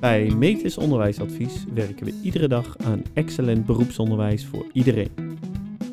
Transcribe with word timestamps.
Bij 0.00 0.30
Metis 0.36 0.78
Onderwijsadvies 0.78 1.64
werken 1.74 2.06
we 2.06 2.14
iedere 2.22 2.48
dag 2.48 2.76
aan 2.78 3.02
excellent 3.12 3.66
beroepsonderwijs 3.66 4.46
voor 4.46 4.66
iedereen. 4.72 5.38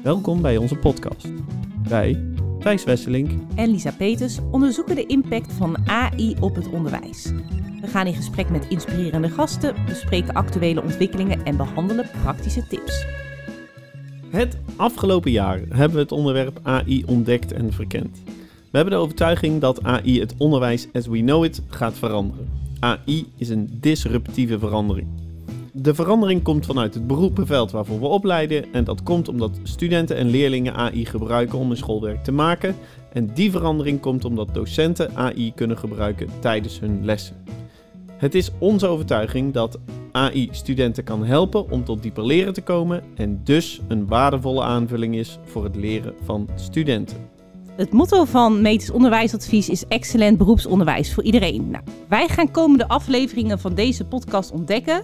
Welkom 0.03 0.41
bij 0.41 0.57
onze 0.57 0.75
podcast. 0.75 1.27
Wij, 1.87 2.23
Thijs 2.59 2.83
Wesselink 2.83 3.31
en 3.55 3.69
Lisa 3.69 3.91
Peters 3.91 4.39
onderzoeken 4.51 4.95
de 4.95 5.05
impact 5.05 5.53
van 5.53 5.77
AI 5.87 6.35
op 6.39 6.55
het 6.55 6.69
onderwijs. 6.69 7.31
We 7.81 7.87
gaan 7.87 8.07
in 8.07 8.13
gesprek 8.13 8.49
met 8.49 8.67
inspirerende 8.67 9.29
gasten, 9.29 9.75
bespreken 9.85 10.33
actuele 10.33 10.81
ontwikkelingen 10.81 11.45
en 11.45 11.57
behandelen 11.57 12.09
praktische 12.21 12.67
tips. 12.67 13.05
Het 14.29 14.57
afgelopen 14.75 15.31
jaar 15.31 15.59
hebben 15.69 15.95
we 15.95 16.01
het 16.01 16.11
onderwerp 16.11 16.59
AI 16.63 17.03
ontdekt 17.05 17.51
en 17.51 17.73
verkend. 17.73 18.21
We 18.71 18.77
hebben 18.77 18.93
de 18.93 18.99
overtuiging 18.99 19.61
dat 19.61 19.83
AI 19.83 20.19
het 20.19 20.33
onderwijs 20.37 20.87
as 20.93 21.07
we 21.07 21.19
know 21.19 21.43
it 21.43 21.61
gaat 21.67 21.97
veranderen. 21.97 22.66
AI 22.79 23.25
is 23.37 23.49
een 23.49 23.69
disruptieve 23.79 24.59
verandering. 24.59 25.07
De 25.73 25.95
verandering 25.95 26.43
komt 26.43 26.65
vanuit 26.65 26.93
het 26.93 27.07
beroepenveld 27.07 27.71
waarvoor 27.71 27.99
we 27.99 28.05
opleiden 28.05 28.73
en 28.73 28.83
dat 28.83 29.03
komt 29.03 29.27
omdat 29.27 29.59
studenten 29.63 30.17
en 30.17 30.29
leerlingen 30.29 30.73
AI 30.73 31.05
gebruiken 31.05 31.57
om 31.57 31.67
hun 31.67 31.77
schoolwerk 31.77 32.23
te 32.23 32.31
maken 32.31 32.75
en 33.13 33.29
die 33.33 33.51
verandering 33.51 33.99
komt 33.99 34.25
omdat 34.25 34.53
docenten 34.53 35.15
AI 35.15 35.53
kunnen 35.53 35.77
gebruiken 35.77 36.29
tijdens 36.39 36.79
hun 36.79 37.05
lessen. 37.05 37.35
Het 38.17 38.35
is 38.35 38.51
onze 38.57 38.87
overtuiging 38.87 39.53
dat 39.53 39.79
AI 40.11 40.47
studenten 40.51 41.03
kan 41.03 41.25
helpen 41.25 41.69
om 41.69 41.83
tot 41.83 42.01
dieper 42.01 42.25
leren 42.25 42.53
te 42.53 42.61
komen 42.61 43.03
en 43.15 43.41
dus 43.43 43.81
een 43.87 44.07
waardevolle 44.07 44.63
aanvulling 44.63 45.15
is 45.15 45.39
voor 45.43 45.63
het 45.63 45.75
leren 45.75 46.13
van 46.23 46.49
studenten. 46.55 47.36
Het 47.77 47.91
motto 47.91 48.25
van 48.25 48.61
Medisch 48.61 48.91
Onderwijsadvies 48.91 49.69
is 49.69 49.85
excellent 49.87 50.37
beroepsonderwijs 50.37 51.13
voor 51.13 51.23
iedereen. 51.23 51.69
Nou, 51.69 51.83
wij 52.07 52.27
gaan 52.27 52.51
komende 52.51 52.87
afleveringen 52.87 53.59
van 53.59 53.75
deze 53.75 54.05
podcast 54.05 54.51
ontdekken 54.51 55.03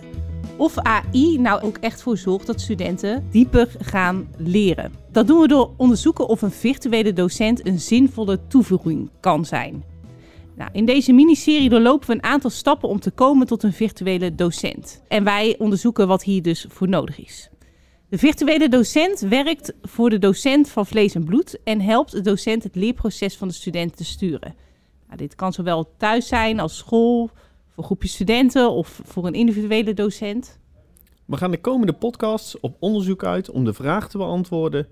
of 0.57 0.77
AI 0.77 1.37
nou 1.37 1.61
ook 1.61 1.77
echt 1.77 2.01
voor 2.01 2.17
zorgt 2.17 2.47
dat 2.47 2.61
studenten 2.61 3.27
dieper 3.31 3.75
gaan 3.79 4.27
leren. 4.37 4.91
Dat 5.11 5.27
doen 5.27 5.39
we 5.39 5.47
door 5.47 5.71
onderzoeken 5.77 6.27
of 6.27 6.41
een 6.41 6.51
virtuele 6.51 7.13
docent 7.13 7.67
een 7.67 7.79
zinvolle 7.79 8.39
toevoeging 8.47 9.09
kan 9.19 9.45
zijn. 9.45 9.83
Nou, 10.55 10.69
in 10.73 10.85
deze 10.85 11.13
miniserie 11.13 11.69
doorlopen 11.69 12.07
we 12.07 12.13
een 12.13 12.23
aantal 12.23 12.49
stappen 12.49 12.89
om 12.89 12.99
te 12.99 13.11
komen 13.11 13.47
tot 13.47 13.63
een 13.63 13.73
virtuele 13.73 14.35
docent. 14.35 15.01
En 15.07 15.23
wij 15.23 15.55
onderzoeken 15.57 16.07
wat 16.07 16.23
hier 16.23 16.41
dus 16.41 16.65
voor 16.69 16.89
nodig 16.89 17.25
is. 17.25 17.49
De 18.13 18.19
virtuele 18.19 18.69
docent 18.69 19.19
werkt 19.19 19.73
voor 19.81 20.09
de 20.09 20.19
docent 20.19 20.69
van 20.69 20.85
vlees 20.85 21.15
en 21.15 21.23
bloed 21.23 21.59
en 21.63 21.81
helpt 21.81 22.11
de 22.11 22.21
docent 22.21 22.63
het 22.63 22.75
leerproces 22.75 23.37
van 23.37 23.47
de 23.47 23.53
student 23.53 23.97
te 23.97 24.03
sturen. 24.03 24.55
Nou, 25.05 25.17
dit 25.17 25.35
kan 25.35 25.53
zowel 25.53 25.89
thuis 25.97 26.27
zijn 26.27 26.59
als 26.59 26.77
school, 26.77 27.29
voor 27.69 27.83
groepjes 27.83 28.13
studenten 28.13 28.71
of 28.71 29.01
voor 29.03 29.27
een 29.27 29.33
individuele 29.33 29.93
docent. 29.93 30.59
We 31.25 31.37
gaan 31.37 31.51
de 31.51 31.61
komende 31.61 31.93
podcasts 31.93 32.59
op 32.59 32.75
onderzoek 32.79 33.23
uit 33.23 33.49
om 33.49 33.65
de 33.65 33.73
vraag 33.73 34.09
te 34.09 34.17
beantwoorden: 34.17 34.87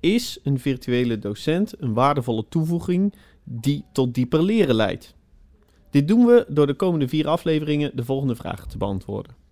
is 0.00 0.38
een 0.42 0.58
virtuele 0.58 1.18
docent 1.18 1.82
een 1.82 1.94
waardevolle 1.94 2.44
toevoeging 2.48 3.14
die 3.44 3.84
tot 3.92 4.14
dieper 4.14 4.42
leren 4.42 4.74
leidt? 4.74 5.14
Dit 5.90 6.08
doen 6.08 6.26
we 6.26 6.44
door 6.48 6.66
de 6.66 6.74
komende 6.74 7.08
vier 7.08 7.28
afleveringen 7.28 7.96
de 7.96 8.04
volgende 8.04 8.36
vragen 8.36 8.68
te 8.68 8.78
beantwoorden. 8.78 9.47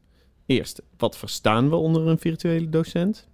Eerst, 0.47 0.83
wat 0.97 1.17
verstaan 1.17 1.71
we 1.71 1.77
onder 1.77 2.07
een 2.07 2.19
virtuele 2.19 2.69
docent? 2.69 3.29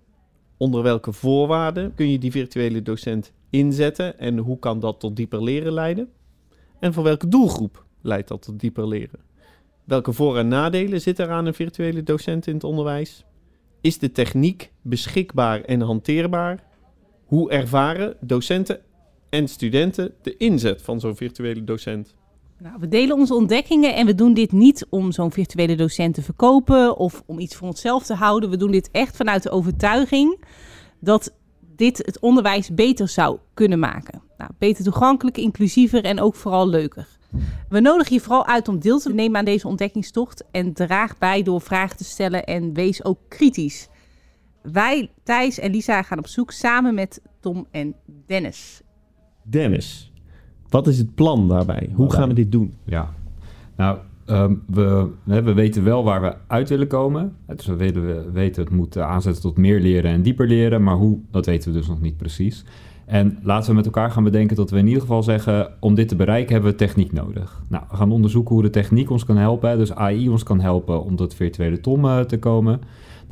Onder 0.57 0.83
welke 0.83 1.13
voorwaarden 1.13 1.95
kun 1.95 2.11
je 2.11 2.19
die 2.19 2.31
virtuele 2.31 2.83
docent 2.83 3.33
inzetten 3.51 4.19
en 4.19 4.39
hoe 4.39 4.59
kan 4.59 4.81
dat 4.81 5.01
tot 5.01 5.17
dieper 5.17 5.43
leren 5.43 5.73
leiden? 5.73 6.09
En 6.81 6.93
voor 6.93 7.03
welke 7.03 7.29
doelgroep 7.29 7.85
leidt 8.01 8.29
dat 8.29 8.43
tot 8.43 8.61
dieper 8.61 8.89
leren? 8.89 9.21
Welke 9.85 10.13
voor- 10.13 10.39
en 10.39 10.49
nadelen 10.49 11.01
zitten 11.01 11.27
er 11.27 11.33
aan 11.33 11.47
een 11.47 11.55
virtuele 11.55 12.03
docent 12.03 12.47
in 12.47 12.55
het 12.55 12.65
onderwijs? 12.65 13.25
Is 13.81 13.99
de 13.99 14.13
techniek 14.13 14.73
beschikbaar 14.83 15.61
en 15.61 15.81
hanteerbaar? 15.81 16.65
Hoe 17.25 17.51
ervaren 17.51 18.17
docenten 18.21 18.81
en 19.29 19.49
studenten 19.49 20.15
de 20.23 20.37
inzet 20.37 20.83
van 20.83 21.01
zo'n 21.01 21.17
virtuele 21.17 21.65
docent? 21.65 22.15
Nou, 22.63 22.77
we 22.79 22.89
delen 22.89 23.17
onze 23.17 23.35
ontdekkingen 23.35 23.95
en 23.95 24.07
we 24.07 24.15
doen 24.15 24.35
dit 24.35 24.53
niet 24.53 24.87
om 24.91 25.13
zo'n 25.13 25.33
virtuele 25.33 25.75
docent 25.75 26.15
te 26.15 26.23
verkopen 26.23 26.97
of 26.97 27.23
om 27.27 27.39
iets 27.39 27.57
voor 27.57 27.69
onszelf 27.69 28.05
te 28.05 28.15
houden. 28.15 28.51
We 28.51 28.57
doen 28.57 28.71
dit 28.71 28.91
echt 28.91 29.17
vanuit 29.17 29.43
de 29.43 29.51
overtuiging 29.51 30.45
dat 31.01 31.35
dit 31.77 31.99
het 31.99 32.21
onderwijs 32.21 32.75
beter 32.75 33.09
zou 33.09 33.39
kunnen 33.55 33.79
maken. 33.79 34.23
Nou, 34.37 34.51
beter 34.59 34.85
toegankelijk, 34.85 35.37
inclusiever 35.37 36.05
en 36.05 36.21
ook 36.21 36.35
vooral 36.35 36.69
leuker. 36.69 37.09
We 37.69 37.81
nodigen 37.81 38.15
je 38.15 38.21
vooral 38.21 38.47
uit 38.47 38.69
om 38.69 38.79
deel 38.79 38.99
te 38.99 39.15
nemen 39.15 39.39
aan 39.39 39.45
deze 39.45 39.69
ontdekkingstocht 39.69 40.45
en 40.51 40.73
draag 40.73 41.19
bij 41.19 41.43
door 41.43 41.61
vragen 41.61 41.97
te 41.97 42.05
stellen 42.05 42.45
en 42.45 42.73
wees 42.73 43.05
ook 43.05 43.19
kritisch. 43.29 43.89
Wij, 44.63 45.11
Thijs 45.23 45.59
en 45.59 45.71
Lisa, 45.71 46.03
gaan 46.03 46.19
op 46.19 46.27
zoek 46.27 46.51
samen 46.51 46.95
met 46.95 47.23
Tom 47.41 47.67
en 47.71 47.95
Dennis. 48.27 48.83
Dennis, 49.43 50.12
wat 50.73 50.87
is 50.87 50.99
het 50.99 51.15
plan 51.15 51.49
daarbij? 51.49 51.89
Hoe 51.95 52.13
gaan 52.13 52.29
we 52.29 52.35
dit 52.35 52.53
doen? 52.53 52.73
Ja, 52.85 53.11
nou, 53.77 53.99
um, 54.27 54.63
we, 54.67 55.11
we 55.25 55.53
weten 55.53 55.85
wel 55.85 56.05
waar 56.05 56.21
we 56.21 56.35
uit 56.47 56.69
willen 56.69 56.87
komen. 56.87 57.33
Dus 57.47 57.67
we 57.67 57.77
weten, 57.77 58.07
we 58.07 58.31
weten 58.33 58.65
het 58.65 58.73
moet 58.73 58.99
aanzetten 58.99 59.43
tot 59.43 59.57
meer 59.57 59.81
leren 59.81 60.11
en 60.11 60.23
dieper 60.23 60.47
leren, 60.47 60.83
maar 60.83 60.97
hoe, 60.97 61.19
dat 61.31 61.47
weten 61.47 61.73
we 61.73 61.79
dus 61.79 61.89
nog 61.89 62.01
niet 62.01 62.17
precies. 62.17 62.65
En 63.05 63.39
laten 63.43 63.71
we 63.71 63.77
met 63.77 63.85
elkaar 63.85 64.11
gaan 64.11 64.25
bedenken 64.25 64.57
dat 64.57 64.71
we 64.71 64.79
in 64.79 64.87
ieder 64.87 65.01
geval 65.01 65.23
zeggen, 65.23 65.73
om 65.81 65.95
dit 65.95 66.09
te 66.09 66.17
bereiken 66.17 66.53
hebben 66.53 66.71
we 66.71 66.77
techniek 66.77 67.13
nodig. 67.13 67.63
Nou, 67.69 67.85
we 67.91 67.97
gaan 67.97 68.13
onderzoeken 68.13 68.55
hoe 68.55 68.63
de 68.63 68.71
techniek 68.71 69.11
ons 69.11 69.25
kan 69.25 69.37
helpen, 69.37 69.79
dus 69.79 69.95
AI 69.95 70.29
ons 70.29 70.43
kan 70.43 70.61
helpen 70.61 71.05
om 71.05 71.17
tot 71.17 71.35
virtuele 71.35 71.81
tom 71.81 72.05
uh, 72.05 72.21
te 72.21 72.39
komen. 72.39 72.81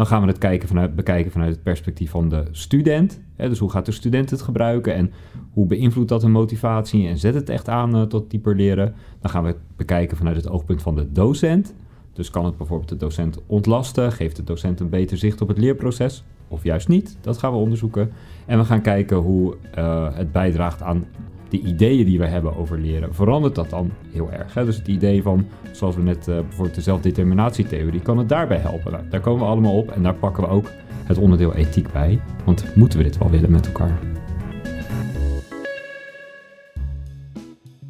Dan 0.01 0.09
gaan 0.09 0.21
we 0.21 0.29
het 0.29 0.39
kijken 0.39 0.69
vanuit, 0.69 0.95
bekijken 0.95 1.33
vanuit 1.33 1.51
het 1.51 1.63
perspectief 1.63 2.11
van 2.11 2.29
de 2.29 2.45
student. 2.51 3.21
Hè, 3.37 3.49
dus 3.49 3.59
hoe 3.59 3.71
gaat 3.71 3.87
de 3.87 3.93
student 3.93 4.31
het 4.31 4.43
gebruiken 4.43 4.95
en 4.95 5.13
hoe 5.53 5.67
beïnvloedt 5.67 6.09
dat 6.09 6.23
hun 6.23 6.31
motivatie 6.31 7.09
en 7.09 7.19
zet 7.19 7.35
het 7.35 7.49
echt 7.49 7.69
aan 7.69 7.97
uh, 7.97 8.03
tot 8.03 8.31
dieper 8.31 8.57
leren. 8.57 8.95
Dan 9.21 9.31
gaan 9.31 9.43
we 9.43 9.49
het 9.49 9.59
bekijken 9.77 10.17
vanuit 10.17 10.37
het 10.37 10.49
oogpunt 10.49 10.83
van 10.83 10.95
de 10.95 11.13
docent. 11.13 11.75
Dus 12.13 12.31
kan 12.31 12.45
het 12.45 12.57
bijvoorbeeld 12.57 12.89
de 12.89 12.97
docent 12.97 13.39
ontlasten? 13.47 14.13
Geeft 14.13 14.37
de 14.37 14.45
docent 14.45 14.81
een 14.81 14.89
beter 14.89 15.17
zicht 15.17 15.41
op 15.41 15.49
het 15.49 15.59
leerproces? 15.59 16.25
Of 16.49 16.65
juist 16.65 16.89
niet? 16.89 17.19
Dat 17.21 17.39
gaan 17.39 17.53
we 17.53 17.59
onderzoeken. 17.59 18.11
En 18.47 18.59
we 18.59 18.65
gaan 18.65 18.83
kijken 18.83 19.17
hoe 19.17 19.57
uh, 19.79 20.09
het 20.15 20.33
bijdraagt 20.33 20.83
aan 20.83 21.05
de 21.51 21.61
ideeën 21.61 22.05
die 22.05 22.19
we 22.19 22.27
hebben 22.27 22.57
over 22.57 22.79
leren. 22.79 23.15
Verandert 23.15 23.55
dat 23.55 23.71
dan 23.71 23.91
heel 24.13 24.31
erg? 24.31 24.55
Hè? 24.55 24.65
Dus 24.65 24.77
het 24.77 24.89
idee 24.89 25.23
van, 25.23 25.47
zoals 25.73 25.97
we 25.97 26.03
net 26.03 26.29
uh, 26.29 26.41
bijvoorbeeld 26.41 26.75
de 26.75 26.81
zelfdeterminatietheorie, 26.81 28.01
kan 28.01 28.19
het 28.19 28.29
daarbij 28.29 28.59
helpen? 28.59 28.93
Nou, 28.93 29.05
daar 29.11 29.21
komen 29.21 29.41
we 29.41 29.51
allemaal 29.51 29.77
op 29.77 29.91
en 29.91 30.03
daar 30.03 30.15
pakken 30.15 30.43
we 30.43 30.49
ook 30.49 30.71
het 31.05 31.19
onderdeel 31.19 31.55
ethiek 31.55 31.93
bij. 31.93 32.21
Want 32.45 32.77
moeten 32.77 32.99
we 32.99 33.05
dit 33.05 33.19
wel 33.19 33.31
willen 33.31 33.51
met 33.51 33.67
elkaar? 33.67 33.99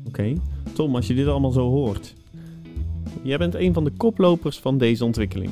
Oké. 0.06 0.32
Tom, 0.72 0.94
als 0.94 1.06
je 1.06 1.14
dit 1.14 1.26
allemaal 1.26 1.50
zo 1.50 1.68
hoort. 1.68 2.14
Jij 3.22 3.38
bent 3.38 3.54
een 3.54 3.72
van 3.74 3.84
de 3.84 3.92
koplopers 3.96 4.58
van 4.58 4.78
deze 4.78 5.04
ontwikkeling. 5.04 5.50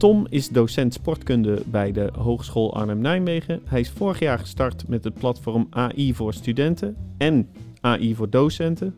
Tom 0.00 0.26
is 0.28 0.48
docent 0.48 0.94
sportkunde 0.94 1.62
bij 1.66 1.92
de 1.92 2.10
Hogeschool 2.18 2.74
Arnhem-Nijmegen. 2.74 3.60
Hij 3.64 3.80
is 3.80 3.90
vorig 3.90 4.18
jaar 4.18 4.38
gestart 4.38 4.88
met 4.88 5.04
het 5.04 5.14
platform 5.14 5.66
AI 5.70 6.14
voor 6.14 6.34
studenten 6.34 6.96
en 7.18 7.48
AI 7.80 8.14
voor 8.14 8.30
docenten. 8.30 8.96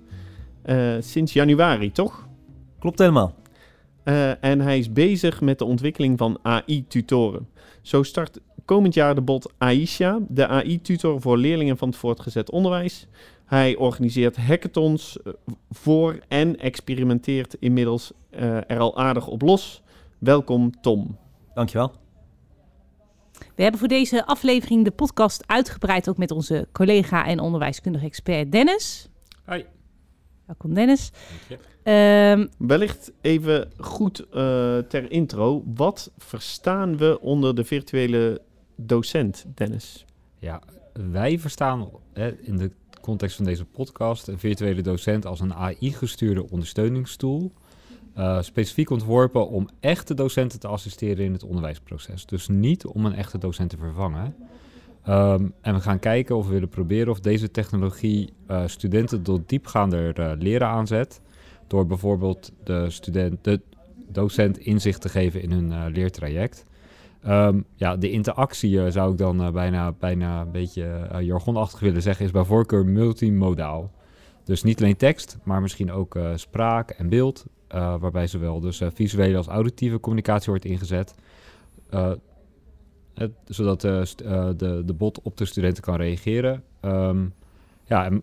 Uh, 0.64 0.94
sinds 1.00 1.32
januari, 1.32 1.92
toch? 1.92 2.28
Klopt 2.78 2.98
helemaal. 2.98 3.34
Uh, 4.04 4.44
en 4.44 4.60
hij 4.60 4.78
is 4.78 4.92
bezig 4.92 5.40
met 5.40 5.58
de 5.58 5.64
ontwikkeling 5.64 6.18
van 6.18 6.38
AI-tutoren. 6.42 7.48
Zo 7.80 8.02
start 8.02 8.40
komend 8.64 8.94
jaar 8.94 9.14
de 9.14 9.20
bot 9.20 9.52
Aisha, 9.58 10.18
de 10.28 10.46
AI-tutor 10.46 11.20
voor 11.20 11.38
leerlingen 11.38 11.76
van 11.76 11.88
het 11.88 11.96
voortgezet 11.96 12.50
onderwijs. 12.50 13.06
Hij 13.44 13.76
organiseert 13.76 14.36
hackathons 14.36 15.18
voor 15.70 16.18
en 16.28 16.58
experimenteert 16.58 17.56
inmiddels 17.60 18.12
uh, 18.30 18.56
er 18.56 18.78
al 18.78 18.98
aardig 18.98 19.26
op 19.26 19.42
los. 19.42 19.81
Welkom 20.22 20.80
Tom. 20.80 21.18
Dankjewel. 21.54 21.92
We 23.54 23.62
hebben 23.62 23.80
voor 23.80 23.88
deze 23.88 24.26
aflevering 24.26 24.84
de 24.84 24.90
podcast 24.90 25.44
uitgebreid 25.46 26.08
ook 26.08 26.16
met 26.16 26.30
onze 26.30 26.68
collega 26.72 27.26
en 27.26 27.40
onderwijskundige 27.40 28.06
expert 28.06 28.52
Dennis. 28.52 29.08
Hoi. 29.44 29.64
Welkom 30.46 30.74
Dennis. 30.74 31.10
Um, 31.84 32.48
Wellicht 32.58 33.12
even 33.20 33.70
goed 33.78 34.20
uh, 34.20 34.26
ter 34.78 35.10
intro. 35.10 35.62
Wat 35.74 36.10
verstaan 36.18 36.96
we 36.96 37.20
onder 37.20 37.54
de 37.54 37.64
virtuele 37.64 38.40
docent, 38.76 39.44
Dennis? 39.54 40.04
Ja, 40.38 40.62
wij 41.10 41.38
verstaan 41.38 41.88
hè, 42.12 42.36
in 42.40 42.56
de 42.56 42.70
context 43.00 43.36
van 43.36 43.44
deze 43.44 43.64
podcast 43.64 44.28
een 44.28 44.38
virtuele 44.38 44.82
docent 44.82 45.26
als 45.26 45.40
een 45.40 45.54
AI-gestuurde 45.54 46.50
ondersteuningstool. 46.50 47.52
Uh, 48.18 48.42
specifiek 48.42 48.90
ontworpen 48.90 49.48
om 49.48 49.68
echte 49.80 50.14
docenten 50.14 50.60
te 50.60 50.68
assisteren 50.68 51.24
in 51.24 51.32
het 51.32 51.44
onderwijsproces. 51.44 52.26
Dus 52.26 52.48
niet 52.48 52.86
om 52.86 53.06
een 53.06 53.14
echte 53.14 53.38
docent 53.38 53.70
te 53.70 53.76
vervangen. 53.76 54.34
Um, 55.08 55.52
en 55.60 55.74
we 55.74 55.80
gaan 55.80 55.98
kijken 55.98 56.36
of 56.36 56.46
we 56.46 56.52
willen 56.52 56.68
proberen 56.68 57.12
of 57.12 57.20
deze 57.20 57.50
technologie 57.50 58.32
uh, 58.50 58.62
studenten 58.66 59.22
tot 59.22 59.48
diepgaander 59.48 60.20
uh, 60.20 60.32
leren 60.38 60.68
aanzet. 60.68 61.20
Door 61.66 61.86
bijvoorbeeld 61.86 62.52
de, 62.64 62.90
student, 62.90 63.44
de 63.44 63.60
docent 64.08 64.58
inzicht 64.58 65.00
te 65.00 65.08
geven 65.08 65.42
in 65.42 65.50
hun 65.52 65.72
eh, 65.72 65.84
leertraject. 65.92 66.64
Ehm, 67.22 67.60
ja, 67.74 67.96
de 67.96 68.10
interactie 68.10 68.84
eh, 68.84 68.90
zou 68.90 69.12
ik 69.12 69.18
dan 69.18 69.42
eh, 69.42 69.50
bijna, 69.50 69.92
bijna 69.92 70.40
een 70.40 70.50
beetje 70.50 70.84
eh, 70.84 71.20
jargonachtig 71.20 71.80
willen 71.80 72.02
zeggen, 72.02 72.24
is 72.24 72.30
bij 72.30 72.44
voorkeur 72.44 72.86
multimodaal. 72.86 73.90
Dus 74.44 74.62
niet 74.62 74.80
alleen 74.80 74.96
tekst, 74.96 75.38
maar 75.42 75.62
misschien 75.62 75.92
ook 75.92 76.14
eh, 76.16 76.30
spraak 76.34 76.90
en 76.90 77.08
beeld, 77.08 77.44
eh, 77.61 77.61
waarbij 77.78 78.26
zowel 78.26 78.60
dus 78.60 78.80
eh, 78.80 78.88
visuele 78.94 79.36
als 79.36 79.46
auditieve 79.46 80.00
communicatie 80.00 80.50
wordt 80.50 80.64
ingezet. 80.64 81.14
Eh, 81.90 82.12
het- 83.14 83.32
zodat 83.46 83.80
de, 83.80 84.06
eh, 84.24 84.48
de, 84.56 84.82
de 84.84 84.92
bot 84.92 85.22
op 85.22 85.36
de 85.36 85.44
studenten 85.44 85.82
kan 85.82 85.96
reageren. 85.96 86.62
Ehm, 86.80 87.24
ja, 87.84 88.04
en 88.04 88.22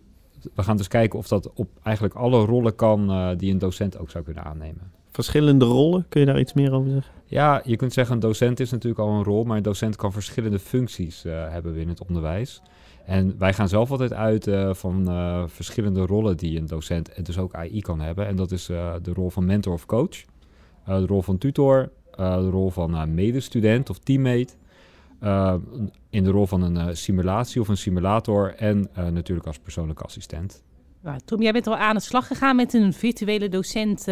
we 0.54 0.62
gaan 0.62 0.76
dus 0.76 0.88
kijken 0.88 1.18
of 1.18 1.28
dat 1.28 1.52
op 1.54 1.68
eigenlijk 1.82 2.14
alle 2.14 2.44
rollen 2.44 2.74
kan 2.74 3.10
eh, 3.10 3.28
die 3.36 3.52
een 3.52 3.58
docent 3.58 3.98
ook 3.98 4.10
zou 4.10 4.24
kunnen 4.24 4.44
aannemen. 4.44 4.92
Verschillende 5.12 5.64
rollen, 5.64 6.06
kun 6.08 6.20
je 6.20 6.26
daar 6.26 6.40
iets 6.40 6.52
meer 6.52 6.72
over 6.72 6.90
zeggen? 6.90 7.12
Ja, 7.24 7.62
je 7.64 7.76
kunt 7.76 7.92
zeggen 7.92 8.14
een 8.14 8.20
docent 8.20 8.60
is 8.60 8.70
natuurlijk 8.70 9.00
al 9.00 9.08
een 9.10 9.24
rol, 9.24 9.44
maar 9.44 9.56
een 9.56 9.62
docent 9.62 9.96
kan 9.96 10.12
verschillende 10.12 10.58
functies 10.58 11.24
eh, 11.24 11.32
hebben 11.50 11.72
binnen 11.74 11.94
het 11.96 12.06
onderwijs. 12.08 12.62
En 13.10 13.34
wij 13.38 13.52
gaan 13.52 13.68
zelf 13.68 13.90
altijd 13.90 14.12
uit 14.12 14.46
eh, 14.46 14.74
van 14.74 15.08
eh, 15.08 15.42
verschillende 15.46 16.06
rollen 16.06 16.36
die 16.36 16.58
een 16.58 16.66
docent 16.66 17.12
en 17.12 17.22
dus 17.22 17.38
ook 17.38 17.54
AI 17.54 17.80
kan 17.80 18.00
hebben. 18.00 18.26
En 18.26 18.36
dat 18.36 18.50
is 18.50 18.68
eh, 18.68 18.94
de 19.02 19.12
rol 19.12 19.30
van 19.30 19.44
mentor 19.44 19.72
of 19.72 19.86
coach, 19.86 20.24
de 20.84 21.06
rol 21.06 21.22
van 21.22 21.38
tutor, 21.38 21.92
de 22.16 22.48
rol 22.50 22.70
van 22.70 23.14
medestudent 23.14 23.90
of 23.90 23.98
teammate, 23.98 24.52
in 26.10 26.24
de 26.24 26.30
rol 26.30 26.46
van 26.46 26.62
een 26.62 26.96
simulatie 26.96 27.60
of 27.60 27.68
een 27.68 27.76
simulator 27.76 28.54
en 28.54 28.90
natuurlijk 28.94 29.46
als 29.46 29.58
persoonlijke 29.58 30.02
assistent. 30.02 30.62
Nou, 31.02 31.18
Tom, 31.24 31.42
jij 31.42 31.52
bent 31.52 31.66
al 31.66 31.76
aan 31.76 31.94
de 31.94 32.00
slag 32.00 32.26
gegaan 32.26 32.56
met 32.56 32.74
een 32.74 32.92
virtuele 32.92 33.48
docent 33.48 34.04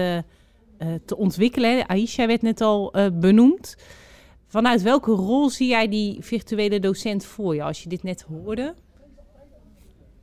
te 1.04 1.16
ontwikkelen. 1.16 1.86
Aisha 1.86 2.26
werd 2.26 2.42
net 2.42 2.60
al 2.60 2.94
benoemd. 3.12 3.76
Vanuit 4.46 4.82
welke 4.82 5.12
rol 5.12 5.50
zie 5.50 5.68
jij 5.68 5.88
die 5.88 6.16
virtuele 6.20 6.80
docent 6.80 7.24
voor 7.24 7.54
je 7.54 7.62
als 7.62 7.82
je 7.82 7.88
dit 7.88 8.02
net 8.02 8.22
hoorde? 8.22 8.74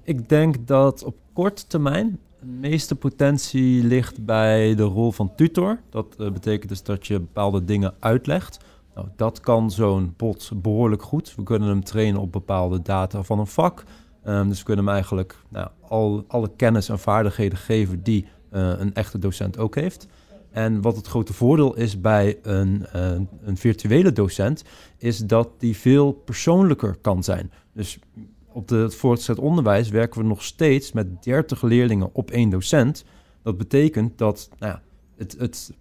Ik 0.06 0.30
denk 0.30 0.68
dat 0.68 1.04
op 1.04 1.16
korte 1.34 1.68
termijn 1.68 2.20
de 2.40 2.46
meeste 2.46 2.96
potentie 2.96 3.84
ligt 3.84 4.26
bij 4.26 4.76
de 4.76 4.84
rol 4.84 5.12
van 5.12 5.36
tutor. 5.36 5.80
Dat 5.90 6.16
eh, 6.20 6.32
betekent 6.32 6.70
dus 6.70 6.84
dat 6.84 7.08
je 7.08 7.20
bepaalde 7.20 7.64
dingen 7.64 7.94
uitlegt. 8.00 8.60
Nou, 8.96 9.08
dat 9.16 9.40
kan 9.40 9.72
zo'n 9.72 10.14
bot 10.18 10.52
behoorlijk 10.56 11.02
goed. 11.02 11.36
We 11.36 11.44
kunnen 11.44 11.70
hem 11.70 11.84
trainen 11.84 12.22
op 12.22 12.32
bepaalde 12.32 12.82
data 12.82 13.24
van 13.24 13.40
een 13.40 13.48
vak. 13.48 13.84
Ehm, 14.24 14.48
dus 14.48 14.60
we 14.60 14.66
kunnen 14.66 14.86
hem 14.86 14.94
eigenlijk 14.94 15.36
nou, 15.50 15.70
al, 15.82 16.24
alle 16.28 16.52
kennis 16.56 16.90
en 16.90 17.00
vaardigheden 17.00 17.58
geven 17.58 18.04
die 18.04 18.26
eh, 18.50 18.72
een 18.78 18.94
echte 18.94 19.20
docent 19.20 19.58
ook 19.58 19.76
heeft. 19.76 20.08
En 20.52 20.82
wat 20.82 20.96
het 20.96 21.08
grote 21.08 21.34
voordeel 21.34 21.76
is 21.76 22.02
bij 22.02 22.40
een, 22.42 22.86
een 23.44 23.58
virtuele 23.58 24.12
docent, 24.12 24.64
is 24.98 25.18
dat 25.18 25.50
die 25.58 25.78
veel 25.78 26.12
persoonlijker 26.12 26.98
kan 27.02 27.24
zijn. 27.24 27.52
Dus 27.74 28.00
op 28.56 28.70
het 28.70 28.96
voortgezet 28.96 29.40
onderwijs 29.40 29.90
werken 29.90 30.22
we 30.22 30.28
nog 30.28 30.44
steeds 30.44 30.92
met 30.92 31.24
30 31.24 31.62
leerlingen 31.62 32.10
op 32.14 32.32
één 32.32 32.50
docent. 32.50 33.06
Dat 33.44 33.58
betekent 33.58 34.18
dat 34.18 34.50
nou 34.60 34.72
ja, 34.72 34.82
het, 35.18 35.36
het, 35.40 35.74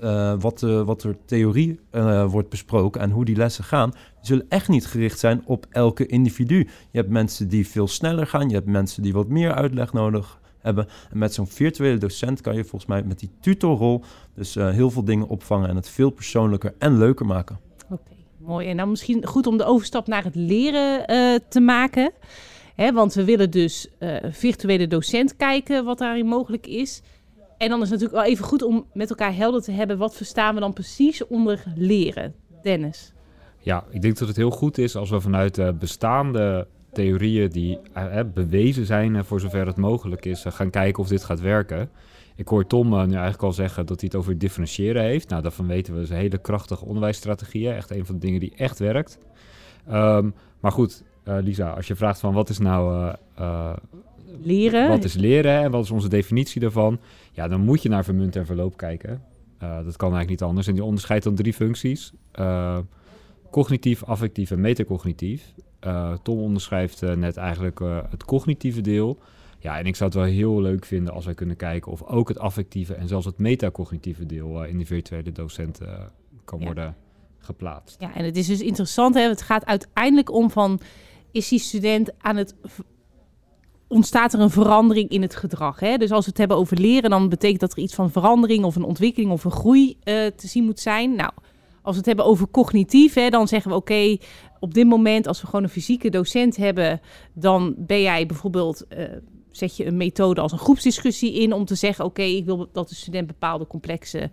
eh, 0.00 0.34
wat, 0.40 0.62
eh, 0.62 0.82
wat 0.82 1.02
er 1.02 1.16
theorie 1.24 1.80
eh, 1.90 2.30
wordt 2.30 2.48
besproken 2.48 3.00
en 3.00 3.10
hoe 3.10 3.24
die 3.24 3.36
lessen 3.36 3.64
gaan, 3.64 3.92
zullen 4.20 4.46
echt 4.48 4.68
niet 4.68 4.86
gericht 4.86 5.18
zijn 5.18 5.42
op 5.44 5.66
elke 5.70 6.06
individu. 6.06 6.58
Je 6.90 6.98
hebt 6.98 7.10
mensen 7.10 7.48
die 7.48 7.68
veel 7.68 7.88
sneller 7.88 8.26
gaan, 8.26 8.48
je 8.48 8.54
hebt 8.54 8.66
mensen 8.66 9.02
die 9.02 9.12
wat 9.12 9.28
meer 9.28 9.54
uitleg 9.54 9.92
nodig 9.92 10.40
hebben. 10.58 10.86
En 11.10 11.18
met 11.18 11.34
zo'n 11.34 11.46
virtuele 11.46 11.98
docent 11.98 12.40
kan 12.40 12.54
je 12.54 12.62
volgens 12.64 12.86
mij 12.86 13.02
met 13.02 13.18
die 13.18 13.30
tutorrol 13.40 14.04
dus 14.34 14.54
heel 14.54 14.90
veel 14.90 15.04
dingen 15.04 15.28
opvangen 15.28 15.68
en 15.68 15.76
het 15.76 15.88
veel 15.88 16.10
persoonlijker 16.10 16.74
en 16.78 16.98
leuker 16.98 17.26
maken. 17.26 17.58
Mooi. 18.46 18.68
En 18.68 18.76
dan 18.76 18.90
misschien 18.90 19.26
goed 19.26 19.46
om 19.46 19.56
de 19.56 19.64
overstap 19.64 20.06
naar 20.06 20.24
het 20.24 20.34
leren 20.34 21.06
eh, 21.06 21.34
te 21.48 21.60
maken. 21.60 22.12
Hè, 22.74 22.92
want 22.92 23.14
we 23.14 23.24
willen 23.24 23.50
dus 23.50 23.88
eh, 23.98 24.16
virtuele 24.30 24.86
docent 24.86 25.36
kijken 25.36 25.84
wat 25.84 25.98
daarin 25.98 26.26
mogelijk 26.26 26.66
is. 26.66 27.02
En 27.58 27.68
dan 27.68 27.82
is 27.82 27.90
het 27.90 28.00
natuurlijk 28.00 28.24
wel 28.24 28.32
even 28.32 28.44
goed 28.44 28.62
om 28.62 28.86
met 28.92 29.10
elkaar 29.10 29.34
helder 29.36 29.62
te 29.62 29.72
hebben... 29.72 29.98
wat 29.98 30.16
verstaan 30.16 30.54
we 30.54 30.60
dan 30.60 30.72
precies 30.72 31.26
onder 31.26 31.62
leren? 31.76 32.34
Dennis. 32.62 33.12
Ja, 33.58 33.84
ik 33.90 34.02
denk 34.02 34.18
dat 34.18 34.28
het 34.28 34.36
heel 34.36 34.50
goed 34.50 34.78
is 34.78 34.96
als 34.96 35.10
we 35.10 35.20
vanuit 35.20 35.58
eh, 35.58 35.68
bestaande 35.78 36.66
theorieën 36.92 37.48
die 37.48 37.78
bewezen 38.34 38.86
zijn 38.86 39.24
voor 39.24 39.40
zover 39.40 39.66
het 39.66 39.76
mogelijk 39.76 40.24
is, 40.24 40.44
gaan 40.48 40.70
kijken 40.70 41.02
of 41.02 41.08
dit 41.08 41.24
gaat 41.24 41.40
werken. 41.40 41.90
Ik 42.36 42.48
hoor 42.48 42.66
Tom 42.66 42.92
eh, 42.92 42.98
nu 42.98 43.12
eigenlijk 43.12 43.42
al 43.42 43.52
zeggen 43.52 43.86
dat 43.86 44.00
hij 44.00 44.08
het 44.12 44.20
over 44.20 44.38
differentiëren 44.38 45.02
heeft. 45.02 45.28
Nou, 45.28 45.42
daarvan 45.42 45.66
weten 45.66 45.92
we, 45.92 45.98
dat 45.98 46.08
is 46.08 46.14
een 46.14 46.22
hele 46.22 46.38
krachtige 46.38 46.84
onderwijsstrategieën. 46.84 47.74
Echt 47.74 47.90
een 47.90 48.06
van 48.06 48.14
de 48.14 48.20
dingen 48.20 48.40
die 48.40 48.52
echt 48.56 48.78
werkt. 48.78 49.18
Ehm, 49.86 50.30
maar 50.60 50.72
goed, 50.72 51.04
eh, 51.24 51.36
Lisa, 51.40 51.70
als 51.70 51.86
je 51.86 51.94
vraagt 51.94 52.20
van 52.20 52.32
wat 52.32 52.48
is 52.48 52.58
nou 52.58 53.14
eh, 53.34 53.72
Leren. 54.42 54.88
wat 54.88 55.04
is 55.04 55.14
leren 55.14 55.62
en 55.62 55.70
wat 55.70 55.84
is 55.84 55.90
onze 55.90 56.08
definitie 56.08 56.60
daarvan? 56.60 56.98
Ja, 57.32 57.48
dan 57.48 57.60
moet 57.60 57.82
je 57.82 57.88
naar 57.88 58.04
vermunt 58.04 58.36
en 58.36 58.46
verloop 58.46 58.76
kijken. 58.76 59.22
Dat 59.58 59.96
kan 59.96 60.12
eigenlijk 60.12 60.28
niet 60.28 60.42
anders. 60.42 60.66
En 60.66 60.74
die 60.74 60.84
onderscheidt 60.84 61.24
dan 61.24 61.34
drie 61.34 61.52
functies. 61.52 62.12
Cognitief, 63.50 64.04
affectief 64.04 64.50
en 64.50 64.60
metacognitief. 64.60 65.54
Tom 66.22 66.38
onderschrijft 66.38 67.00
net 67.16 67.36
eigenlijk 67.36 67.80
het 68.10 68.24
cognitieve 68.24 68.80
deel. 68.80 69.18
Ja, 69.62 69.78
en 69.78 69.86
ik 69.86 69.96
zou 69.96 70.10
het 70.10 70.18
wel 70.18 70.28
heel 70.28 70.60
leuk 70.60 70.84
vinden 70.84 71.12
als 71.12 71.24
wij 71.24 71.34
kunnen 71.34 71.56
kijken 71.56 71.92
of 71.92 72.02
ook 72.02 72.28
het 72.28 72.38
affectieve 72.38 72.94
en 72.94 73.08
zelfs 73.08 73.26
het 73.26 73.38
metacognitieve 73.38 74.26
deel 74.26 74.62
eh, 74.62 74.70
in 74.70 74.78
de 74.78 74.86
virtuele 74.86 75.32
docent 75.32 75.80
eh, 75.80 75.88
kan 76.44 76.58
Ja. 76.58 76.64
worden 76.64 76.96
geplaatst. 77.38 78.00
Ja, 78.00 78.14
en 78.14 78.24
het 78.24 78.36
is 78.36 78.46
dus 78.46 78.60
interessant. 78.60 79.14
Hè? 79.14 79.20
Het 79.20 79.42
gaat 79.42 79.66
uiteindelijk 79.66 80.32
om 80.32 80.50
van... 80.50 80.80
is 81.30 81.48
die 81.48 81.58
student 81.58 82.10
aan 82.18 82.36
het... 82.36 82.54
ontstaat 83.88 84.32
er 84.32 84.40
een 84.40 84.50
verandering 84.50 85.08
in 85.08 85.22
het 85.22 85.36
gedrag. 85.36 85.80
Hè? 85.80 85.96
Dus 85.96 86.10
als 86.10 86.24
we 86.24 86.30
het 86.30 86.38
hebben 86.38 86.56
over 86.56 86.80
leren... 86.80 87.10
dan 87.10 87.28
betekent 87.28 87.60
dat 87.60 87.72
er 87.72 87.78
iets 87.78 87.94
van 87.94 88.10
verandering 88.10 88.64
of 88.64 88.76
een 88.76 88.84
ontwikkeling 88.84 89.30
of 89.30 89.44
een 89.44 89.50
groei 89.50 89.96
eh, 90.02 90.26
te 90.26 90.46
zien 90.46 90.64
moet 90.64 90.80
zijn. 90.80 91.14
Nou, 91.16 91.30
als 91.82 91.92
we 91.92 91.98
het 91.98 92.06
hebben 92.06 92.24
over 92.24 92.48
cognitief... 92.50 93.14
Hè, 93.14 93.28
dan 93.28 93.48
zeggen 93.48 93.70
we 93.70 93.76
oké, 93.76 94.16
op 94.60 94.74
dit 94.74 94.86
moment 94.86 95.26
als 95.26 95.40
we 95.40 95.46
gewoon 95.46 95.62
een 95.62 95.68
fysieke 95.68 96.10
docent 96.10 96.56
hebben... 96.56 97.00
dan 97.32 97.74
ben 97.78 98.00
jij 98.00 98.26
bijvoorbeeld... 98.26 98.86
zet 99.52 99.76
je 99.76 99.86
een 99.86 99.96
methode 99.96 100.40
als 100.40 100.52
een 100.52 100.58
groepsdiscussie 100.58 101.32
in... 101.32 101.52
om 101.52 101.64
te 101.64 101.74
zeggen 101.74 102.04
oké, 102.04 102.22
ik 102.22 102.44
wil 102.44 102.68
dat 102.72 102.88
de 102.88 102.94
student 102.94 103.26
bepaalde 103.26 103.66
complexe 103.66 104.30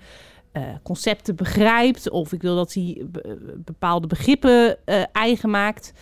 eh, 0.51 0.63
concepten 0.83 1.35
begrijpt. 1.35 2.09
Of 2.09 2.33
ik 2.33 2.41
wil 2.41 2.55
dat 2.55 2.73
hij 2.73 3.05
be- 3.11 3.57
bepaalde 3.65 4.07
begrippen 4.07 4.85
eh, 4.85 5.03
eigen 5.11 5.49
maakt. 5.49 5.93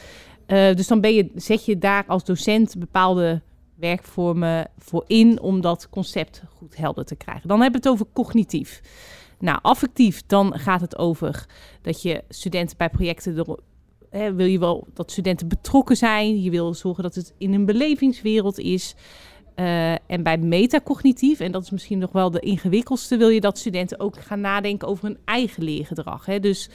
Eh, 0.46 0.76
dus 0.76 0.88
dan 0.88 1.02
ben 1.02 1.14
je, 1.14 1.32
zet 1.36 1.66
je 1.66 1.78
daar 1.78 2.04
als 2.08 2.24
docent 2.24 2.80
bepaalde 2.80 3.42
werkvormen 3.76 4.70
voor 4.78 5.04
in 5.08 5.42
om 5.42 5.62
dat 5.62 5.90
concept 5.90 6.44
goed 6.56 6.78
helder 6.78 7.06
te 7.06 7.16
krijgen. 7.16 7.48
Dan 7.48 7.62
hebben 7.62 7.82
we 7.82 7.88
het 7.88 7.96
over 7.98 8.14
cognitief. 8.14 8.82
Nou, 9.40 9.60
affectief, 9.62 10.24
dan 10.28 10.60
gaat 10.60 10.82
het 10.82 10.98
over 10.98 11.46
dat 11.82 12.02
je 12.02 12.24
studenten 12.30 12.78
bij 12.78 12.90
projecten 12.90 13.36
hè, 14.18 14.34
wil 14.34 14.46
je 14.46 14.60
wel 14.60 14.88
dat 14.94 15.12
studenten 15.12 15.48
betrokken 15.48 15.98
zijn. 15.98 16.42
Je 16.42 16.50
wil 16.50 16.74
zorgen 16.74 17.04
dat 17.04 17.16
het 17.16 17.34
in 17.38 17.54
een 17.54 17.66
belevingswereld 17.66 18.60
is. 18.60 18.96
Eh, 19.56 19.92
en 19.92 20.24
bij 20.24 20.38
metacognitief, 20.38 21.40
en 21.40 21.52
dat 21.52 21.64
is 21.64 21.70
misschien 21.70 22.00
nog 22.00 22.12
wel 22.12 22.32
de 22.32 22.40
ingewikkeldste, 22.40 23.18
wil 23.18 23.30
je 23.30 23.42
dat 23.42 23.58
studenten 23.58 24.00
ook 24.00 24.22
gaan 24.22 24.42
nadenken 24.42 24.88
over 24.88 25.06
hun 25.06 25.18
eigen 25.26 25.64
leergedrag. 25.64 26.26
Hè? 26.26 26.40
Dus 26.40 26.70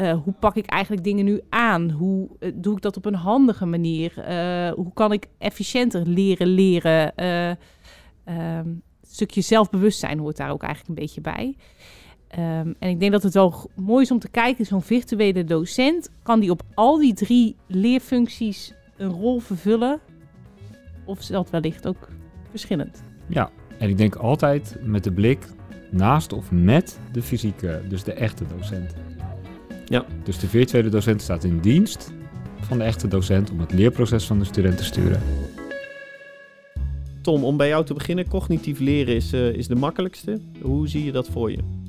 eh, 0.00 0.18
hoe 0.24 0.34
pak 0.40 0.56
ik 0.56 0.66
eigenlijk 0.66 1.04
dingen 1.04 1.24
nu 1.24 1.40
aan? 1.48 1.90
Hoe 1.90 2.28
eh, 2.38 2.52
doe 2.54 2.76
ik 2.76 2.82
dat 2.82 2.96
op 2.96 3.04
een 3.04 3.14
handige 3.14 3.66
manier? 3.66 4.12
Hoe 4.74 4.92
kan 4.94 5.12
ik 5.12 5.26
efficiënter 5.38 6.06
leren 6.06 6.46
leren? 6.46 7.16
Eh, 7.16 7.50
ehm, 8.24 8.66
een 8.66 8.82
stukje 9.02 9.40
zelfbewustzijn 9.40 10.18
hoort 10.18 10.36
daar 10.36 10.50
ook 10.50 10.62
eigenlijk 10.62 10.88
een 10.88 11.04
beetje 11.04 11.20
bij. 11.20 11.56
Ehm, 12.30 12.72
en 12.78 12.88
ik 12.88 13.00
denk 13.00 13.12
dat 13.12 13.22
het 13.22 13.34
wel 13.34 13.70
mooi 13.74 14.02
is 14.02 14.10
om 14.10 14.18
te 14.18 14.28
kijken, 14.28 14.66
zo'n 14.66 14.82
virtuele 14.82 15.44
docent, 15.44 16.10
kan 16.22 16.40
die 16.40 16.50
op 16.50 16.62
al 16.74 16.98
die 16.98 17.14
drie 17.14 17.56
leerfuncties 17.66 18.74
een 18.96 19.10
rol 19.10 19.38
vervullen? 19.38 20.00
Of 21.04 21.18
is 21.18 21.26
dat 21.26 21.50
wellicht 21.50 21.86
ook 21.86 22.08
verschillend? 22.50 23.02
Ja, 23.26 23.50
en 23.78 23.88
ik 23.88 23.98
denk 23.98 24.14
altijd 24.14 24.76
met 24.82 25.04
de 25.04 25.12
blik 25.12 25.46
naast 25.90 26.32
of 26.32 26.50
met 26.50 26.98
de 27.12 27.22
fysieke, 27.22 27.82
dus 27.88 28.04
de 28.04 28.12
echte 28.12 28.44
docent. 28.56 28.94
Ja. 29.84 30.04
Dus 30.24 30.38
de 30.38 30.48
virtuele 30.48 30.88
docent 30.88 31.22
staat 31.22 31.44
in 31.44 31.60
dienst 31.60 32.12
van 32.60 32.78
de 32.78 32.84
echte 32.84 33.08
docent 33.08 33.50
om 33.50 33.60
het 33.60 33.72
leerproces 33.72 34.26
van 34.26 34.38
de 34.38 34.44
student 34.44 34.76
te 34.76 34.84
sturen. 34.84 35.22
Tom, 37.22 37.44
om 37.44 37.56
bij 37.56 37.68
jou 37.68 37.84
te 37.84 37.94
beginnen, 37.94 38.28
cognitief 38.28 38.78
leren 38.78 39.14
is, 39.14 39.32
eh, 39.32 39.48
is 39.48 39.66
de 39.66 39.74
makkelijkste. 39.74 40.40
Hoe 40.62 40.88
zie 40.88 41.04
je 41.04 41.12
dat 41.12 41.28
voor 41.28 41.50
je? 41.50 41.79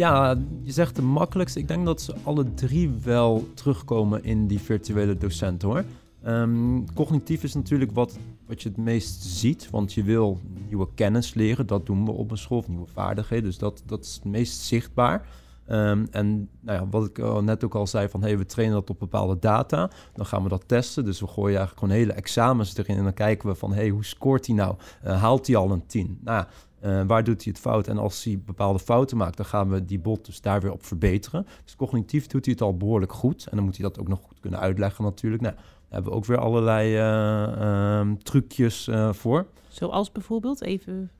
Ja, 0.00 0.36
je 0.62 0.72
zegt 0.72 0.96
de 0.96 1.02
makkelijkste. 1.02 1.58
Ik 1.58 1.68
denk 1.68 1.84
dat 1.84 2.00
ze 2.00 2.14
alle 2.24 2.54
drie 2.54 2.90
wel 3.04 3.48
terugkomen 3.54 4.24
in 4.24 4.46
die 4.46 4.60
virtuele 4.60 5.16
docent 5.16 5.62
hoor. 5.62 5.84
Ehm, 6.22 6.84
cognitief 6.94 7.42
is 7.42 7.54
natuurlijk 7.54 7.92
wat, 7.92 8.18
wat 8.46 8.62
je 8.62 8.68
het 8.68 8.78
meest 8.78 9.22
ziet, 9.22 9.70
want 9.70 9.92
je 9.92 10.02
wil 10.02 10.40
nieuwe 10.68 10.88
kennis 10.94 11.34
leren. 11.34 11.66
Dat 11.66 11.86
doen 11.86 12.04
we 12.04 12.10
op 12.10 12.30
een 12.30 12.38
school, 12.38 12.58
of 12.58 12.68
nieuwe 12.68 12.86
vaardigheden. 12.86 13.44
Dus 13.44 13.58
dat, 13.58 13.82
dat 13.86 14.04
is 14.04 14.14
het 14.14 14.24
meest 14.24 14.60
zichtbaar. 14.60 15.26
Ehm, 15.66 16.06
en 16.10 16.48
nou 16.60 16.78
ja, 16.78 16.88
wat 16.88 17.06
ik 17.06 17.42
net 17.42 17.64
ook 17.64 17.74
al 17.74 17.86
zei, 17.86 18.08
van 18.08 18.22
hey, 18.22 18.38
we 18.38 18.46
trainen 18.46 18.76
dat 18.76 18.90
op 18.90 18.98
bepaalde 18.98 19.38
data. 19.38 19.90
Dan 20.14 20.26
gaan 20.26 20.42
we 20.42 20.48
dat 20.48 20.68
testen. 20.68 21.04
Dus 21.04 21.20
we 21.20 21.26
gooien 21.26 21.58
eigenlijk 21.58 21.78
gewoon 21.78 21.94
hele 21.94 22.12
examens 22.12 22.76
erin. 22.76 22.96
En 22.96 23.04
dan 23.04 23.14
kijken 23.14 23.48
we 23.48 23.54
van 23.54 23.72
hey, 23.72 23.88
hoe 23.88 24.04
scoort 24.04 24.46
hij 24.46 24.54
nou? 24.56 24.74
Uh, 25.04 25.20
haalt 25.20 25.46
hij 25.46 25.56
al 25.56 25.70
een 25.70 25.86
10? 25.86 26.18
Nou, 26.24 26.44
uh, 26.84 27.02
waar 27.06 27.24
doet 27.24 27.44
hij 27.44 27.52
het 27.52 27.62
fout? 27.62 27.88
En 27.88 27.98
als 27.98 28.24
hij 28.24 28.42
bepaalde 28.44 28.78
fouten 28.78 29.16
maakt, 29.16 29.36
dan 29.36 29.46
gaan 29.46 29.70
we 29.70 29.84
die 29.84 29.98
bot 29.98 30.26
dus 30.26 30.40
daar 30.40 30.60
weer 30.60 30.72
op 30.72 30.84
verbeteren. 30.84 31.46
Dus 31.64 31.76
cognitief 31.76 32.26
doet 32.26 32.44
hij 32.44 32.54
het 32.54 32.62
al 32.62 32.76
behoorlijk 32.76 33.12
goed. 33.12 33.46
En 33.46 33.56
dan 33.56 33.64
moet 33.64 33.76
hij 33.76 33.88
dat 33.88 34.00
ook 34.00 34.08
nog 34.08 34.20
goed 34.20 34.40
kunnen 34.40 34.60
uitleggen 34.60 35.04
natuurlijk. 35.04 35.42
Nou, 35.42 35.54
daar 35.54 35.64
hebben 35.88 36.12
we 36.12 36.18
ook 36.18 36.24
weer 36.24 36.38
allerlei 36.38 36.98
uh, 36.98 38.12
trucjes 38.22 38.88
uh, 38.88 39.12
voor. 39.12 39.46
Zoals 39.68 40.12
bijvoorbeeld 40.12 40.62
even. 40.62 41.10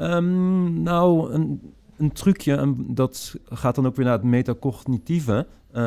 Um, 0.00 0.82
nou, 0.82 1.32
een, 1.32 1.72
een 1.96 2.12
trucje, 2.12 2.54
en 2.54 2.86
dat 2.94 3.36
gaat 3.44 3.74
dan 3.74 3.86
ook 3.86 3.96
weer 3.96 4.04
naar 4.04 4.14
het 4.14 4.22
metacognitieve, 4.22 5.46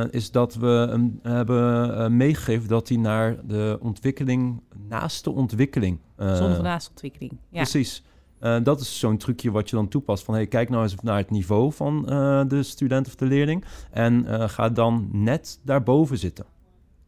is 0.10 0.32
dat 0.32 0.56
we 0.56 0.88
hem 0.90 1.20
hebben 1.22 2.18
meegegeven 2.18 2.68
dat 2.68 2.88
hij 2.88 2.98
naar 2.98 3.48
de 3.48 3.78
ontwikkeling, 3.82 4.62
naast 4.88 5.24
de 5.24 5.32
ontwikkeling. 5.32 6.00
Zonder 6.18 6.62
naast 6.62 6.86
de 6.86 6.92
ontwikkeling. 6.92 7.32
Ja. 7.50 7.62
Precies. 7.62 8.04
Dat 8.40 8.80
is 8.80 9.00
zo'n 9.00 9.18
trucje 9.18 9.52
wat 9.52 9.70
je 9.70 9.76
dan 9.76 9.88
toepast. 9.88 10.24
Van 10.24 10.34
hey, 10.34 10.48
kijk 10.48 10.70
nou 10.70 10.84
eens 10.84 10.96
naar 10.96 11.18
het 11.18 11.30
niveau 11.30 11.72
van 11.74 12.02
de 12.48 12.64
student 12.64 13.08
of 13.08 13.16
de 13.16 13.26
leerling. 13.26 13.66
En 13.92 14.26
ga 14.50 14.70
dan 14.70 15.10
net 15.12 15.60
daarboven 15.64 16.18
zitten. 16.18 16.46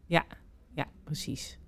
Ja, 0.06 0.26
ja, 0.74 0.88
precies. 1.04 1.60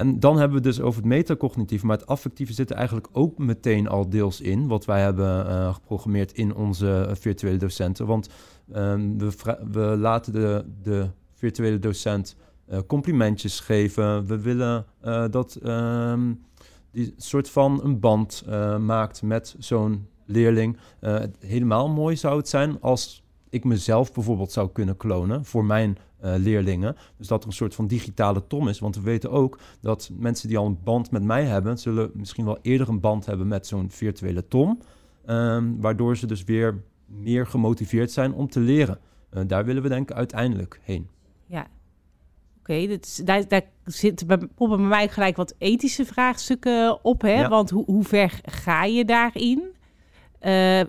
En 0.00 0.20
dan 0.20 0.38
hebben 0.38 0.56
we 0.56 0.62
dus 0.62 0.80
over 0.80 1.00
het 1.00 1.08
metacognitieve, 1.08 1.86
maar 1.86 1.96
het 1.96 2.06
affectieve 2.06 2.52
zit 2.52 2.70
er 2.70 2.76
eigenlijk 2.76 3.08
ook 3.12 3.38
meteen 3.38 3.88
al 3.88 4.08
deels 4.08 4.40
in, 4.40 4.66
wat 4.66 4.84
wij 4.84 5.00
hebben 5.00 5.46
uh, 5.46 5.74
geprogrammeerd 5.74 6.32
in 6.32 6.54
onze 6.54 7.10
virtuele 7.12 7.56
docenten. 7.56 8.06
Want 8.06 8.28
um, 8.74 9.18
we, 9.18 9.58
we, 9.70 9.80
laten 9.80 10.32
de, 10.32 10.64
de 10.82 11.10
virtuele 11.34 11.78
docent 11.78 12.36
uh, 12.70 12.78
complimentjes 12.86 13.60
geven. 13.60 14.26
We 14.26 14.40
willen 14.40 14.86
dat 15.30 15.58
um, 15.62 16.40
die 16.92 17.14
soort 17.16 17.50
van 17.50 17.80
een 17.84 18.00
band 18.00 18.44
maakt 18.80 19.22
met 19.22 19.54
zo'n 19.58 20.06
leerling. 20.24 20.76
helemaal 21.38 21.88
mooi 21.88 22.16
zou 22.16 22.36
het 22.36 22.48
zijn 22.48 22.80
als 22.80 23.22
ik 23.50 23.64
mezelf 23.64 24.12
bijvoorbeeld 24.12 24.52
zou 24.52 24.70
kunnen 24.72 24.96
klonen 24.96 25.44
voor 25.44 25.64
mijn 25.64 25.98
uh, 26.24 26.34
leerlingen. 26.36 26.96
Dus 27.16 27.26
dat 27.26 27.42
er 27.42 27.48
een 27.48 27.54
soort 27.54 27.74
van 27.74 27.86
digitale 27.86 28.46
tom 28.46 28.68
is. 28.68 28.78
Want 28.78 28.96
we 28.96 29.02
weten 29.02 29.30
ook 29.30 29.58
dat 29.80 30.10
mensen 30.18 30.48
die 30.48 30.58
al 30.58 30.66
een 30.66 30.78
band 30.84 31.10
met 31.10 31.22
mij 31.22 31.44
hebben, 31.44 31.78
zullen 31.78 32.10
misschien 32.14 32.44
wel 32.44 32.58
eerder 32.62 32.88
een 32.88 33.00
band 33.00 33.26
hebben 33.26 33.48
met 33.48 33.66
zo'n 33.66 33.90
virtuele 33.90 34.48
tom. 34.48 34.80
Um, 35.26 35.80
waardoor 35.80 36.16
ze 36.16 36.26
dus 36.26 36.44
weer 36.44 36.82
meer 37.06 37.46
gemotiveerd 37.46 38.10
zijn 38.10 38.32
om 38.32 38.48
te 38.48 38.60
leren. 38.60 38.98
Daar 39.46 39.64
willen 39.64 39.82
we 39.82 39.88
denk 39.88 40.10
ik 40.10 40.16
uiteindelijk 40.16 40.80
heen. 40.82 41.08
Oké. 42.60 42.72
Okay, 42.72 43.00
daar, 43.24 43.48
daar 43.48 43.62
zitten 43.84 44.26
bij, 44.26 44.38
bij 44.56 44.76
mij 44.76 45.08
gelijk 45.08 45.36
wat 45.36 45.54
ethische 45.58 46.04
vraagstukken 46.04 47.04
op. 47.04 47.22
Hè? 47.22 47.40
Ja. 47.40 47.48
Want 47.48 47.70
hoe, 47.70 47.84
hoe 47.84 48.04
ver 48.04 48.40
ga 48.44 48.84
je 48.84 49.04
daarin? 49.04 49.62
Uh, 50.42 50.80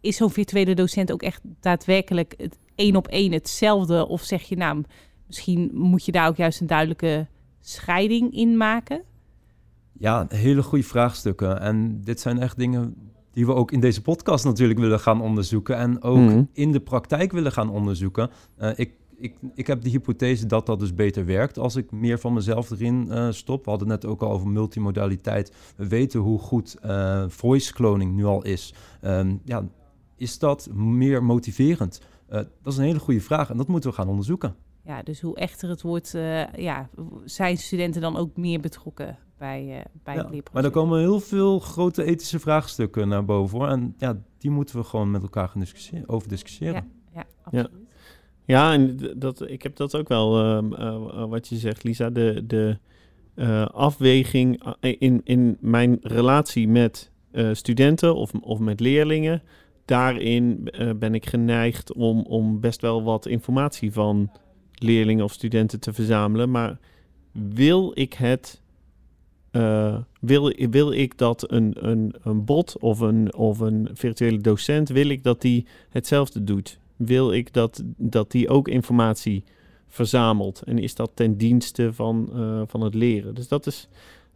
is 0.00 0.16
zo'n 0.16 0.30
virtuele 0.30 0.74
docent 0.74 1.12
ook 1.12 1.22
echt 1.22 1.40
daadwerkelijk 1.60 2.34
het 2.36 2.58
één 2.74 2.96
op 2.96 3.08
één 3.08 3.32
hetzelfde? 3.32 4.08
Of 4.08 4.22
zeg 4.22 4.42
je 4.42 4.56
nou, 4.56 4.82
misschien 5.26 5.70
moet 5.72 6.04
je 6.04 6.12
daar 6.12 6.28
ook 6.28 6.36
juist 6.36 6.60
een 6.60 6.66
duidelijke 6.66 7.26
scheiding 7.60 8.34
in 8.34 8.56
maken? 8.56 9.02
Ja, 9.92 10.26
hele 10.28 10.62
goede 10.62 10.84
vraagstukken. 10.84 11.60
En 11.60 12.00
dit 12.04 12.20
zijn 12.20 12.38
echt 12.38 12.58
dingen 12.58 12.94
die 13.32 13.46
we 13.46 13.54
ook 13.54 13.72
in 13.72 13.80
deze 13.80 14.02
podcast 14.02 14.44
natuurlijk 14.44 14.78
willen 14.78 15.00
gaan 15.00 15.20
onderzoeken. 15.20 15.76
En 15.76 16.02
ook 16.02 16.16
mm. 16.16 16.48
in 16.52 16.72
de 16.72 16.80
praktijk 16.80 17.32
willen 17.32 17.52
gaan 17.52 17.70
onderzoeken. 17.70 18.30
Uh, 18.58 18.70
ik, 18.74 18.92
ik, 19.18 19.36
ik 19.54 19.66
heb 19.66 19.82
de 19.82 19.90
hypothese 19.90 20.46
dat 20.46 20.66
dat 20.66 20.78
dus 20.78 20.94
beter 20.94 21.24
werkt 21.24 21.58
als 21.58 21.76
ik 21.76 21.90
meer 21.90 22.18
van 22.18 22.32
mezelf 22.32 22.70
erin 22.70 23.06
uh, 23.08 23.30
stop. 23.30 23.64
We 23.64 23.70
hadden 23.70 23.88
net 23.88 24.06
ook 24.06 24.22
al 24.22 24.30
over 24.30 24.48
multimodaliteit. 24.48 25.52
We 25.76 25.88
weten 25.88 26.20
hoe 26.20 26.38
goed 26.38 26.76
uh, 26.84 27.24
voice 27.28 27.72
cloning 27.72 28.14
nu 28.14 28.24
al 28.24 28.44
is. 28.44 28.74
Um, 29.02 29.40
ja, 29.44 29.64
is 30.16 30.38
dat 30.38 30.68
meer 30.74 31.24
motiverend? 31.24 32.00
Uh, 32.30 32.34
dat 32.34 32.72
is 32.72 32.76
een 32.76 32.84
hele 32.84 32.98
goede 32.98 33.20
vraag 33.20 33.50
en 33.50 33.56
dat 33.56 33.68
moeten 33.68 33.90
we 33.90 33.96
gaan 33.96 34.08
onderzoeken. 34.08 34.56
Ja, 34.84 35.02
dus 35.02 35.20
hoe 35.20 35.36
echter 35.36 35.68
het 35.68 35.82
wordt, 35.82 36.10
ja, 36.56 36.88
zijn 37.24 37.56
studenten 37.56 38.00
dan 38.00 38.16
ook 38.16 38.36
meer 38.36 38.60
betrokken 38.60 39.18
bij, 39.38 39.84
bij 40.02 40.14
ja, 40.14 40.20
het 40.20 40.30
leerproces? 40.30 40.52
Maar 40.52 40.64
er 40.64 40.70
komen 40.70 40.98
heel 40.98 41.20
veel 41.20 41.58
grote 41.58 42.04
ethische 42.04 42.38
vraagstukken 42.38 43.08
naar 43.08 43.24
boven. 43.24 43.58
Hoor. 43.58 43.68
En 43.68 43.94
ja, 43.98 44.22
die 44.38 44.50
moeten 44.50 44.76
we 44.76 44.84
gewoon 44.84 45.10
met 45.10 45.22
elkaar 45.22 45.48
gaan 45.48 45.60
discussiëren, 45.60 46.08
over 46.08 46.28
discussiëren. 46.28 46.74
Ja, 46.74 46.84
ja 47.14 47.26
absoluut. 47.42 47.70
Ja. 47.72 47.87
Ja, 48.48 48.72
en 48.72 48.98
dat, 49.16 49.50
ik 49.50 49.62
heb 49.62 49.76
dat 49.76 49.96
ook 49.96 50.08
wel, 50.08 50.58
uh, 50.62 51.24
wat 51.24 51.48
je 51.48 51.56
zegt, 51.56 51.84
Lisa. 51.84 52.10
De, 52.10 52.44
de 52.46 52.78
uh, 53.34 53.66
afweging 53.66 54.62
in, 54.80 55.20
in 55.24 55.56
mijn 55.60 55.98
relatie 56.02 56.68
met 56.68 57.10
studenten 57.52 58.14
of, 58.14 58.32
of 58.40 58.58
met 58.58 58.80
leerlingen 58.80 59.42
daarin 59.84 60.68
ben 60.98 61.14
ik 61.14 61.26
geneigd 61.26 61.92
om, 61.92 62.22
om 62.22 62.60
best 62.60 62.80
wel 62.80 63.02
wat 63.02 63.26
informatie 63.26 63.92
van 63.92 64.30
leerlingen 64.74 65.24
of 65.24 65.32
studenten 65.32 65.80
te 65.80 65.92
verzamelen. 65.92 66.50
Maar 66.50 66.78
wil 67.32 67.90
ik 67.94 68.12
het. 68.12 68.60
Wil, 70.20 70.52
wil 70.70 70.92
ik 70.92 71.18
dat 71.18 71.50
een, 71.50 71.74
een, 71.88 72.14
een 72.22 72.44
bot 72.44 72.78
of 72.78 73.00
een, 73.00 73.34
of 73.34 73.58
een 73.58 73.88
virtuele 73.92 74.38
docent, 74.38 74.88
wil 74.88 75.08
ik 75.08 75.22
dat 75.22 75.40
die 75.40 75.66
hetzelfde 75.88 76.44
doet? 76.44 76.78
Wil 76.98 77.32
ik 77.32 77.52
dat, 77.52 77.82
dat 77.96 78.30
die 78.30 78.48
ook 78.48 78.68
informatie 78.68 79.44
verzamelt? 79.86 80.62
En 80.62 80.78
is 80.78 80.94
dat 80.94 81.10
ten 81.14 81.36
dienste 81.36 81.92
van, 81.92 82.30
uh, 82.34 82.62
van 82.66 82.80
het 82.80 82.94
leren? 82.94 83.34
Dus 83.34 83.48
dat 83.48 83.66
is, 83.66 83.88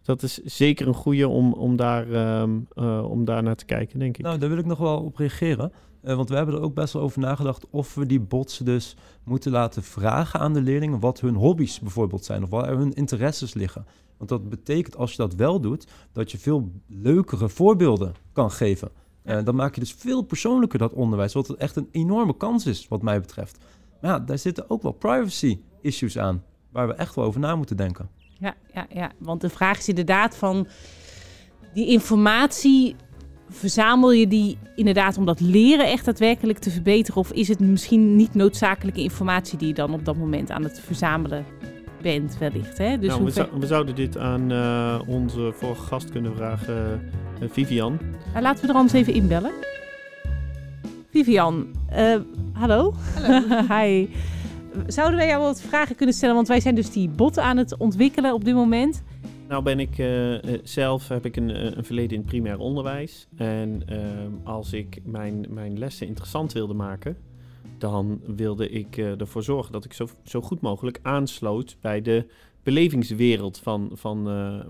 dat 0.03 0.23
is 0.23 0.39
zeker 0.39 0.87
een 0.87 0.95
goede 0.95 1.29
om, 1.29 1.53
om, 1.53 1.77
daar, 1.77 2.41
um, 2.41 2.67
uh, 2.75 3.11
om 3.11 3.25
daar 3.25 3.43
naar 3.43 3.57
te 3.57 3.65
kijken, 3.65 3.99
denk 3.99 4.17
ik. 4.17 4.25
Nou, 4.25 4.39
daar 4.39 4.49
wil 4.49 4.59
ik 4.59 4.67
nog 4.67 4.79
wel 4.79 4.99
op 4.99 5.17
reageren. 5.17 5.73
Uh, 6.05 6.15
want 6.17 6.29
we 6.29 6.35
hebben 6.35 6.55
er 6.55 6.61
ook 6.61 6.75
best 6.75 6.93
wel 6.93 7.03
over 7.03 7.21
nagedacht 7.21 7.67
of 7.71 7.95
we 7.95 8.07
die 8.07 8.21
bots 8.21 8.59
dus 8.59 8.97
moeten 9.25 9.53
laten 9.53 9.83
vragen 9.83 10.41
aan 10.41 10.53
de 10.53 10.61
leerlingen 10.61 11.01
wat 11.01 11.21
hun 11.21 11.35
hobby's 11.35 11.81
bijvoorbeeld 11.81 12.25
zijn 12.25 12.43
of 12.43 12.51
waar 12.51 12.77
hun 12.77 12.93
interesses 12.93 13.55
liggen. 13.55 13.87
Want 14.17 14.31
dat 14.31 14.49
betekent 14.49 14.97
als 14.97 15.11
je 15.11 15.17
dat 15.17 15.35
wel 15.35 15.61
doet, 15.61 15.87
dat 16.13 16.31
je 16.31 16.39
veel 16.39 16.73
leukere 16.87 17.49
voorbeelden 17.49 18.15
kan 18.33 18.51
geven. 18.51 18.91
Uh, 19.25 19.45
dan 19.45 19.55
maak 19.55 19.75
je 19.75 19.81
dus 19.81 19.93
veel 19.93 20.23
persoonlijker 20.23 20.79
dat 20.79 20.93
onderwijs, 20.93 21.33
wat 21.33 21.51
echt 21.51 21.77
een 21.77 21.89
enorme 21.93 22.37
kans 22.37 22.67
is 22.67 22.89
wat 22.89 23.03
mij 23.03 23.21
betreft. 23.21 23.59
Maar 24.01 24.11
ja, 24.11 24.19
daar 24.19 24.39
zitten 24.39 24.71
ook 24.71 24.83
wel 24.83 24.93
privacy 24.93 25.61
issues 25.81 26.19
aan, 26.19 26.43
waar 26.71 26.87
we 26.87 26.95
echt 26.95 27.15
wel 27.15 27.25
over 27.25 27.41
na 27.41 27.57
moeten 27.57 27.77
denken 27.77 28.09
ja, 28.43 28.55
ja, 28.75 28.87
ja. 28.91 29.13
Want 29.19 29.41
de 29.41 29.49
vraag 29.49 29.79
is 29.79 29.89
inderdaad 29.89 30.37
van 30.37 30.67
die 31.75 31.87
informatie. 31.87 32.97
Verzamel 33.49 34.13
je 34.13 34.27
die 34.27 34.59
inderdaad 34.77 35.17
om 35.17 35.25
dat 35.25 35.41
leren 35.41 35.87
echt 35.87 36.05
daadwerkelijk 36.05 36.59
te 36.59 36.71
verbeteren? 36.71 37.21
Of 37.21 37.33
is 37.33 37.49
het 37.49 37.61
misschien 37.61 38.17
niet 38.17 38.35
noodzakelijke 38.35 39.03
informatie 39.03 39.59
die 39.59 39.69
je 39.69 39.75
dan 39.75 39.93
op 39.93 40.05
dat 40.05 40.17
moment 40.17 40.51
aan 40.51 40.63
het 40.63 40.81
verzamelen 40.81 41.45
bent, 42.03 42.39
wellicht? 42.39 42.79
Hè? 42.79 42.99
Dus 42.99 43.09
nou, 43.09 43.25
we, 43.25 43.31
zou, 43.31 43.49
we, 43.59 43.67
zouden 43.67 43.95
dit 43.95 44.19
aan 44.19 44.53
uh, 44.53 45.01
onze 45.07 45.53
vorige 45.55 45.83
gast 45.83 46.11
kunnen 46.11 46.35
vragen, 46.37 47.01
uh, 47.43 47.49
Vivian. 47.51 47.99
Nou, 48.31 48.43
laten 48.43 48.63
we 48.63 48.69
er 48.69 48.75
anders 48.75 48.93
even 48.93 49.15
inbellen. 49.15 49.53
Vivian, 51.11 51.67
uh, 51.93 52.17
hallo. 52.53 52.95
Hallo. 53.15 53.65
Hi. 53.75 54.09
Zouden 54.87 55.17
wij 55.17 55.27
jou 55.27 55.43
wat 55.43 55.63
vragen 55.63 55.97
kunnen 55.97 56.15
stellen? 56.15 56.35
Want 56.35 56.49
wij 56.49 56.61
zijn 56.61 56.75
dus 56.75 56.91
die 56.91 57.09
bot 57.09 57.39
aan 57.39 57.57
het 57.57 57.77
ontwikkelen 57.77 58.35
op 58.35 58.45
dit 58.45 58.55
moment. 58.55 59.03
Nou 59.49 59.63
ben 59.65 59.81
ik 59.81 59.99
uh, 59.99 60.39
zelf, 60.63 61.09
heb 61.09 61.25
ik 61.25 61.37
een, 61.37 61.77
een, 61.79 61.85
verleden 61.85 62.11
in 62.11 62.19
het 62.19 62.27
primair 62.27 62.59
onderwijs. 62.59 63.29
En 63.37 63.83
uh, 63.91 63.99
als 64.45 64.73
ik 64.73 65.01
mijn, 65.05 65.47
mijn 65.49 65.79
lessen 65.79 66.07
interessant 66.07 66.53
wilde 66.53 66.75
maken, 66.75 67.17
dan 67.83 68.21
wilde 68.27 68.69
ik 68.69 68.97
uh, 68.97 69.21
ervoor 69.21 69.43
zorgen 69.43 69.73
dat 69.73 69.85
ik 69.85 69.93
zo, 69.93 70.09
zo 70.25 70.41
goed 70.41 70.61
mogelijk 70.61 70.99
aansloot 71.03 71.77
bij 71.81 72.03
de 72.03 72.27
belevingswereld 72.63 73.59
van, 73.59 73.91
van 73.93 74.23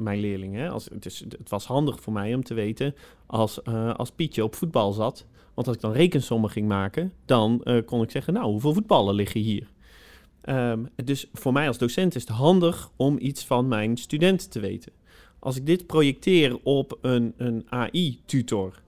mijn 0.02 0.20
leerlingen. 0.20 0.70
Als, 0.70 0.88
het, 1.00 1.48
was 1.48 1.66
handig 1.66 2.00
voor 2.00 2.12
mij 2.12 2.34
om 2.34 2.44
te 2.44 2.54
weten 2.54 2.94
als, 3.26 3.64
als 3.96 4.10
Pietje 4.10 4.44
op 4.44 4.54
voetbal 4.54 4.92
zat. 4.92 5.26
Want 5.54 5.66
als 5.66 5.76
ik 5.76 5.82
dan 5.82 5.92
rekensommen 5.92 6.50
ging 6.50 6.68
maken, 6.68 7.12
dan 7.24 7.64
kon 7.84 8.02
ik 8.02 8.10
zeggen, 8.10 8.32
nou, 8.32 8.46
hoeveel 8.46 8.72
voetballen 8.72 9.14
liggen 9.14 9.40
hier? 9.40 9.72
Um, 10.44 10.88
dus 11.04 11.28
voor 11.32 11.52
mij 11.52 11.66
als 11.66 11.78
docent 11.78 12.14
is 12.14 12.22
het 12.22 12.30
handig 12.30 12.90
om 12.96 13.18
iets 13.18 13.44
van 13.44 13.68
mijn 13.68 13.96
studenten 13.96 14.50
te 14.50 14.60
weten. 14.60 14.92
Als 15.38 15.56
ik 15.56 15.66
dit 15.66 15.86
projecteer 15.86 16.58
op 16.62 16.98
een, 17.00 17.34
een 17.36 17.66
AI-tutor, 17.68 18.82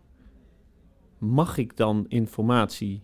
mag 1.19 1.57
ik 1.59 1.76
dan 1.76 2.04
informatie 2.09 3.00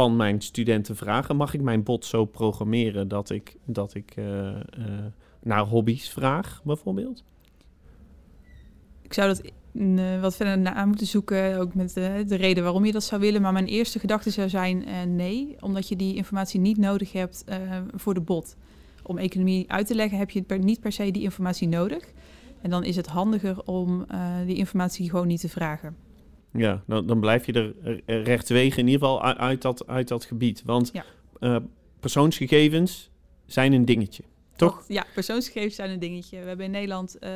van 0.00 0.16
mijn 0.16 0.40
studenten 0.40 0.96
vragen? 0.96 1.36
Mag 1.36 1.54
ik 1.54 1.62
mijn 1.62 1.82
bot 1.82 2.04
zo 2.04 2.24
programmeren 2.24 3.08
dat 3.08 3.30
ik, 3.30 3.56
dat 3.64 3.94
ik 3.94 4.16
uh, 4.16 4.24
uh, 4.24 4.60
naar 5.42 5.60
hobby's 5.60 6.08
vraag, 6.08 6.60
bijvoorbeeld? 6.64 7.24
Ik 9.02 9.12
zou 9.12 9.28
dat 9.28 9.42
eh, 9.74 10.20
wat 10.20 10.36
verder 10.36 10.58
naar 10.58 10.86
moeten 10.86 11.06
zoeken, 11.06 11.58
ook 11.58 11.74
met 11.74 11.94
de, 11.94 12.24
de 12.26 12.34
reden 12.34 12.62
waarom 12.62 12.84
je 12.84 12.92
dat 12.92 13.04
zou 13.04 13.20
willen. 13.20 13.42
Maar 13.42 13.52
mijn 13.52 13.66
eerste 13.66 13.98
gedachte 13.98 14.30
zou 14.30 14.48
zijn 14.48 14.86
eh, 14.86 15.02
nee, 15.02 15.56
omdat 15.60 15.88
je 15.88 15.96
die 15.96 16.14
informatie 16.14 16.60
niet 16.60 16.78
nodig 16.78 17.12
hebt 17.12 17.44
eh, 17.46 17.58
voor 17.94 18.14
de 18.14 18.20
bot. 18.20 18.56
Om 19.02 19.18
economie 19.18 19.70
uit 19.70 19.86
te 19.86 19.94
leggen 19.94 20.18
heb 20.18 20.30
je 20.30 20.42
per, 20.42 20.58
niet 20.58 20.80
per 20.80 20.92
se 20.92 21.10
die 21.10 21.22
informatie 21.22 21.68
nodig. 21.68 22.12
En 22.62 22.70
dan 22.70 22.84
is 22.84 22.96
het 22.96 23.06
handiger 23.06 23.64
om 23.64 24.04
eh, 24.08 24.34
die 24.46 24.56
informatie 24.56 25.10
gewoon 25.10 25.26
niet 25.26 25.40
te 25.40 25.48
vragen. 25.48 25.96
Ja, 26.52 26.82
dan, 26.86 27.06
dan 27.06 27.20
blijf 27.20 27.46
je 27.46 27.72
er 28.06 28.22
rechtswege 28.22 28.78
in 28.80 28.86
ieder 28.88 29.00
geval 29.08 29.22
uit, 29.22 29.62
dat, 29.62 29.86
uit 29.86 30.08
dat 30.08 30.24
gebied. 30.24 30.62
Want 30.64 30.90
Ja. 30.92 31.04
eh, 31.40 31.56
persoonsgegevens 32.00 33.10
zijn 33.46 33.72
een 33.72 33.84
dingetje, 33.84 34.22
toch? 34.56 34.76
Dat- 34.76 34.84
ja, 34.88 35.04
persoonsgegevens 35.14 35.74
zijn 35.74 35.90
een 35.90 35.98
dingetje. 35.98 36.40
We 36.40 36.46
hebben 36.46 36.64
in 36.66 36.70
Nederland, 36.72 37.18
eh, 37.18 37.30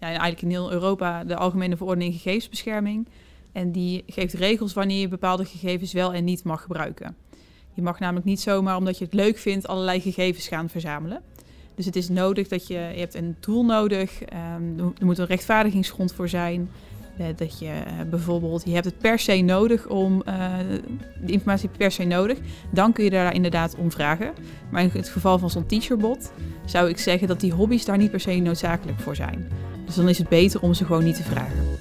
ja, 0.00 0.06
eigenlijk 0.06 0.42
in 0.42 0.50
heel 0.50 0.72
Europa, 0.72 1.24
de 1.24 1.36
Algemene 1.36 1.76
Verordening 1.76 2.14
Gegevensbescherming. 2.14 3.08
En 3.52 3.72
die 3.72 4.02
geeft 4.06 4.34
regels 4.34 4.72
wanneer 4.72 5.00
je 5.00 5.08
bepaalde 5.08 5.44
gegevens 5.44 5.92
wel 5.92 6.12
en 6.12 6.24
niet 6.24 6.44
mag 6.44 6.62
gebruiken. 6.62 7.16
Je 7.74 7.82
mag 7.82 7.98
namelijk 7.98 8.26
niet 8.26 8.40
zomaar, 8.40 8.76
omdat 8.76 8.98
je 8.98 9.04
het 9.04 9.14
leuk 9.14 9.38
vindt, 9.38 9.66
allerlei 9.66 10.00
gegevens 10.00 10.48
gaan 10.48 10.68
verzamelen. 10.68 11.22
Dus 11.74 11.86
het 11.86 11.96
is 11.96 12.08
nodig 12.08 12.48
dat 12.48 12.66
je, 12.66 12.74
je 12.74 12.98
hebt 12.98 13.14
een 13.14 13.36
tool 13.40 13.64
nodig. 13.64 14.22
er 14.22 14.60
er 14.98 15.04
moet 15.06 15.18
een 15.18 15.26
rechtvaardigingsgrond 15.26 16.12
voor 16.12 16.28
zijn. 16.28 16.70
Eh, 17.20 17.26
dat 17.36 17.58
je 17.58 17.66
eh, 17.66 17.92
bijvoorbeeld, 18.10 18.62
je 18.64 18.72
hebt 18.72 18.84
het 18.84 18.98
per 18.98 19.18
se 19.18 19.36
nodig 19.36 19.88
om, 19.88 20.22
eh 20.22 20.58
de 21.24 21.32
informatie 21.32 21.68
per 21.78 21.90
se 21.90 22.04
nodig. 22.04 22.38
Dan 22.72 22.92
kun 22.92 23.04
je 23.04 23.10
daar 23.10 23.34
inderdaad 23.34 23.76
om 23.76 23.90
vragen. 23.90 24.32
Maar 24.70 24.82
in 24.82 24.90
het 24.92 25.08
geval 25.08 25.38
van 25.38 25.50
zo'n 25.50 25.66
teacherbot 25.66 26.32
zou 26.64 26.88
ik 26.88 26.98
zeggen 26.98 27.28
dat 27.28 27.40
die 27.40 27.52
hobby's 27.52 27.84
daar 27.84 27.98
niet 27.98 28.10
per 28.10 28.20
se 28.20 28.36
noodzakelijk 28.36 29.00
voor 29.00 29.16
zijn. 29.16 29.48
Dus 29.86 29.94
dan 29.94 30.08
is 30.08 30.18
het 30.18 30.28
beter 30.28 30.60
om 30.60 30.74
ze 30.74 30.84
gewoon 30.84 31.04
niet 31.04 31.16
te 31.16 31.22
vragen. 31.22 31.78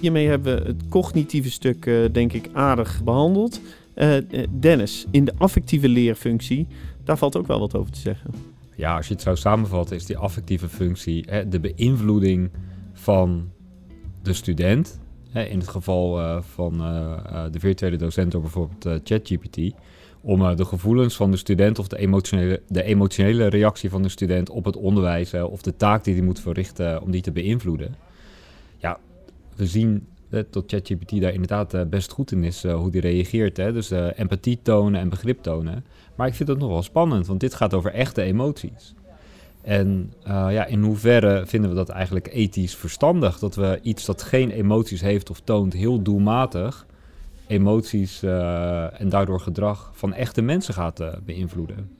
Hiermee 0.00 0.28
hebben 0.28 0.62
we 0.62 0.68
het 0.68 0.88
cognitieve 0.88 1.50
stuk, 1.50 1.86
eh, 1.86 1.94
denk 2.12 2.32
ik, 2.32 2.48
aardig 2.52 3.04
behandeld. 3.04 3.60
Eh, 3.94 4.16
eh, 4.16 4.46
Dennis, 4.50 5.06
in 5.10 5.24
de 5.24 5.32
affectieve 5.38 5.88
leerfunctie, 5.88 6.66
daar 7.04 7.18
valt 7.18 7.36
ook 7.36 7.46
wel 7.46 7.60
wat 7.60 7.74
over 7.74 7.92
te 7.92 8.00
zeggen. 8.00 8.30
Ja, 8.76 8.96
als 8.96 9.06
je 9.06 9.12
het 9.12 9.22
zou 9.22 9.36
samenvatten, 9.36 9.96
is 9.96 10.06
die 10.06 10.16
affectieve 10.16 10.68
functie 10.68 11.24
hè, 11.28 11.48
de 11.48 11.60
beïnvloeding 11.60 12.50
van 13.00 13.50
de 14.22 14.32
student. 14.32 15.00
Hè, 15.30 15.42
in 15.42 15.58
het 15.58 15.68
geval 15.68 16.20
eh, 16.20 16.42
van 16.42 16.80
eh, 16.80 17.44
de 17.50 17.60
virtuele 17.60 17.96
docent 17.96 18.32
door 18.32 18.40
bijvoorbeeld 18.40 19.00
ChatGPT. 19.04 19.74
Om 20.22 20.56
de 20.56 20.64
gevoelens 20.64 21.16
van 21.16 21.30
de 21.30 21.36
student 21.36 21.78
of 21.78 21.88
de 21.88 21.98
emotionele, 21.98 22.62
de 22.68 22.82
emotionele 22.82 23.46
reactie 23.46 23.90
van 23.90 24.02
de 24.02 24.08
student 24.08 24.50
op 24.50 24.64
het 24.64 24.76
onderwijs 24.76 25.34
of 25.34 25.62
de 25.62 25.76
taak 25.76 26.04
die 26.04 26.14
hij 26.14 26.22
moet 26.22 26.40
verrichten, 26.40 27.02
om 27.02 27.10
die 27.10 27.22
te 27.22 27.32
beïnvloeden. 27.32 27.94
Ja, 28.78 28.98
we 29.56 29.66
zien 29.66 30.06
dat 30.30 30.64
ChatGPT 30.66 31.20
daar 31.20 31.32
inderdaad 31.32 31.90
best 31.90 32.12
goed 32.12 32.32
in 32.32 32.44
is, 32.44 32.62
hoe 32.62 32.90
die 32.90 33.00
reageert. 33.00 33.56
Hè? 33.56 33.72
Dus 33.72 33.90
eh, 33.90 34.18
empathie 34.18 34.58
tonen 34.62 35.00
en 35.00 35.08
begrip 35.08 35.42
tonen. 35.42 35.84
Maar 36.16 36.26
ik 36.26 36.34
vind 36.34 36.48
het 36.48 36.58
nog 36.58 36.68
wel 36.68 36.82
spannend, 36.82 37.26
want 37.26 37.40
dit 37.40 37.54
gaat 37.54 37.74
over 37.74 37.92
echte 37.92 38.22
emoties. 38.22 38.94
En 39.62 40.12
eh, 40.22 40.46
ja, 40.50 40.66
in 40.66 40.82
hoeverre 40.82 41.46
vinden 41.46 41.70
we 41.70 41.76
dat 41.76 41.88
eigenlijk 41.88 42.28
ethisch 42.32 42.76
verstandig? 42.76 43.38
Dat 43.38 43.54
we 43.54 43.78
iets 43.82 44.04
dat 44.04 44.22
geen 44.22 44.50
emoties 44.50 45.00
heeft 45.00 45.30
of 45.30 45.40
toont, 45.40 45.72
heel 45.72 46.02
doelmatig 46.02 46.86
emoties 47.46 48.22
eh, 48.22 49.00
en 49.00 49.08
daardoor 49.08 49.40
gedrag 49.40 49.90
van 49.94 50.14
echte 50.14 50.42
mensen 50.42 50.74
gaat 50.74 51.00
eh, 51.00 51.08
beïnvloeden. 51.24 51.90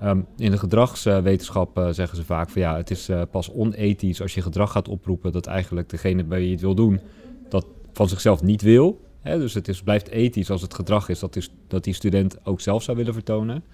Ehm, 0.00 0.20
in 0.36 0.50
de 0.50 0.58
gedragswetenschap 0.58 1.88
zeggen 1.90 2.16
ze 2.16 2.24
vaak 2.24 2.50
van 2.50 2.62
ja, 2.62 2.76
het 2.76 2.90
is 2.90 3.10
pas 3.30 3.50
onethisch 3.50 4.22
als 4.22 4.34
je 4.34 4.42
gedrag 4.42 4.72
gaat 4.72 4.88
oproepen 4.88 5.32
dat 5.32 5.46
eigenlijk 5.46 5.88
degene 5.88 6.24
bij 6.24 6.42
je 6.42 6.50
het 6.50 6.60
wil 6.60 6.74
doen, 6.74 7.00
dat 7.48 7.66
van 7.92 8.08
zichzelf 8.08 8.42
niet 8.42 8.62
wil. 8.62 9.00
Hè? 9.20 9.38
Dus 9.38 9.54
het 9.54 9.68
is, 9.68 9.82
blijft 9.82 10.08
ethisch 10.08 10.50
als 10.50 10.62
het 10.62 10.74
gedrag 10.74 11.08
is 11.08 11.18
dat, 11.18 11.36
is 11.36 11.50
dat 11.68 11.84
die 11.84 11.94
student 11.94 12.38
ook 12.44 12.60
zelf 12.60 12.82
zou 12.82 12.96
willen 12.96 13.12
vertonen. 13.12 13.64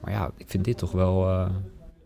Maar 0.00 0.12
ja, 0.12 0.30
ik 0.36 0.48
vind 0.48 0.64
dit 0.64 0.78
toch 0.78 0.92
wel, 0.92 1.48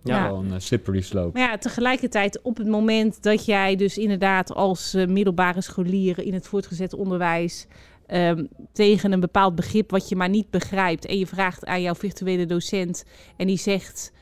Ja. 0.05 0.29
wel 0.31 0.39
een 0.39 0.53
eh, 0.53 0.59
slippery 0.59 1.01
slope. 1.01 1.39
Maar 1.39 1.51
ja, 1.51 1.59
tegelijkertijd 1.59 2.43
op 2.43 2.57
het 2.57 2.67
moment 2.67 3.23
dat 3.23 3.45
jij 3.45 3.77
dus 3.77 3.99
inderdaad 3.99 4.55
als 4.55 4.95
eh, 4.95 5.07
middelbare 5.07 5.61
scholier 5.61 6.19
in 6.19 6.35
het 6.35 6.47
voortgezet 6.47 6.95
onderwijs 6.95 7.67
ehm, 8.07 8.45
tegen 8.73 9.13
een 9.13 9.21
bepaald 9.21 9.55
begrip 9.55 9.91
wat 9.91 10.09
je 10.09 10.17
maar 10.17 10.29
niet 10.29 10.51
begrijpt 10.51 11.07
en 11.07 11.19
je 11.19 11.27
vraagt 11.27 11.67
aan 11.67 11.83
jouw 11.83 11.95
virtuele 11.95 12.47
docent 12.47 13.05
en 13.37 13.47
die 13.47 13.59
zegt 13.59 14.13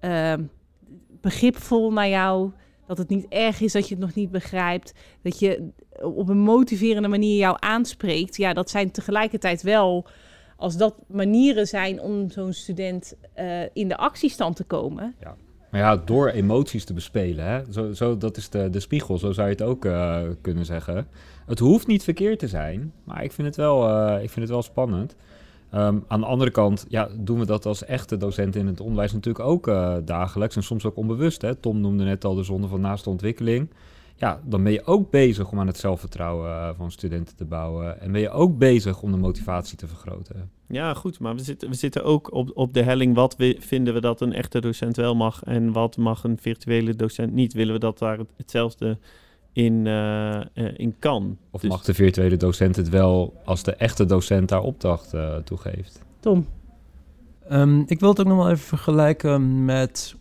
ehm, 0.00 0.42
begripvol 1.20 1.92
naar 1.92 2.08
jou, 2.08 2.50
dat 2.86 2.98
het 2.98 3.08
niet 3.08 3.26
erg 3.28 3.60
is 3.60 3.72
dat 3.72 3.88
je 3.88 3.94
het 3.94 4.04
nog 4.04 4.14
niet 4.14 4.30
begrijpt, 4.30 4.92
dat 5.22 5.38
je 5.38 5.68
op 6.00 6.28
een 6.28 6.38
motiverende 6.38 7.08
manier 7.08 7.36
jou 7.36 7.56
aanspreekt, 7.60 8.36
ja, 8.36 8.52
dat 8.52 8.70
zijn 8.70 8.90
tegelijkertijd 8.90 9.62
wel 9.62 10.06
als 10.56 10.76
dat 10.76 10.94
manieren 11.06 11.66
zijn 11.66 12.00
om 12.00 12.30
zo'n 12.30 12.52
student 12.52 13.16
eh, 13.32 13.62
in 13.72 13.88
de 13.88 13.96
actiestand 13.96 14.56
te 14.56 14.64
komen, 14.64 15.14
Maar 15.70 15.80
ja, 15.80 15.96
door 15.96 16.28
emoties 16.28 16.84
te 16.84 16.92
bespelen, 16.92 17.44
hè? 17.44 17.72
Zo, 17.72 17.92
zo, 17.92 18.16
dat 18.16 18.36
is 18.36 18.48
de, 18.48 18.70
de 18.70 18.80
spiegel, 18.80 19.18
zo 19.18 19.32
zou 19.32 19.48
je 19.48 19.52
het 19.52 19.62
ook 19.62 19.84
eh, 19.84 20.22
kunnen 20.40 20.64
zeggen. 20.64 21.06
Het 21.46 21.58
hoeft 21.58 21.86
niet 21.86 22.04
verkeerd 22.04 22.38
te 22.38 22.48
zijn, 22.48 22.92
maar 23.04 23.24
ik 23.24 23.32
vind 23.32 23.46
het 23.46 23.56
wel, 23.56 23.88
eh, 23.88 24.22
ik 24.22 24.30
vind 24.30 24.40
het 24.40 24.48
wel 24.48 24.62
spannend. 24.62 25.16
Ehm, 25.70 25.98
aan 26.08 26.20
de 26.20 26.26
andere 26.26 26.50
kant 26.50 26.86
ja, 26.88 27.08
doen 27.18 27.38
we 27.38 27.46
dat 27.46 27.66
als 27.66 27.84
echte 27.84 28.16
docenten 28.16 28.60
in 28.60 28.66
het 28.66 28.80
onderwijs 28.80 29.12
natuurlijk 29.12 29.44
ook 29.44 29.66
dagelijks 30.04 30.56
en 30.56 30.62
soms 30.62 30.84
ook 30.84 30.96
onbewust. 30.96 31.42
Hè? 31.42 31.54
Tom 31.54 31.80
noemde 31.80 32.04
net 32.04 32.24
al 32.24 32.34
de 32.34 32.42
zonde 32.42 32.68
van 32.68 32.80
naaste 32.80 33.10
ontwikkeling. 33.10 33.68
Ja, 34.18 34.40
dan 34.44 34.62
ben 34.62 34.72
je 34.72 34.84
ook 34.84 35.10
bezig 35.10 35.50
om 35.52 35.60
aan 35.60 35.66
het 35.66 35.76
zelfvertrouwen 35.78 36.50
eh, 36.50 36.68
van 36.76 36.90
studenten 36.90 37.36
te 37.36 37.44
bouwen. 37.44 38.00
En 38.00 38.12
ben 38.12 38.20
je 38.20 38.30
ook 38.30 38.58
bezig 38.58 39.02
om 39.02 39.10
de 39.12 39.16
motivatie 39.18 39.76
te 39.78 39.86
vergroten. 39.86 40.50
Ja, 40.68 40.94
goed, 40.94 41.18
maar 41.20 41.34
we 41.34 41.42
zitten, 41.42 41.68
we 41.68 41.74
zitten 41.74 42.04
ook 42.04 42.32
op, 42.32 42.50
op 42.54 42.74
de 42.74 42.82
helling. 42.82 43.14
Wat 43.14 43.36
we, 43.36 43.56
vinden 43.60 43.94
we 43.94 44.00
dat 44.00 44.20
een 44.20 44.32
echte 44.32 44.60
docent 44.60 44.96
wel 44.96 45.14
mag 45.14 45.42
en 45.44 45.72
wat 45.72 45.96
mag 45.96 46.24
een 46.24 46.38
virtuele 46.40 46.94
docent 46.94 47.32
niet? 47.32 47.52
Willen 47.52 47.72
we 47.74 47.80
dat 47.80 47.98
daar 47.98 48.18
het- 48.18 48.32
hetzelfde 48.36 48.98
in, 49.52 49.86
eh, 49.86 50.36
eh, 50.40 50.44
in 50.76 50.94
kan? 50.98 51.38
Of 51.50 51.60
Dus- 51.60 51.70
mag 51.70 51.82
de 51.84 51.94
virtuele 51.94 52.36
docent 52.36 52.76
het 52.76 52.88
wel 52.88 53.34
als 53.44 53.62
de 53.62 53.74
echte 53.74 54.04
docent 54.04 54.48
daar 54.48 54.62
opdracht 54.62 55.14
eh, 55.14 55.36
toe 55.36 55.58
geeft? 55.58 56.02
Tom. 56.20 56.46
Ehm, 57.48 57.80
ik 57.86 58.00
wil 58.00 58.08
het 58.08 58.20
ook 58.20 58.26
nog 58.26 58.36
wel 58.36 58.50
even 58.50 58.66
vergelijken 58.66 59.64
met 59.64 60.16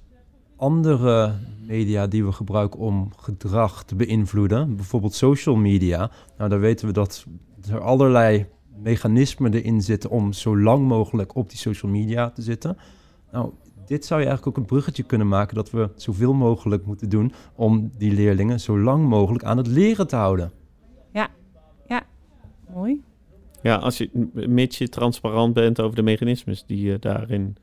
andere 0.55 1.33
media 1.67 2.07
die 2.07 2.25
we 2.25 2.31
gebruiken 2.31 2.79
om 2.79 3.09
gedrag 3.15 3.83
te 3.83 3.95
beïnvloeden. 3.95 4.75
Bijvoorbeeld 4.75 5.13
social 5.13 5.55
media. 5.55 6.11
Nou, 6.37 6.49
daar 6.49 6.59
weten 6.59 6.87
we 6.87 6.93
dat 6.93 7.25
er 7.69 7.79
allerlei 7.79 8.45
mechanismen 8.83 9.53
erin 9.53 9.81
zitten 9.81 10.09
om 10.09 10.33
zo 10.33 10.57
lang 10.59 10.87
mogelijk 10.87 11.35
op 11.35 11.49
die 11.49 11.57
social 11.57 11.91
media 11.91 12.29
te 12.29 12.41
zitten. 12.41 12.77
Nou, 13.31 13.51
dit 13.85 14.05
zou 14.05 14.19
je 14.21 14.27
eigenlijk 14.27 14.57
ook 14.57 14.63
een 14.63 14.69
bruggetje 14.69 15.03
kunnen 15.03 15.27
maken 15.27 15.55
dat 15.55 15.71
we 15.71 15.89
zoveel 15.95 16.33
mogelijk 16.33 16.85
moeten 16.85 17.09
doen 17.09 17.33
om 17.55 17.91
die 17.97 18.13
leerlingen 18.13 18.59
zo 18.59 18.79
lang 18.79 19.07
mogelijk 19.07 19.43
aan 19.43 19.57
het 19.57 19.67
leren 19.67 20.07
te 20.07 20.15
houden. 20.15 20.51
Mooi. 22.73 23.03
Ja, 23.61 23.75
als 23.75 23.97
je, 23.97 24.09
mits 24.33 24.77
je 24.77 24.89
transparant 24.89 25.53
bent 25.53 25.81
over 25.81 25.95
de 25.95 26.01
mechanismes 26.01 26.65
die 26.65 26.81
je 26.81 26.99
daarin 26.99 27.57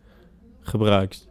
gebruikt. 0.60 1.28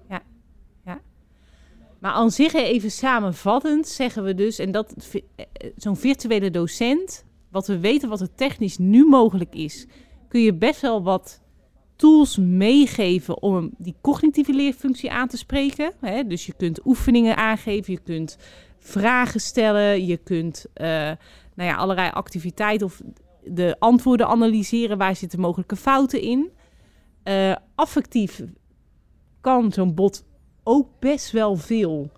Maar 2.01 2.11
aan 2.11 2.31
zich 2.31 2.53
even 2.53 2.91
samenvattend 2.91 3.87
zeggen 3.87 4.23
we 4.23 4.35
dus, 4.35 4.59
en 4.59 4.71
dat 4.71 4.93
eh, 5.13 5.21
eh, 5.35 5.71
zo'n 5.75 5.97
virtuele 5.97 6.51
docent, 6.51 7.25
wat 7.49 7.67
we 7.67 7.79
weten 7.79 8.09
wat 8.09 8.21
er 8.21 8.35
technisch 8.35 8.77
nu 8.77 9.05
mogelijk 9.05 9.55
is, 9.55 9.87
kun 10.27 10.41
je 10.41 10.53
best 10.53 10.81
wel 10.81 11.03
wat 11.03 11.41
tools 11.95 12.37
meegeven 12.37 13.41
om 13.41 13.71
die 13.77 13.95
cognitieve 14.01 14.53
leerfunctie 14.53 15.11
aan 15.11 15.27
te 15.27 15.37
spreken. 15.37 15.93
Hè? 15.99 16.27
Dus 16.27 16.45
je 16.45 16.53
kunt 16.53 16.85
oefeningen 16.85 17.37
aangeven, 17.37 17.93
je 17.93 17.99
kunt 17.99 18.37
vragen 18.77 19.39
stellen, 19.39 20.05
je 20.05 20.17
kunt 20.17 20.65
eh, 20.73 20.87
nou 21.55 21.69
ja, 21.69 21.75
allerlei 21.75 22.09
activiteiten 22.09 22.85
of 22.85 23.01
de 23.43 23.75
antwoorden 23.79 24.27
analyseren, 24.27 24.97
waar 24.97 25.15
zitten 25.15 25.39
mogelijke 25.39 25.75
fouten 25.75 26.21
in. 26.21 26.51
Affectief 27.75 28.43
kan 29.41 29.71
zo'n 29.71 29.95
bot 29.95 30.23
ook 30.63 30.87
best 30.99 31.31
wel 31.31 31.55
veel. 31.55 32.09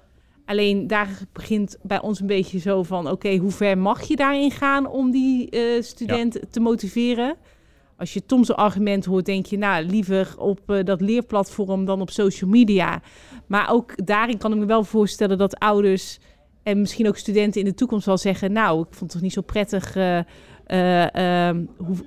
Alleen 0.45 0.87
daar 0.87 1.19
begint 1.31 1.77
bij 1.81 2.01
ons 2.01 2.19
een 2.19 2.27
beetje 2.27 2.59
zo 2.59 2.83
van: 2.83 3.09
oké, 3.09 3.35
hoe 3.35 3.51
ver 3.51 3.77
mag 3.77 4.01
je 4.01 4.15
daarin 4.15 4.51
gaan 4.51 4.87
om 4.87 5.11
die 5.11 5.49
eh, 5.49 5.81
student 5.81 6.39
te 6.49 6.59
motiveren? 6.59 7.35
Als 7.97 8.13
je 8.13 8.25
Tom's 8.25 8.49
argument 8.49 9.05
hoort, 9.05 9.25
denk 9.25 9.45
je, 9.45 9.57
nou, 9.57 9.85
liever 9.85 10.33
op 10.37 10.59
eh, 10.69 10.83
dat 10.83 11.01
leerplatform 11.01 11.85
dan 11.85 12.01
op 12.01 12.09
social 12.09 12.49
media. 12.49 13.01
Maar 13.47 13.71
ook 13.71 14.05
daarin 14.05 14.37
kan 14.37 14.51
ik 14.51 14.57
me 14.57 14.65
wel 14.65 14.83
voorstellen 14.83 15.37
dat 15.37 15.59
ouders 15.59 16.19
en 16.63 16.79
misschien 16.79 17.07
ook 17.07 17.17
studenten 17.17 17.61
in 17.61 17.67
de 17.67 17.73
toekomst 17.73 18.05
wel 18.05 18.17
zeggen: 18.17 18.51
Nou, 18.51 18.79
ik 18.79 18.87
vond 18.89 18.99
het 18.99 19.11
toch 19.11 19.21
niet 19.21 19.33
zo 19.33 19.41
prettig. 19.41 19.95
eh, 19.95 20.19
eh, 20.65 21.47
ehm, 21.47 21.65
hoe, 21.77 21.97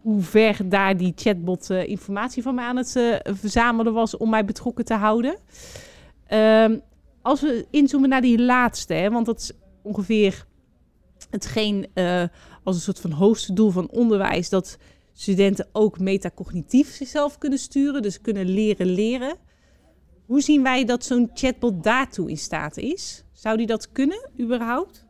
hoe, 0.00 0.22
ver 0.22 0.68
daar 0.68 0.96
die 0.96 1.12
chatbot 1.16 1.70
eh, 1.70 1.88
informatie 1.88 2.42
van 2.42 2.54
mij 2.54 2.64
aan 2.64 2.76
het 2.76 2.96
eh, 2.96 3.14
verzamelen 3.22 3.92
was 3.92 4.16
om 4.16 4.30
mij 4.30 4.44
betrokken 4.44 4.84
te 4.84 4.94
houden. 4.94 5.36
Ehm, 6.26 6.78
als 7.22 7.40
we 7.40 7.66
inzoomen 7.70 8.08
naar 8.08 8.20
die 8.20 8.42
laatste, 8.42 8.94
hè, 8.94 9.10
want 9.10 9.26
dat 9.26 9.40
is 9.40 9.52
ongeveer 9.82 10.46
hetgeen 11.30 11.86
als 12.64 12.76
een 12.76 12.82
soort 12.82 13.00
van 13.00 13.10
hoogste 13.10 13.52
doel 13.52 13.70
van 13.70 13.90
onderwijs 13.90 14.48
dat 14.48 14.78
studenten 15.12 15.68
ook 15.72 15.98
metacognitief 15.98 16.94
zichzelf 16.94 17.38
kunnen 17.38 17.58
sturen, 17.58 18.02
dus 18.02 18.20
kunnen 18.20 18.46
leren 18.46 18.86
leren. 18.86 19.36
Hoe 20.26 20.40
zien 20.40 20.62
wij 20.62 20.84
dat 20.84 21.04
zo'n 21.04 21.30
chatbot 21.34 21.82
daartoe 21.82 22.30
in 22.30 22.38
staat 22.38 22.76
is? 22.76 23.24
Zou 23.32 23.56
die 23.56 23.66
dat 23.66 23.92
kunnen, 23.92 24.30
überhaupt? 24.40 25.08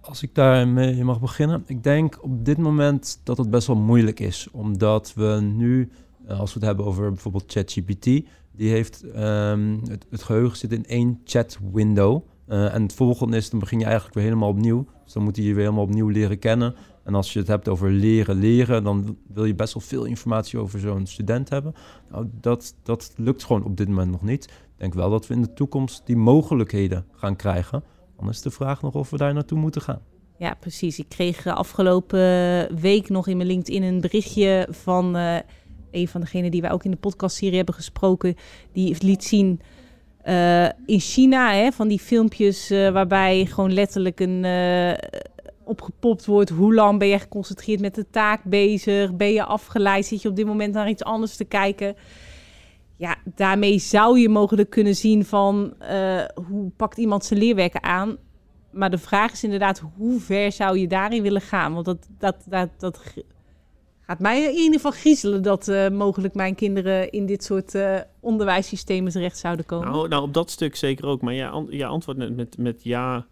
Als 0.00 0.22
ik 0.22 0.34
daarmee 0.34 1.04
mag 1.04 1.20
beginnen. 1.20 1.62
Ik 1.66 1.82
denk 1.82 2.18
op 2.22 2.44
dit 2.44 2.58
moment 2.58 3.20
dat 3.24 3.38
het 3.38 3.50
best 3.50 3.66
wel 3.66 3.76
moeilijk 3.76 4.20
is. 4.20 4.48
Omdat 4.52 5.12
we 5.14 5.40
nu, 5.42 5.90
eh, 6.26 6.40
als 6.40 6.52
we 6.52 6.58
het 6.58 6.68
hebben 6.68 6.84
over 6.84 7.08
bijvoorbeeld 7.08 7.52
ChatGPT, 7.52 8.04
die 8.52 8.70
heeft 8.70 9.04
um, 9.16 9.80
het, 10.08 10.22
geheugen 10.22 10.58
zit 10.58 10.72
in 10.72 10.86
één 10.86 11.20
chat 11.24 11.58
window. 11.72 12.22
Uh, 12.48 12.74
en 12.74 12.82
het 12.82 12.94
volgende 12.94 13.36
is, 13.36 13.50
dan 13.50 13.60
begin 13.60 13.78
je 13.78 13.84
eigenlijk 13.84 14.14
weer 14.14 14.24
helemaal 14.24 14.48
opnieuw. 14.48 14.86
Dus 15.04 15.12
dan 15.12 15.22
moet 15.22 15.36
hij 15.36 15.44
je 15.44 15.54
weer 15.54 15.64
helemaal 15.64 15.84
opnieuw 15.84 16.08
leren 16.08 16.38
kennen. 16.38 16.74
En 17.04 17.14
als 17.14 17.32
je 17.32 17.38
het 17.38 17.48
hebt 17.48 17.68
over 17.68 17.90
leren 17.90 18.38
leren, 18.38 18.84
dan 18.84 19.16
wil 19.32 19.44
je 19.44 19.54
best 19.54 19.74
wel 19.74 19.82
veel 19.82 20.04
informatie 20.04 20.58
over 20.58 20.80
zo'n 20.80 21.06
student 21.06 21.48
hebben. 21.48 21.74
Nou, 22.10 22.26
dat, 22.40 22.74
dat 22.82 23.12
lukt 23.16 23.44
gewoon 23.44 23.64
op 23.64 23.76
dit 23.76 23.88
moment 23.88 24.10
nog 24.10 24.22
niet. 24.22 24.44
Ik 24.44 24.76
denk 24.76 24.94
wel 24.94 25.10
dat 25.10 25.26
we 25.26 25.34
in 25.34 25.42
de 25.42 25.52
toekomst 25.52 26.02
die 26.04 26.16
mogelijkheden 26.16 27.04
gaan 27.12 27.36
krijgen. 27.36 27.82
Dan 28.20 28.28
is 28.28 28.42
de 28.42 28.50
vraag 28.50 28.82
nog 28.82 28.94
of 28.94 29.10
we 29.10 29.16
daar 29.16 29.34
naartoe 29.34 29.58
moeten 29.58 29.82
gaan. 29.82 30.00
Ja, 30.36 30.54
precies. 30.60 30.98
Ik 30.98 31.08
kreeg 31.08 31.46
afgelopen 31.46 32.20
week 32.80 33.08
nog 33.08 33.26
in 33.26 33.36
mijn 33.36 33.48
LinkedIn 33.48 33.82
een 33.82 34.00
berichtje 34.00 34.68
van 34.70 35.16
uh, 35.16 35.36
een 35.90 36.08
van 36.08 36.20
degenen 36.20 36.50
die 36.50 36.60
wij 36.60 36.70
ook 36.70 36.84
in 36.84 36.90
de 36.90 36.96
podcastserie 36.96 37.56
hebben 37.56 37.74
gesproken. 37.74 38.36
Die 38.72 38.96
liet 38.98 39.24
zien 39.24 39.60
in 40.86 41.00
China 41.00 41.52
hè, 41.52 41.72
van 41.72 41.88
die 41.88 41.98
filmpjes 41.98 42.68
waarbij 42.68 43.46
gewoon 43.46 43.72
letterlijk 43.72 44.20
een 44.20 44.44
opgepopt 45.64 46.26
wordt. 46.26 46.50
Hoe 46.50 46.74
lang 46.74 46.98
ben 46.98 47.08
je 47.08 47.18
geconcentreerd 47.18 47.80
met 47.80 47.94
de 47.94 48.10
taak 48.10 48.44
bezig? 48.44 49.16
Ben 49.16 49.32
je 49.32 49.44
afgeleid? 49.44 50.06
Zit 50.06 50.22
je 50.22 50.28
op 50.28 50.36
dit 50.36 50.46
moment 50.46 50.74
naar 50.74 50.88
iets 50.88 51.04
anders 51.04 51.36
te 51.36 51.44
kijken? 51.44 51.96
Ja, 53.00 53.16
daarmee 53.34 53.78
zou 53.78 54.18
je 54.18 54.28
mogelijk 54.28 54.70
kunnen 54.70 54.94
zien 54.94 55.24
van 55.24 55.74
uh, 55.82 56.24
hoe 56.48 56.70
pakt 56.76 56.98
iemand 56.98 57.24
zijn 57.24 57.40
leerwerken 57.40 57.82
aan. 57.82 58.16
Maar 58.70 58.90
de 58.90 58.98
vraag 58.98 59.32
is 59.32 59.44
inderdaad, 59.44 59.82
hoe 59.96 60.20
ver 60.20 60.52
zou 60.52 60.78
je 60.78 60.86
daarin 60.86 61.22
willen 61.22 61.40
gaan? 61.40 61.72
Want 61.72 61.84
dat, 61.84 62.08
dat, 62.18 62.36
dat, 62.48 62.68
dat 62.78 63.14
gaat 64.00 64.18
mij 64.18 64.42
in 64.42 64.54
ieder 64.54 64.74
geval 64.74 64.90
griezelen 64.90 65.42
dat 65.42 65.68
uh, 65.68 65.88
mogelijk 65.88 66.34
mijn 66.34 66.54
kinderen 66.54 67.10
in 67.10 67.26
dit 67.26 67.44
soort 67.44 67.74
uh, 67.74 67.98
onderwijssystemen 68.20 69.12
terecht 69.12 69.38
zouden 69.38 69.66
komen. 69.66 69.90
Nou, 69.90 70.08
nou, 70.08 70.22
op 70.22 70.34
dat 70.34 70.50
stuk 70.50 70.76
zeker 70.76 71.06
ook. 71.06 71.20
Maar 71.20 71.34
ja, 71.34 71.64
je 71.68 71.86
antwoord 71.86 72.18
met, 72.18 72.36
met, 72.36 72.58
met 72.58 72.84
ja 72.84 73.26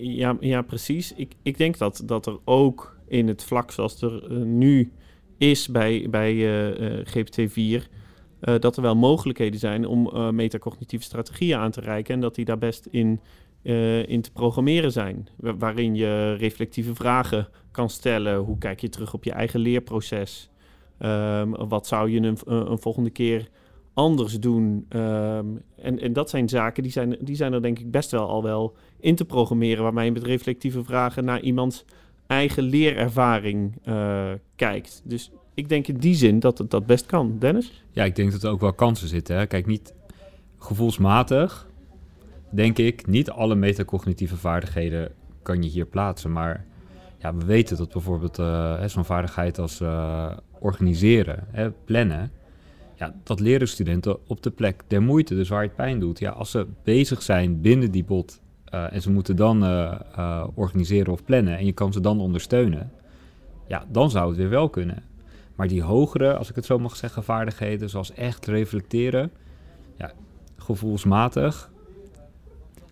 ja, 0.00 0.36
ja, 0.40 0.62
precies. 0.62 1.12
Ik, 1.12 1.32
ik 1.42 1.58
denk 1.58 1.78
dat, 1.78 2.02
dat 2.04 2.26
er 2.26 2.38
ook 2.44 2.96
in 3.08 3.28
het 3.28 3.44
vlak 3.44 3.70
zoals 3.70 4.02
er 4.02 4.30
nu 4.44 4.92
is 5.38 5.68
bij, 5.68 6.06
bij 6.10 6.34
GPT-4, 8.48 8.58
dat 8.58 8.76
er 8.76 8.82
wel 8.82 8.96
mogelijkheden 8.96 9.60
zijn 9.60 9.86
om 9.86 10.34
metacognitieve 10.34 11.04
strategieën 11.04 11.58
aan 11.58 11.70
te 11.70 11.80
reiken 11.80 12.14
en 12.14 12.20
dat 12.20 12.34
die 12.34 12.44
daar 12.44 12.58
best 12.58 12.86
in, 12.90 13.20
in 14.06 14.20
te 14.20 14.32
programmeren 14.32 14.92
zijn. 14.92 15.28
Waarin 15.36 15.94
je 15.94 16.34
reflectieve 16.34 16.94
vragen 16.94 17.48
kan 17.70 17.90
stellen. 17.90 18.36
Hoe 18.36 18.58
kijk 18.58 18.80
je 18.80 18.88
terug 18.88 19.14
op 19.14 19.24
je 19.24 19.32
eigen 19.32 19.60
leerproces? 19.60 20.50
Um, 21.00 21.68
wat 21.68 21.86
zou 21.86 22.10
je 22.10 22.20
een, 22.20 22.38
een 22.44 22.78
volgende 22.78 23.10
keer 23.10 23.48
anders 23.94 24.40
doen. 24.40 24.86
Um, 24.90 25.62
en, 25.76 26.00
en 26.00 26.12
dat 26.12 26.30
zijn 26.30 26.48
zaken 26.48 26.82
die 26.82 26.92
zijn, 26.92 27.16
die 27.20 27.36
zijn 27.36 27.52
er 27.52 27.62
denk 27.62 27.78
ik 27.78 27.90
best 27.90 28.10
wel 28.10 28.28
al 28.28 28.42
wel 28.42 28.76
in 29.00 29.14
te 29.14 29.24
programmeren, 29.24 29.82
waarmee 29.82 30.04
je 30.04 30.12
met 30.12 30.22
reflectieve 30.22 30.84
vragen 30.84 31.24
naar 31.24 31.40
iemands 31.40 31.84
eigen 32.26 32.62
leerervaring 32.62 33.78
kijkt. 34.56 35.02
Dus 35.04 35.30
ik 35.54 35.68
denk 35.68 35.86
in 35.86 35.96
die 35.96 36.14
zin 36.14 36.40
dat 36.40 36.58
het 36.58 36.70
dat 36.70 36.86
best 36.86 37.06
kan. 37.06 37.36
Dennis? 37.38 37.84
Ja, 37.90 38.04
ik 38.04 38.16
denk 38.16 38.32
dat 38.32 38.42
er 38.42 38.50
ook 38.50 38.60
wel 38.60 38.72
kansen 38.72 39.08
zitten. 39.08 39.36
Hè? 39.36 39.46
Kijk, 39.46 39.66
niet 39.66 39.94
gevoelsmatig, 40.58 41.66
denk 42.50 42.78
ik, 42.78 43.06
niet 43.06 43.30
alle 43.30 43.54
metacognitieve 43.54 44.36
vaardigheden 44.36 45.12
kan 45.42 45.62
je 45.62 45.68
hier 45.68 45.86
plaatsen. 45.86 46.32
Maar 46.32 46.64
ja, 47.18 47.34
we 47.34 47.44
weten 47.44 47.76
dat 47.76 47.92
bijvoorbeeld 47.92 48.38
uh, 48.38 48.84
zo'n 48.84 49.04
vaardigheid 49.04 49.58
als 49.58 49.80
uh, 49.80 50.30
organiseren, 50.58 51.46
hè, 51.50 51.70
plannen, 51.70 52.30
ja, 52.94 53.14
dat 53.22 53.40
leren 53.40 53.68
studenten 53.68 54.28
op 54.28 54.42
de 54.42 54.50
plek 54.50 54.82
der 54.86 55.02
moeite, 55.02 55.34
dus 55.34 55.48
waar 55.48 55.62
het 55.62 55.74
pijn 55.74 56.00
doet. 56.00 56.18
Ja, 56.18 56.30
als 56.30 56.50
ze 56.50 56.66
bezig 56.82 57.22
zijn 57.22 57.60
binnen 57.60 57.90
die 57.90 58.04
bot 58.04 58.40
uh, 58.74 58.92
en 58.92 59.02
ze 59.02 59.10
moeten 59.10 59.36
dan 59.36 59.62
organiseren 60.54 61.12
of 61.12 61.24
plannen 61.24 61.56
en 61.56 61.66
je 61.66 61.72
kan 61.72 61.92
ze 61.92 62.00
dan 62.00 62.20
ondersteunen, 62.20 62.92
ja, 63.66 63.84
dan 63.88 64.10
zou 64.10 64.28
het 64.28 64.36
weer 64.36 64.48
wel 64.48 64.68
kunnen. 64.68 65.02
Maar 65.54 65.68
die 65.68 65.82
hogere, 65.82 66.36
als 66.36 66.50
ik 66.50 66.56
het 66.56 66.64
zo 66.64 66.78
mag 66.78 66.96
zeggen, 66.96 67.24
vaardigheden, 67.24 67.90
zoals 67.90 68.12
echt 68.12 68.46
reflecteren, 68.46 69.32
ja, 69.96 70.12
gevoelsmatig, 70.56 71.70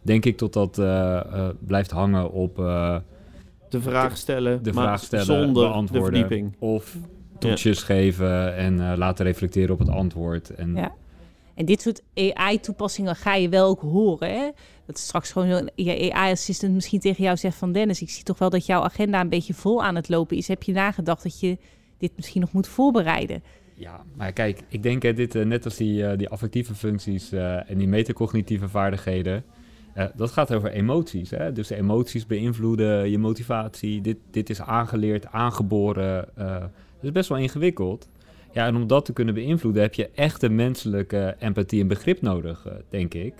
denk 0.02 0.24
ik 0.24 0.36
tot 0.36 0.52
dat 0.52 0.74
blijft 1.60 1.90
hangen 1.90 2.30
op 2.30 2.58
de 3.72 3.80
vraag 3.80 4.16
stellen, 4.16 4.62
de 4.62 4.72
vraag 4.72 5.02
stellen 5.02 5.26
zonder 5.26 5.68
beantwoorden, 5.68 6.12
de 6.12 6.18
verdieping. 6.18 6.56
Of 6.58 6.96
toetsjes 7.38 7.78
ja. 7.78 7.84
geven 7.84 8.56
en 8.56 8.78
uh, 8.78 8.92
laten 8.96 9.24
reflecteren 9.24 9.72
op 9.72 9.78
het 9.78 9.88
antwoord. 9.88 10.50
En, 10.50 10.74
ja. 10.74 10.92
en 11.54 11.64
dit 11.64 11.80
soort 11.80 12.02
AI-toepassingen 12.14 13.16
ga 13.16 13.34
je 13.34 13.48
wel 13.48 13.68
ook 13.68 13.80
horen. 13.80 14.30
Hè? 14.30 14.50
Dat 14.86 14.98
straks 14.98 15.32
gewoon 15.32 15.70
je 15.74 16.12
AI-assistent 16.12 16.74
misschien 16.74 17.00
tegen 17.00 17.24
jou 17.24 17.36
zegt 17.36 17.56
van... 17.56 17.72
Dennis, 17.72 18.02
ik 18.02 18.10
zie 18.10 18.24
toch 18.24 18.38
wel 18.38 18.50
dat 18.50 18.66
jouw 18.66 18.82
agenda 18.82 19.20
een 19.20 19.28
beetje 19.28 19.54
vol 19.54 19.82
aan 19.82 19.94
het 19.94 20.08
lopen 20.08 20.36
is. 20.36 20.48
Heb 20.48 20.62
je 20.62 20.72
nagedacht 20.72 21.22
dat 21.22 21.40
je 21.40 21.58
dit 22.02 22.16
misschien 22.16 22.40
nog 22.40 22.52
moet 22.52 22.66
voorbereiden? 22.66 23.42
Ja, 23.74 24.04
maar 24.16 24.32
kijk, 24.32 24.60
ik 24.68 24.82
denk 24.82 25.02
hè, 25.02 25.12
dit 25.12 25.34
uh, 25.34 25.44
net 25.44 25.64
als 25.64 25.76
die, 25.76 26.02
uh, 26.02 26.12
die 26.16 26.28
affectieve 26.28 26.74
functies 26.74 27.32
en 27.32 27.78
die 27.78 27.88
metacognitieve 27.88 28.68
vaardigheden... 28.68 29.44
Uh, 29.96 30.04
dat 30.14 30.30
gaat 30.30 30.54
over 30.54 30.70
emoties. 30.70 31.30
Hè? 31.30 31.52
Dus 31.52 31.68
de 31.68 31.76
emoties 31.76 32.26
beïnvloeden 32.26 33.10
je 33.10 33.18
motivatie. 33.18 34.00
Dit, 34.00 34.16
dit 34.30 34.50
is 34.50 34.60
aangeleerd, 34.60 35.26
aangeboren. 35.26 36.28
Uh, 36.38 36.60
dat 36.60 36.70
is 37.00 37.12
best 37.12 37.28
wel 37.28 37.38
ingewikkeld. 37.38 38.08
Ja, 38.52 38.66
en 38.66 38.76
om 38.76 38.86
dat 38.86 39.04
te 39.04 39.12
kunnen 39.12 39.34
beïnvloeden 39.34 39.82
heb 39.82 39.94
je 39.94 40.10
echte 40.14 40.48
menselijke 40.48 41.36
empathie 41.38 41.80
en 41.80 41.86
begrip 41.86 42.20
nodig, 42.20 42.66
uh, 42.66 42.72
denk 42.88 43.14
ik. 43.14 43.34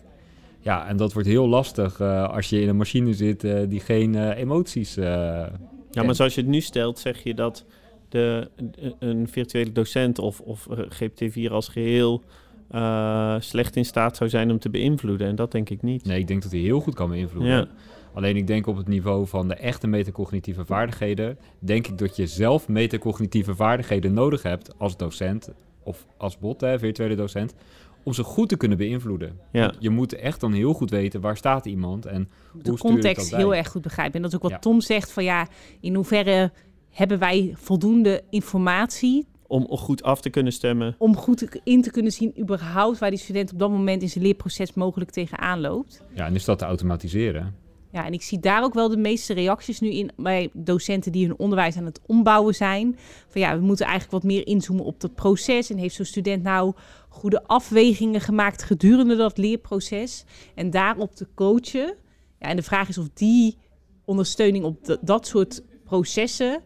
Ja, 0.61 0.89
en 0.89 0.97
dat 0.97 1.13
wordt 1.13 1.29
heel 1.29 1.49
lastig 1.49 2.01
als 2.01 2.49
je 2.49 2.61
in 2.61 2.69
een 2.69 2.77
machine 2.77 3.15
zit 3.15 3.41
die 3.69 3.81
geen 3.81 4.33
emoties. 4.33 4.95
ja, 4.95 5.51
maar 5.91 6.15
zoals 6.15 6.35
je 6.35 6.41
het 6.41 6.51
nu 6.51 6.61
stelt, 6.61 6.99
zeg 6.99 7.23
je 7.23 7.35
dat 7.35 7.65
de, 8.13 8.51
een 8.99 9.29
virtuele 9.29 9.73
docent 9.73 10.19
of, 10.19 10.41
of 10.41 10.69
GPT-4 10.71 11.51
als 11.51 11.69
geheel 11.69 12.23
uh, 12.75 13.37
slecht 13.39 13.77
in 13.77 13.85
staat 13.85 14.17
zou 14.17 14.31
zijn 14.31 14.51
om 14.51 14.59
te 14.59 14.71
beïnvloeden. 14.71 15.27
En 15.27 15.35
dat 15.35 15.53
denk 15.53 15.71
ik 15.71 15.83
niet. 15.83 16.05
Nee, 16.05 16.19
ik 16.19 16.27
denk 16.27 16.43
dat 16.43 16.51
hij 16.51 16.61
heel 16.61 16.81
goed 16.81 16.95
kan 16.95 17.11
beïnvloeden. 17.11 17.53
Ja. 17.53 17.69
Alleen 18.15 18.37
ik 18.37 18.47
denk 18.47 18.67
op 18.67 18.77
het 18.77 18.89
niveau 18.89 19.27
van 19.27 19.49
de 19.49 19.55
echte 19.55 19.87
metacognitieve 19.87 20.65
vaardigheden, 20.65 21.39
denk 21.59 21.87
ik 21.87 21.99
dat 21.99 22.17
je 22.17 22.27
zelf 22.27 22.69
metacognitieve 22.69 23.55
vaardigheden 23.55 24.13
nodig 24.13 24.43
hebt 24.43 24.79
als 24.79 24.97
docent 24.97 25.51
of 25.83 26.07
als 26.17 26.39
bot, 26.39 26.61
hè, 26.61 26.79
virtuele 26.79 27.15
docent, 27.15 27.55
om 28.03 28.13
ze 28.13 28.23
goed 28.23 28.49
te 28.49 28.57
kunnen 28.57 28.79
beïnvloeden. 28.79 29.39
Ja. 29.53 29.73
Je 29.79 29.91
moet 29.91 30.15
echt 30.15 30.41
dan 30.41 30.53
heel 30.53 30.73
goed 30.73 30.91
weten 30.91 31.21
waar 31.21 31.37
staat 31.37 31.67
iemand 31.67 32.07
en 32.07 32.29
de 32.63 32.71
hoe 32.71 32.79
context 32.79 33.31
dat 33.31 33.39
heel 33.41 33.55
erg 33.55 33.69
goed 33.69 33.83
begrijpen. 33.83 34.15
En 34.15 34.23
dat 34.23 34.31
is 34.31 34.37
ook 34.37 34.43
wat 34.43 34.53
ja. 34.53 34.59
Tom 34.59 34.81
zegt 34.81 35.13
van 35.13 35.25
ja, 35.25 35.49
in 35.81 35.95
hoeverre 35.95 36.53
hebben 36.93 37.19
wij 37.19 37.53
voldoende 37.57 38.23
informatie 38.31 39.27
om 39.47 39.67
goed 39.69 40.03
af 40.03 40.21
te 40.21 40.31
kunnen 40.31 40.53
stemmen. 40.53 40.95
Om 40.99 41.17
goed 41.17 41.61
in 41.65 41.83
te 41.83 41.91
kunnen 41.91 42.13
zien 42.13 42.35
überhaupt 42.41 42.99
waar 42.99 43.11
die 43.11 43.19
student 43.19 43.53
op 43.53 43.59
dat 43.59 43.71
moment 43.71 44.03
in 44.03 44.09
zijn 44.09 44.25
leerproces 44.25 44.75
mogelijk 44.75 45.11
tegenaan 45.11 45.61
loopt. 45.61 46.03
Ja, 46.15 46.27
en 46.27 46.35
is 46.35 46.45
dat 46.45 46.59
te 46.59 46.65
automatiseren? 46.65 47.55
Ja, 47.93 48.07
en 48.07 48.13
ik 48.13 48.23
zie 48.23 48.41
daar 48.41 48.63
ook 48.63 48.75
wel 48.75 48.89
de 48.89 48.97
meeste 48.97 49.35
reacties 49.35 49.81
nu 49.81 49.91
in 49.91 50.11
bij 50.17 50.51
docenten 50.53 51.13
die 51.13 51.27
hun 51.27 51.39
onderwijs 51.39 51.77
aan 51.77 51.85
het 51.85 52.01
ombouwen 52.07 52.55
zijn. 52.55 52.99
Van 53.29 53.41
ja, 53.41 53.59
we 53.59 53.65
moeten 53.65 53.87
eigenlijk 53.87 54.23
wat 54.23 54.33
meer 54.33 54.47
inzoomen 54.47 54.85
op 54.85 55.03
het 55.03 55.15
proces. 55.15 55.71
En 55.71 55.77
heeft 55.77 55.95
zo'n 55.95 56.05
student 56.05 56.43
nou 56.43 56.73
goede 57.09 57.43
afwegingen 57.47 58.21
gemaakt 58.21 58.63
gedurende 58.63 59.17
dat 59.17 59.39
leerproces? 59.39 60.25
En 60.55 60.71
daarop 60.71 61.15
te 61.15 61.27
coachen. 61.35 61.95
Ja, 62.39 62.49
en 62.49 62.57
de 62.57 62.63
vraag 62.63 62.89
is 62.89 62.99
of 62.99 63.09
die 63.15 63.57
ondersteuning 64.05 64.65
op 64.65 64.99
dat 65.01 65.27
soort 65.27 65.63
processen, 65.85 66.63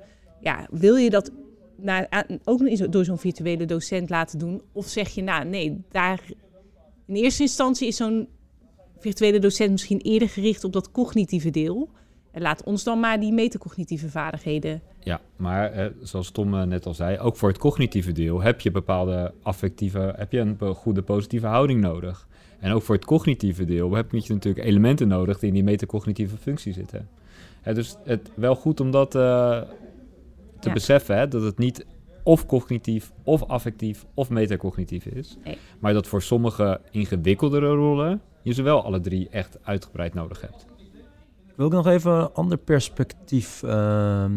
ja, 0.46 0.66
wil 0.70 0.96
je 0.96 1.10
dat 1.10 1.30
naar, 1.76 2.26
ook 2.44 2.92
door 2.92 3.04
zo'n 3.04 3.18
virtuele 3.18 3.64
docent 3.64 4.10
laten 4.10 4.38
doen? 4.38 4.62
Of 4.72 4.86
zeg 4.86 5.08
je, 5.08 5.22
nou 5.22 5.44
nee, 5.44 5.84
daar 5.90 6.20
in 7.06 7.14
eerste 7.14 7.42
instantie 7.42 7.88
is 7.88 7.96
zo'n 7.96 8.28
virtuele 8.98 9.38
docent 9.38 9.70
misschien 9.70 10.00
eerder 10.00 10.28
gericht 10.28 10.64
op 10.64 10.72
dat 10.72 10.90
cognitieve 10.90 11.50
deel. 11.50 11.88
En 12.30 12.42
laat 12.42 12.62
ons 12.64 12.84
dan 12.84 13.00
maar 13.00 13.20
die 13.20 13.32
metacognitieve 13.32 14.08
vaardigheden. 14.08 14.82
Ja, 15.00 15.20
maar 15.36 15.72
eh, 15.72 15.86
zoals 16.02 16.30
Tom 16.30 16.54
uh, 16.54 16.62
net 16.62 16.86
al 16.86 16.94
zei, 16.94 17.18
ook 17.18 17.36
voor 17.36 17.48
het 17.48 17.58
cognitieve 17.58 18.12
deel 18.12 18.40
heb 18.42 18.60
je 18.60 18.70
bepaalde 18.70 19.32
affectieve, 19.42 20.14
heb 20.16 20.32
je 20.32 20.38
een 20.38 20.74
goede 20.74 21.02
positieve 21.02 21.46
houding 21.46 21.80
nodig. 21.80 22.28
En 22.58 22.72
ook 22.72 22.82
voor 22.82 22.94
het 22.94 23.04
cognitieve 23.04 23.64
deel 23.64 23.94
heb 23.94 24.12
je 24.12 24.24
natuurlijk 24.28 24.66
elementen 24.66 25.08
nodig 25.08 25.38
die 25.38 25.48
in 25.48 25.54
die 25.54 25.64
metacognitieve 25.64 26.36
functie 26.36 26.72
zitten. 26.72 27.08
Dus 27.74 27.96
het 28.04 28.30
wel 28.34 28.54
goed 28.54 28.80
om 28.80 28.90
dat 28.90 29.14
eh, 29.14 29.62
te 30.66 30.72
Ja. 30.72 30.74
beseffen, 30.74 31.16
hè, 31.16 31.28
dat 31.28 31.42
het 31.42 31.58
niet 31.58 31.86
of 32.22 32.46
cognitief, 32.46 33.12
of 33.22 33.42
affectief, 33.42 34.06
of 34.14 34.30
metacognitief 34.30 35.06
is. 35.06 35.36
Nee. 35.44 35.58
Maar 35.78 35.92
dat 35.92 36.06
voor 36.06 36.22
sommige 36.22 36.80
ingewikkeldere 36.90 37.74
rollen 37.74 38.20
je 38.42 38.52
ze 38.52 38.62
wel 38.62 38.84
alle 38.84 39.00
drie 39.00 39.28
echt 39.28 39.58
uitgebreid 39.62 40.14
nodig 40.14 40.40
hebt. 40.40 40.66
Wil 41.56 41.66
ik 41.66 41.72
nog 41.72 41.86
even 41.86 42.12
een 42.12 42.32
ander 42.32 42.58
perspectief 42.58 43.62
ehm, 43.62 44.32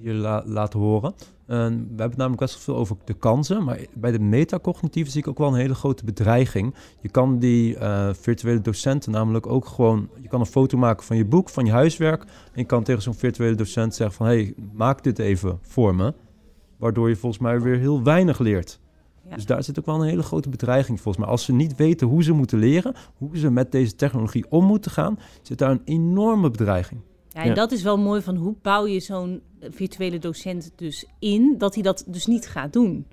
hier 0.00 0.14
la- 0.14 0.42
laten 0.46 0.80
horen. 0.80 1.14
Eh, 1.50 1.56
we 1.56 1.62
hebben 1.64 2.08
het 2.08 2.16
namelijk 2.16 2.40
best 2.40 2.54
wel 2.54 2.62
veel 2.62 2.76
over 2.76 2.96
de 3.04 3.14
kansen, 3.14 3.64
maar 3.64 3.78
bij 3.94 4.12
de 4.12 4.18
metacognitieve 4.18 5.10
zie 5.10 5.20
ik 5.20 5.28
ook 5.28 5.38
wel 5.38 5.48
een 5.48 5.60
hele 5.60 5.74
grote 5.74 6.04
bedreiging. 6.04 6.74
Je 7.00 7.08
kan 7.08 7.38
die 7.38 7.76
eh, 7.76 8.08
virtuele 8.12 8.60
docenten 8.60 9.12
namelijk 9.12 9.46
ook 9.46 9.66
gewoon, 9.66 10.08
je 10.20 10.28
kan 10.28 10.40
een 10.40 10.46
foto 10.46 10.78
maken 10.78 11.06
van 11.06 11.16
je 11.16 11.24
boek, 11.24 11.48
van 11.48 11.64
je 11.64 11.70
huiswerk, 11.70 12.22
en 12.22 12.60
je 12.60 12.64
kan 12.64 12.82
tegen 12.82 13.02
zo'n 13.02 13.14
virtuele 13.14 13.54
docent 13.54 13.94
zeggen 13.94 14.16
van, 14.16 14.26
hey, 14.26 14.54
maak 14.72 15.02
dit 15.02 15.18
even 15.18 15.58
voor 15.62 15.94
me, 15.94 16.14
waardoor 16.76 17.08
je 17.08 17.16
volgens 17.16 17.42
mij 17.42 17.60
weer 17.60 17.78
heel 17.78 18.02
weinig 18.02 18.38
leert. 18.38 18.80
Ja. 19.28 19.34
Dus 19.34 19.46
daar 19.46 19.64
zit 19.64 19.78
ook 19.78 19.86
wel 19.86 20.00
een 20.02 20.08
hele 20.08 20.22
grote 20.22 20.48
bedreiging 20.48 21.00
volgens 21.00 21.24
mij. 21.24 21.32
Als 21.32 21.44
ze 21.44 21.52
niet 21.52 21.76
weten 21.76 22.06
hoe 22.06 22.22
ze 22.22 22.32
moeten 22.32 22.58
leren, 22.58 22.94
hoe 23.16 23.38
ze 23.38 23.50
met 23.50 23.72
deze 23.72 23.94
technologie 23.94 24.44
om 24.48 24.64
moeten 24.64 24.90
gaan, 24.90 25.18
zit 25.42 25.58
daar 25.58 25.70
een 25.70 25.82
enorme 25.84 26.50
bedreiging. 26.50 27.00
Ja, 27.32 27.40
en 27.42 27.48
Ja. 27.48 27.54
dat 27.54 27.72
is 27.72 27.82
wel 27.82 27.98
mooi 27.98 28.22
van 28.22 28.36
hoe 28.36 28.54
bouw 28.62 28.86
je 28.86 29.00
zo'n 29.00 29.40
eh, 29.60 29.68
virtuele 29.72 30.18
docent 30.18 30.72
dus 30.76 31.04
in, 31.18 31.54
dat 31.58 31.74
hij 31.74 31.82
dat 31.82 32.04
dus 32.06 32.26
niet 32.26 32.46
gaat 32.48 32.72
doen. 32.72 33.06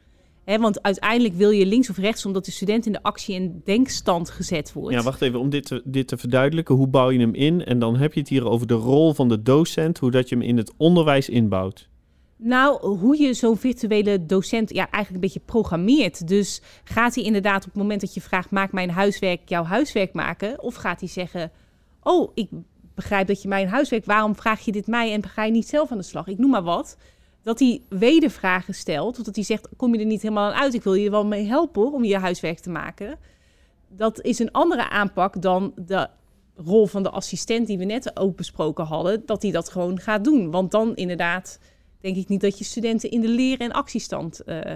Hè, 0.44 0.60
want 0.60 0.82
uiteindelijk 0.84 1.34
wil 1.36 1.50
je 1.50 1.66
links 1.66 1.90
of 1.90 1.98
rechts, 1.98 2.26
omdat 2.26 2.46
de 2.46 2.52
student 2.52 2.86
in 2.86 2.92
de 2.92 3.04
actie- 3.04 3.36
en 3.36 3.62
denkstand 3.64 4.30
gezet 4.30 4.74
wordt. 4.74 4.96
Ja, 4.96 5.02
wacht 5.04 5.22
even, 5.22 5.40
om 5.40 5.50
dit 5.50 5.66
te, 5.66 5.82
dit 5.86 6.08
te 6.08 6.18
verduidelijken, 6.18 6.76
hoe 6.76 6.88
bouw 6.88 7.10
je 7.10 7.20
hem 7.20 7.34
in? 7.34 7.66
En 7.66 7.80
dan 7.80 7.96
heb 7.96 8.14
je 8.14 8.20
het 8.20 8.30
hier 8.30 8.50
over 8.50 8.68
de 8.68 8.74
rol 8.74 9.14
van 9.14 9.30
de 9.30 9.42
docent, 9.42 9.98
hoe 9.98 10.12
dat 10.12 10.30
je 10.30 10.36
hem 10.36 10.44
in 10.44 10.58
het 10.58 10.74
onderwijs 10.78 11.30
inbouwt. 11.30 11.90
Nou, 12.40 12.88
hoe 12.98 13.22
je 13.22 13.34
zo'n 13.34 13.58
virtuele 13.58 14.26
docent 14.26 14.70
ja, 14.74 14.90
eigenlijk 14.92 15.14
een 15.14 15.20
beetje 15.20 15.46
programmeert. 15.46 16.28
Dus 16.28 16.62
gaat 16.84 17.16
hij 17.16 17.24
inderdaad 17.24 17.66
op 17.66 17.72
het 17.74 17.82
moment 17.82 18.02
dat 18.02 18.14
je 18.14 18.22
vraagt: 18.22 18.52
maak 18.52 18.72
mijn 18.72 18.90
huiswerk 18.90 19.50
jouw 19.50 19.64
huiswerk 19.64 20.14
maken? 20.14 20.62
Of 20.64 20.76
gaat 20.76 21.00
hij 21.00 21.10
zeggen: 21.10 21.52
Oh, 22.04 22.32
ik 22.34 22.50
begrijp 22.98 23.28
dat 23.28 23.42
je 23.42 23.48
mijn 23.48 23.68
huiswerk, 23.68 24.06
waarom 24.06 24.36
vraag 24.36 24.60
je 24.60 24.72
dit 24.72 24.88
mij 24.88 25.14
en 25.14 25.24
ga 25.24 25.44
je 25.44 25.52
niet 25.52 25.68
zelf 25.68 25.92
aan 25.92 25.98
de 25.98 26.04
slag? 26.04 26.28
Ik 26.28 26.38
noem 26.38 26.50
maar 26.50 26.64
wat. 26.64 26.98
Dat 27.42 27.60
hij 27.60 27.82
wedervragen 27.90 28.74
stelt, 28.74 29.20
of 29.20 29.26
dat 29.26 29.36
hij 29.36 29.44
zegt: 29.44 29.70
Kom 29.78 29.94
je 29.94 30.00
er 30.00 30.06
niet 30.06 30.22
helemaal 30.22 30.52
aan 30.52 30.62
uit? 30.62 30.74
Ik 30.74 30.84
wil 30.84 30.94
je 30.94 31.10
wel 31.10 31.26
mee 31.26 31.46
helpen 31.46 31.94
om 31.94 32.04
je 32.04 32.18
huiswerk 32.18 32.60
te 32.60 32.70
maken. 32.70 33.18
Dat 33.88 34.22
is 34.22 34.40
een 34.40 34.52
andere 34.52 34.90
aanpak 34.90 35.42
dan 35.42 35.74
de 35.76 36.08
rol 36.56 36.88
van 36.88 37.04
de 37.04 37.10
assistent 37.10 37.68
die 37.68 37.78
we 37.78 37.84
net 37.84 38.20
ook 38.20 38.36
besproken 38.36 38.86
hadden, 38.86 39.26
dat 39.26 39.42
hij 39.42 39.52
dat 39.52 39.70
gewoon 39.70 40.00
gaat 40.00 40.24
doen. 40.24 40.52
Want 40.52 40.72
dan 40.72 40.96
inderdaad 40.96 41.60
denk 42.02 42.16
ik 42.16 42.28
niet 42.28 42.42
dat 42.42 42.58
je 42.58 42.64
studenten 42.64 43.12
in 43.12 43.22
de 43.22 43.30
leren- 43.30 43.68
en 43.68 43.72
actiestand 43.72 44.44
eh, 44.44 44.74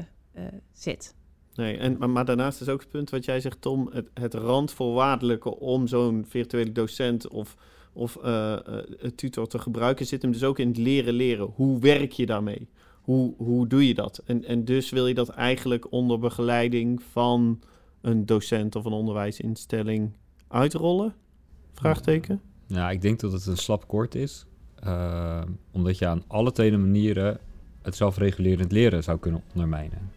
zet. 0.71 1.15
Nee, 1.55 1.77
en, 1.77 1.97
maar, 1.97 2.09
maar 2.09 2.25
daarnaast 2.25 2.61
is 2.61 2.69
ook 2.69 2.79
het 2.79 2.89
punt 2.89 3.09
wat 3.09 3.25
jij 3.25 3.39
zegt, 3.39 3.61
Tom, 3.61 3.89
het, 3.91 4.09
het 4.13 4.33
randvoorwaardelijke 4.33 5.59
om 5.59 5.87
zo'n 5.87 6.25
virtuele 6.27 6.71
docent 6.71 7.27
of, 7.27 7.55
of 7.93 8.15
eh, 8.15 8.53
eh, 8.53 8.59
een 8.97 9.15
tutor 9.15 9.47
te 9.47 9.59
gebruiken, 9.59 10.05
zit 10.05 10.21
hem 10.21 10.31
dus 10.31 10.43
ook 10.43 10.59
in 10.59 10.67
het 10.67 10.77
leren 10.77 11.13
leren. 11.13 11.49
Hoe 11.55 11.79
werk 11.79 12.11
je 12.11 12.25
daarmee? 12.25 12.67
Hoe, 13.01 13.33
hoe 13.37 13.67
doe 13.67 13.87
je 13.87 13.93
dat? 13.93 14.21
En, 14.25 14.45
en 14.45 14.65
dus 14.65 14.89
wil 14.89 15.07
je 15.07 15.13
dat 15.13 15.29
eigenlijk 15.29 15.91
onder 15.91 16.19
begeleiding 16.19 17.01
van 17.11 17.59
een 18.01 18.25
docent 18.25 18.75
of 18.75 18.85
een 18.85 18.91
onderwijsinstelling 18.91 20.11
uitrollen? 20.47 21.13
Vraagteken? 21.73 22.41
Ja, 22.67 22.89
ik 22.91 23.01
denk 23.01 23.19
dat 23.19 23.31
het 23.31 23.45
een 23.45 23.57
slap 23.57 23.87
kort 23.87 24.15
is. 24.15 24.45
eh, 24.75 25.41
omdat 25.71 25.97
je 25.97 26.07
aan 26.07 26.23
alle 26.27 26.51
twee 26.51 26.77
manieren 26.77 27.39
het 27.81 27.95
zelfregulerend 27.95 28.71
leren 28.71 29.03
zou 29.03 29.19
kunnen 29.19 29.41
ondermijnen. 29.53 30.11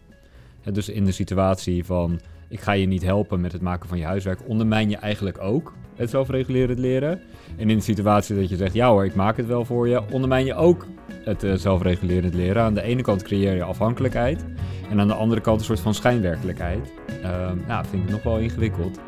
Hè, 0.61 0.71
dus 0.71 0.89
in 0.89 1.05
de 1.05 1.11
situatie 1.11 1.85
van 1.85 2.19
ik 2.47 2.59
ga 2.59 2.71
je 2.71 2.85
niet 2.85 3.03
helpen 3.03 3.41
met 3.41 3.51
het 3.51 3.61
maken 3.61 3.89
van 3.89 3.97
je 3.97 4.05
huiswerk, 4.05 4.47
ondermijn 4.47 4.89
je 4.89 4.97
eigenlijk 4.97 5.41
ook 5.41 5.73
het 5.95 6.09
zelfregulerend 6.09 6.79
leren. 6.79 7.21
En 7.57 7.69
in 7.69 7.77
de 7.77 7.83
situatie 7.83 8.35
dat 8.35 8.49
je 8.49 8.55
zegt 8.55 8.73
ja 8.73 8.89
hoor, 8.89 9.05
ik 9.05 9.15
maak 9.15 9.37
het 9.37 9.45
wel 9.45 9.65
voor 9.65 9.87
je, 9.87 10.01
ondermijn 10.11 10.45
je 10.45 10.55
ook 10.55 10.85
het 11.23 11.43
eh, 11.43 11.53
zelfregulerend 11.53 12.33
leren. 12.33 12.63
Aan 12.63 12.73
de 12.73 12.81
ene 12.81 13.01
kant 13.01 13.23
creëer 13.23 13.55
je 13.55 13.63
afhankelijkheid 13.63 14.45
en 14.89 14.99
aan 14.99 15.07
de 15.07 15.13
andere 15.13 15.41
kant 15.41 15.59
een 15.59 15.65
soort 15.65 15.79
van 15.79 15.93
schijnwerkelijkheid. 15.93 16.93
Ehm 17.23 17.57
nou, 17.67 17.85
vind 17.85 18.03
ik 18.03 18.09
nog 18.09 18.23
wel 18.23 18.37
ingewikkeld. 18.37 18.99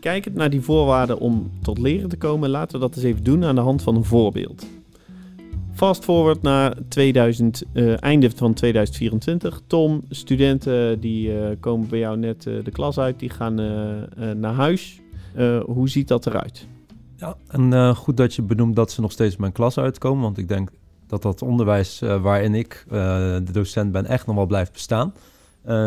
Kijkend 0.00 0.34
naar 0.34 0.50
die 0.50 0.60
voorwaarden 0.60 1.18
om 1.18 1.50
tot 1.62 1.78
leren 1.78 2.08
te 2.08 2.16
komen, 2.16 2.50
laten 2.50 2.72
we 2.72 2.86
dat 2.86 2.96
eens 2.96 3.04
even 3.04 3.24
doen 3.24 3.44
aan 3.44 3.54
de 3.54 3.60
hand 3.60 3.82
van 3.82 3.96
een 3.96 4.04
voorbeeld. 4.04 4.66
Fast 5.78 6.04
forward 6.04 6.42
naar 6.42 6.74
2000, 6.88 7.62
eh, 7.72 8.02
einde 8.02 8.30
van 8.30 8.54
2024. 8.54 9.60
Tom, 9.66 10.02
studenten 10.10 11.00
die 11.00 11.38
eh, 11.40 11.56
komen 11.60 11.88
bij 11.88 11.98
jou 11.98 12.16
net 12.16 12.46
eh, 12.46 12.64
de 12.64 12.70
klas 12.70 12.98
uit, 12.98 13.18
die 13.18 13.30
gaan 13.30 13.54
naar 14.40 14.54
huis. 14.54 15.00
Hoe 15.64 15.88
ziet 15.88 16.08
dat 16.08 16.26
eruit? 16.26 16.66
Ja, 17.16 17.36
en 17.48 17.96
goed 17.96 18.16
dat 18.16 18.34
je 18.34 18.42
benoemt 18.42 18.76
dat 18.76 18.90
ze 18.90 19.00
nog 19.00 19.12
steeds 19.12 19.36
mijn 19.36 19.52
klas 19.52 19.78
uitkomen, 19.78 20.22
want 20.22 20.38
ik 20.38 20.48
denk 20.48 20.70
dat 21.06 21.22
dat 21.22 21.42
onderwijs 21.42 21.98
waarin 21.98 22.54
ik 22.54 22.84
de 22.88 23.52
docent 23.52 23.92
ben 23.92 24.06
echt 24.06 24.26
nog 24.26 24.36
wel 24.36 24.46
blijft 24.46 24.72
bestaan. 24.72 25.12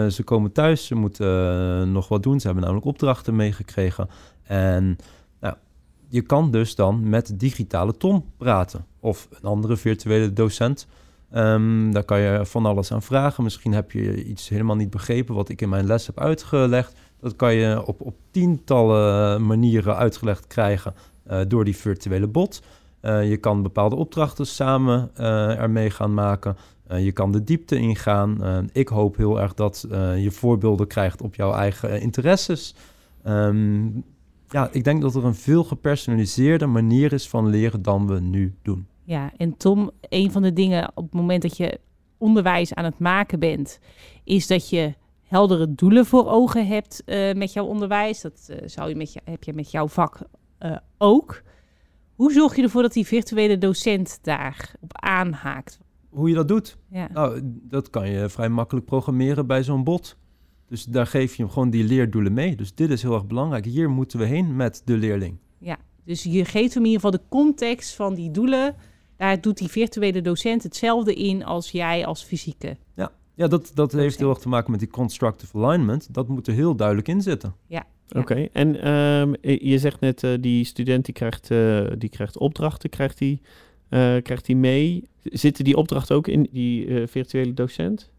Ze 0.10 0.22
komen 0.24 0.52
thuis, 0.52 0.86
ze 0.86 0.96
moeten 0.96 1.92
nog 1.92 2.08
wat 2.08 2.24
doen, 2.24 2.40
ze 2.40 2.46
hebben 2.46 2.64
namelijk 2.64 2.88
opdrachten 2.88 3.36
meegekregen. 3.36 4.10
En 4.44 4.98
je 6.12 6.22
kan 6.22 6.52
dus 6.52 6.76
dan 6.76 7.10
met 7.10 7.40
digitale 7.40 7.98
Tom 7.98 8.26
praten 8.38 8.86
of 9.00 9.28
een 9.32 9.50
andere 9.50 9.78
virtuele 9.78 10.34
docent. 10.34 10.88
Ehm, 11.32 11.92
daar 11.92 12.04
kan 12.04 12.20
je 12.20 12.46
van 12.46 12.66
alles 12.66 12.92
aan 12.92 13.02
vragen. 13.02 13.44
Misschien 13.44 13.74
heb 13.74 13.92
je 13.92 14.24
iets 14.24 14.50
helemaal 14.50 14.76
niet 14.76 14.90
begrepen 14.90 15.36
wat 15.36 15.50
ik 15.50 15.62
in 15.62 15.70
mijn 15.70 15.86
les 15.86 16.06
heb 16.06 16.20
uitgelegd. 16.20 16.94
Dat 17.20 17.36
kan 17.36 17.54
je 17.54 17.86
op, 17.86 18.02
op 18.02 18.16
tientallen 18.32 19.46
manieren 19.46 19.96
uitgelegd 19.96 20.48
krijgen 20.48 20.94
eh, 21.24 21.40
door 21.48 21.66
die 21.66 21.76
virtuele 21.76 22.28
bot. 22.28 22.62
Eh, 23.00 23.30
je 23.30 23.38
kan 23.38 23.62
bepaalde 23.62 23.96
opdrachten 23.96 24.48
samen 24.48 25.10
eh, 25.16 25.60
ermee 25.60 25.90
gaan 25.90 26.14
maken. 26.14 26.58
Je 26.98 27.12
kan 27.12 27.32
de 27.32 27.44
diepte 27.44 27.76
ingaan. 27.76 28.40
Ik 28.72 28.88
hoop 28.88 29.18
heel 29.18 29.42
erg 29.42 29.54
dat 29.54 29.86
je 30.18 30.32
voorbeelden 30.32 30.88
krijgt 30.88 31.22
op 31.22 31.36
jouw 31.36 31.54
eigen 31.54 32.02
interesses. 32.02 32.76
Ehm, 33.24 33.88
ja, 34.52 34.70
ik 34.72 34.84
denk 34.84 35.02
dat 35.02 35.16
er 35.16 35.26
een 35.26 35.36
veel 35.36 35.64
gepersonaliseerde 35.64 36.66
manier 36.66 37.14
is 37.14 37.30
van 37.30 37.48
leren 37.48 37.82
dan 37.82 38.08
we 38.08 38.20
nu 38.20 38.56
doen. 38.62 38.88
Ja, 39.04 39.32
en 39.38 39.58
Tom, 39.58 39.92
een 40.02 40.32
van 40.32 40.42
de 40.42 40.54
dingen 40.54 40.92
op 40.94 41.04
het 41.04 41.14
moment 41.14 41.42
dat 41.42 41.58
je 41.58 41.80
onderwijs 42.18 42.74
aan 42.74 42.86
het 42.86 43.00
maken 43.00 43.40
bent, 43.40 43.80
is 44.24 44.48
dat 44.48 44.70
je 44.70 44.94
heldere 45.22 45.76
doelen 45.76 46.06
voor 46.06 46.28
ogen 46.28 46.68
hebt 46.68 47.04
eh, 47.06 47.34
met 47.34 47.54
jouw 47.54 47.66
onderwijs. 47.66 48.22
Dat 48.22 48.48
eh, 48.50 48.68
zou 48.68 48.90
je 48.90 48.96
met 48.96 49.14
je, 49.14 49.22
heb 49.24 49.44
je 49.44 49.54
met 49.54 49.72
jouw 49.72 49.88
vak 49.88 50.20
eh, 50.58 50.78
ook. 50.98 51.42
Hoe 52.16 52.32
zorg 52.32 52.56
je 52.56 52.62
ervoor 52.62 52.82
dat 52.82 52.94
die 52.94 53.06
virtuele 53.06 53.58
docent 53.58 54.20
daarop 54.22 54.92
aanhaakt? 54.92 55.80
Hoe 56.10 56.30
je 56.30 56.36
dat 56.36 56.48
doet? 56.48 56.78
Ja. 56.90 57.08
Nou, 57.14 57.40
dat 57.44 57.90
kan 57.90 58.10
je 58.10 58.30
vrij 58.30 58.50
makkelijk 58.50 58.86
programmeren 58.86 59.48
bij 59.48 59.64
zo'n 59.64 59.84
bot. 59.84 60.18
Dus 60.72 60.84
daar 60.84 61.08
geef 61.08 61.36
je 61.36 61.44
hem 61.44 61.52
gewoon 61.52 61.70
die 61.70 61.84
leerdoelen 61.84 62.34
mee. 62.34 62.56
Dus 62.56 62.76
dit 62.76 62.90
is 62.90 63.02
heel 63.02 63.14
erg 63.14 63.28
belangrijk. 63.28 63.66
Hier 63.66 63.90
moeten 63.90 64.20
we 64.20 64.26
heen 64.26 64.56
met 64.56 64.82
de 64.86 64.98
leerling. 64.98 65.38
Dus 66.06 66.24
je 66.24 66.46
geeft 66.46 66.74
hem 66.74 66.84
in 66.84 66.90
ieder 66.90 67.02
geval 67.02 67.20
de 67.20 67.30
context 67.30 67.96
van 67.96 68.14
die 68.16 68.32
doelen. 68.32 68.76
Daar 69.18 69.42
doet 69.42 69.58
die 69.58 69.68
virtuele 69.68 70.22
docent 70.22 70.64
hetzelfde 70.64 71.14
in 71.14 71.46
als 71.46 71.72
jij 71.72 72.06
als 72.06 72.24
fysieke. 72.24 72.78
Ja, 73.36 73.48
dat, 73.48 73.72
dat 73.74 73.92
heeft 73.92 74.20
heel 74.20 74.30
erg 74.30 74.38
te 74.38 74.50
maken 74.50 74.72
met 74.72 74.80
die 74.80 74.90
constructive 74.90 75.58
alignment. 75.58 76.14
Dat 76.14 76.28
moet 76.28 76.48
er 76.48 76.54
heel 76.54 76.76
duidelijk 76.76 77.08
in 77.08 77.22
zitten. 77.22 77.56
Ja. 77.68 77.86
Oké, 78.10 78.48
en 78.52 78.82
ehm, 78.82 79.34
je 79.42 79.80
zegt 79.80 80.00
net, 80.00 80.24
eh, 80.24 80.32
die 80.40 80.64
student 80.64 81.06
die 81.06 81.14
krijgt, 81.14 81.52
eh, 81.52 81.88
die 81.98 82.10
krijgt 82.10 82.38
opdrachten, 82.38 82.90
krijgt 82.90 83.18
die, 83.18 83.42
eh, 83.90 84.16
krijgt 84.22 84.46
die 84.46 84.56
mee? 84.56 85.10
Zitten 85.24 85.64
die 85.64 85.76
opdrachten 85.76 86.16
ook 86.16 86.28
in 86.28 86.48
die 86.52 86.88
eh, 86.88 87.08
virtuele 87.08 87.54
docent? 87.54 88.12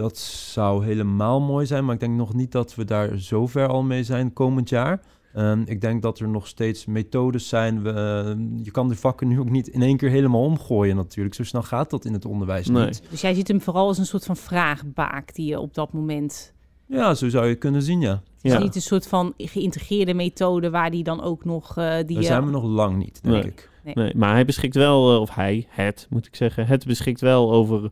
Dat 0.00 0.18
zou 0.18 0.84
helemaal 0.84 1.40
mooi 1.40 1.66
zijn, 1.66 1.84
maar 1.84 1.94
ik 1.94 2.00
denk 2.00 2.16
nog 2.16 2.34
niet 2.34 2.52
dat 2.52 2.74
we 2.74 2.84
daar 2.84 3.18
zo 3.18 3.46
ver 3.46 3.68
al 3.68 3.82
mee 3.82 4.02
zijn 4.04 4.32
komend 4.32 4.68
jaar. 4.68 5.00
Ehm, 5.34 5.62
ik 5.64 5.80
denk 5.80 6.02
dat 6.02 6.18
er 6.18 6.28
nog 6.28 6.46
steeds 6.46 6.86
methodes 6.86 7.48
zijn. 7.48 7.82
We, 7.82 7.90
eh, 7.90 8.64
je 8.64 8.70
kan 8.70 8.88
de 8.88 8.96
vakken 8.96 9.28
nu 9.28 9.40
ook 9.40 9.50
niet 9.50 9.68
in 9.68 9.82
één 9.82 9.96
keer 9.96 10.10
helemaal 10.10 10.42
omgooien 10.44 10.96
natuurlijk. 10.96 11.34
Zo 11.34 11.44
snel 11.44 11.62
gaat 11.62 11.90
dat 11.90 12.04
in 12.04 12.12
het 12.12 12.24
onderwijs 12.24 12.68
Nee. 12.68 12.84
niet. 12.84 13.02
Dus 13.10 13.20
jij 13.20 13.34
ziet 13.34 13.48
hem 13.48 13.60
vooral 13.60 13.86
als 13.86 13.98
een 13.98 14.06
soort 14.06 14.24
van 14.24 14.36
vraagbaak 14.36 15.34
die 15.34 15.46
je 15.46 15.60
op 15.60 15.74
dat 15.74 15.92
moment 15.92 16.52
Ja, 16.86 17.14
zo 17.14 17.28
zou 17.28 17.46
je 17.46 17.54
kunnen 17.54 17.82
zien, 17.82 18.00
ja. 18.00 18.10
Het 18.10 18.22
Ja. 18.52 18.56
is 18.56 18.62
niet 18.62 18.74
een 18.74 18.82
soort 18.82 19.06
van 19.08 19.32
geïntegreerde 19.36 20.14
methode 20.14 20.70
waar 20.70 20.90
die 20.90 21.02
dan 21.04 21.22
ook 21.22 21.44
nog 21.44 21.76
eh 21.76 21.94
die 22.06 22.14
Daar 22.14 22.24
zijn 22.24 22.44
we 22.44 22.50
nog 22.50 22.64
lang 22.64 22.96
niet, 22.96 23.22
denk 23.22 23.34
Nee. 23.34 23.44
ik. 23.52 23.70
Nee. 23.84 23.94
Nee, 23.94 24.14
maar 24.16 24.32
hij 24.32 24.44
beschikt 24.44 24.74
wel, 24.74 25.14
eh, 25.14 25.20
of 25.20 25.34
hij, 25.34 25.66
het 25.68 26.06
moet 26.10 26.26
ik 26.26 26.36
zeggen, 26.36 26.66
het 26.66 26.86
beschikt 26.86 27.20
wel 27.20 27.52
over 27.52 27.90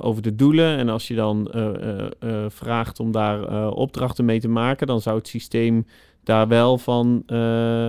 over 0.00 0.22
de 0.22 0.34
doelen. 0.34 0.76
En 0.76 0.88
als 0.88 1.08
je 1.08 1.14
dan 1.14 1.50
eh, 1.50 1.74
eh, 1.74 2.10
eh, 2.18 2.50
vraagt 2.50 3.00
om 3.00 3.12
daar 3.12 3.42
eh, 3.44 3.70
opdrachten 3.74 4.24
mee 4.24 4.40
te 4.40 4.48
maken, 4.48 4.86
dan 4.86 5.00
zou 5.00 5.18
het 5.18 5.28
systeem 5.28 5.86
daar 6.28 6.48
wel 6.48 6.78
van, 6.78 7.22
eh, 7.26 7.36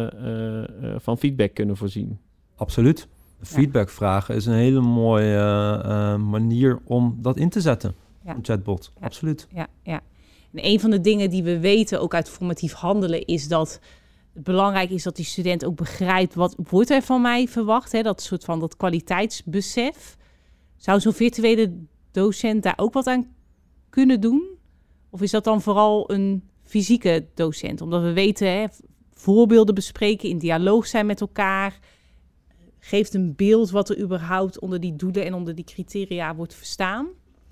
eh, 0.04 0.63
eh, 0.63 0.95
van 0.97 1.17
feedback 1.17 1.54
kunnen 1.54 1.78
voorzien. 1.78 2.19
Absoluut. 2.56 3.08
Feedback 3.41 3.89
vragen 3.89 4.36
is 4.36 4.45
een 4.45 4.54
hele 4.54 4.82
mooie 4.82 5.36
eh, 5.36 6.13
eh, 6.13 6.19
manier 6.19 6.80
om 6.84 7.17
dat 7.21 7.38
in 7.38 7.49
te 7.49 7.62
zetten. 7.62 7.95
Ja. 8.25 8.36
Een 8.36 8.45
chatbot. 8.45 8.91
Ja. 8.99 9.06
Absoluut. 9.06 9.47
Ja, 9.54 9.67
ja. 9.84 10.02
En 10.54 10.65
een 10.65 10.80
van 10.80 10.89
de 10.89 11.02
dingen 11.02 11.30
die 11.30 11.43
we 11.43 11.60
weten, 11.60 12.02
ook 12.02 12.13
uit 12.13 12.30
formatief 12.30 12.73
handelen, 12.73 13.25
is 13.25 13.47
dat 13.47 13.80
het 14.34 14.43
belangrijk 14.43 14.89
is 14.89 15.04
dat 15.04 15.15
die 15.15 15.25
student 15.25 15.65
ook 15.65 15.75
begrijpt 15.75 16.36
wat 16.36 16.56
wordt 16.69 16.89
er 16.89 17.02
van 17.02 17.21
mij 17.21 17.47
verwacht. 17.47 17.91
Hè? 17.91 18.02
Dat 18.02 18.21
soort 18.21 18.43
van 18.43 18.60
dat 18.60 18.75
kwaliteitsbesef. 18.78 20.17
Zou 20.79 20.99
zo'n 20.99 21.13
virtuele 21.13 21.73
docent 22.11 22.63
daar 22.63 22.77
ook 22.77 22.93
wat 22.93 23.07
aan 23.07 23.27
kunnen 23.89 24.21
doen? 24.21 24.43
Of 25.09 25.21
is 25.21 25.31
dat 25.31 25.43
dan 25.43 25.61
vooral 25.61 26.11
een 26.11 26.43
fysieke 26.63 27.27
docent? 27.33 27.81
Omdat 27.81 28.01
we 28.01 28.13
weten, 28.13 28.47
hè, 28.47 28.65
voorbeelden 29.13 29.75
bespreken, 29.75 30.29
in 30.29 30.37
dialoog 30.37 30.87
zijn 30.87 31.05
met 31.05 31.21
elkaar. 31.21 31.79
Geeft 32.79 33.13
een 33.13 33.35
beeld 33.35 33.69
wat 33.69 33.89
er 33.89 33.99
überhaupt 33.99 34.59
onder 34.59 34.79
die 34.79 34.95
doelen 34.95 35.25
en 35.25 35.33
onder 35.33 35.55
die 35.55 35.65
criteria 35.65 36.35
wordt 36.35 36.53
verstaan. 36.53 37.07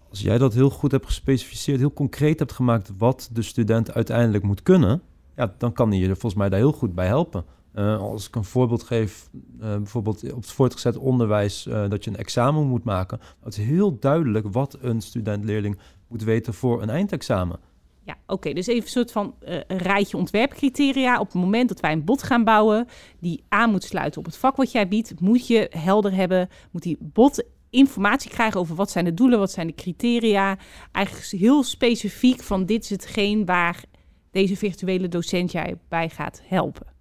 Als 0.09 0.21
jij 0.21 0.37
dat 0.37 0.53
heel 0.53 0.69
goed 0.69 0.91
hebt 0.91 1.05
gespecificeerd, 1.05 1.79
heel 1.79 1.93
concreet 1.93 2.39
hebt 2.39 2.51
gemaakt 2.51 2.91
wat 2.97 3.29
de 3.33 3.41
student 3.41 3.93
uiteindelijk 3.93 4.43
moet 4.43 4.63
kunnen, 4.63 5.01
ja, 5.35 5.55
dan 5.57 5.73
kan 5.73 5.89
hij 5.89 5.99
je 5.99 6.05
volgens 6.05 6.35
mij 6.35 6.49
daar 6.49 6.59
heel 6.59 6.71
goed 6.71 6.95
bij 6.95 7.07
helpen. 7.07 7.45
Eh, 7.77 7.99
als 7.99 8.27
ik 8.27 8.35
een 8.35 8.43
voorbeeld 8.43 8.83
geef, 8.83 9.29
eh, 9.59 9.75
bijvoorbeeld 9.75 10.33
op 10.33 10.41
het 10.41 10.51
voortgezet 10.51 10.97
onderwijs, 10.97 11.67
eh, 11.67 11.89
dat 11.89 12.03
je 12.03 12.09
een 12.09 12.17
examen 12.17 12.67
moet 12.67 12.83
maken. 12.83 13.19
Het 13.43 13.57
is 13.57 13.65
heel 13.65 13.99
duidelijk 13.99 14.47
wat 14.51 14.77
een 14.81 15.01
student-leerling 15.01 15.77
moet 16.07 16.23
weten 16.23 16.53
voor 16.53 16.81
een 16.81 16.89
eindexamen. 16.89 17.59
Ja, 18.03 18.17
oké. 18.27 18.53
dus 18.53 18.67
even 18.67 18.81
een 18.81 18.89
soort 18.89 19.11
van 19.11 19.35
een 19.39 19.77
rijtje 19.77 20.17
ontwerpcriteria. 20.17 21.19
Op 21.19 21.25
het 21.25 21.41
moment 21.41 21.69
dat 21.69 21.79
wij 21.79 21.91
een 21.91 22.03
bot 22.03 22.23
gaan 22.23 22.43
bouwen, 22.43 22.87
die 23.19 23.43
aan 23.49 23.71
moet 23.71 23.83
sluiten 23.83 24.19
op 24.19 24.25
het 24.25 24.37
vak 24.37 24.55
wat 24.55 24.71
jij 24.71 24.87
biedt, 24.87 25.19
moet 25.19 25.47
je 25.47 25.67
helder 25.69 26.13
hebben, 26.13 26.49
moet 26.71 26.83
die 26.83 26.97
bot 26.99 27.43
informatie 27.69 28.31
krijgen 28.31 28.59
over 28.59 28.75
wat 28.75 28.91
zijn 28.91 29.05
de 29.05 29.13
doelen, 29.13 29.39
wat 29.39 29.51
zijn 29.51 29.67
de 29.67 29.75
criteria. 29.75 30.57
Eigenlijk 30.91 31.27
heel 31.27 31.63
specifiek 31.63 32.43
van 32.43 32.65
dit 32.65 32.83
is 32.83 32.89
hetgeen 32.89 33.45
waar 33.45 33.83
deze 34.31 34.55
virtuele 34.55 35.07
docent 35.07 35.51
jij 35.51 35.77
bij 35.87 36.09
gaat 36.09 36.41
helpen. 36.43 36.96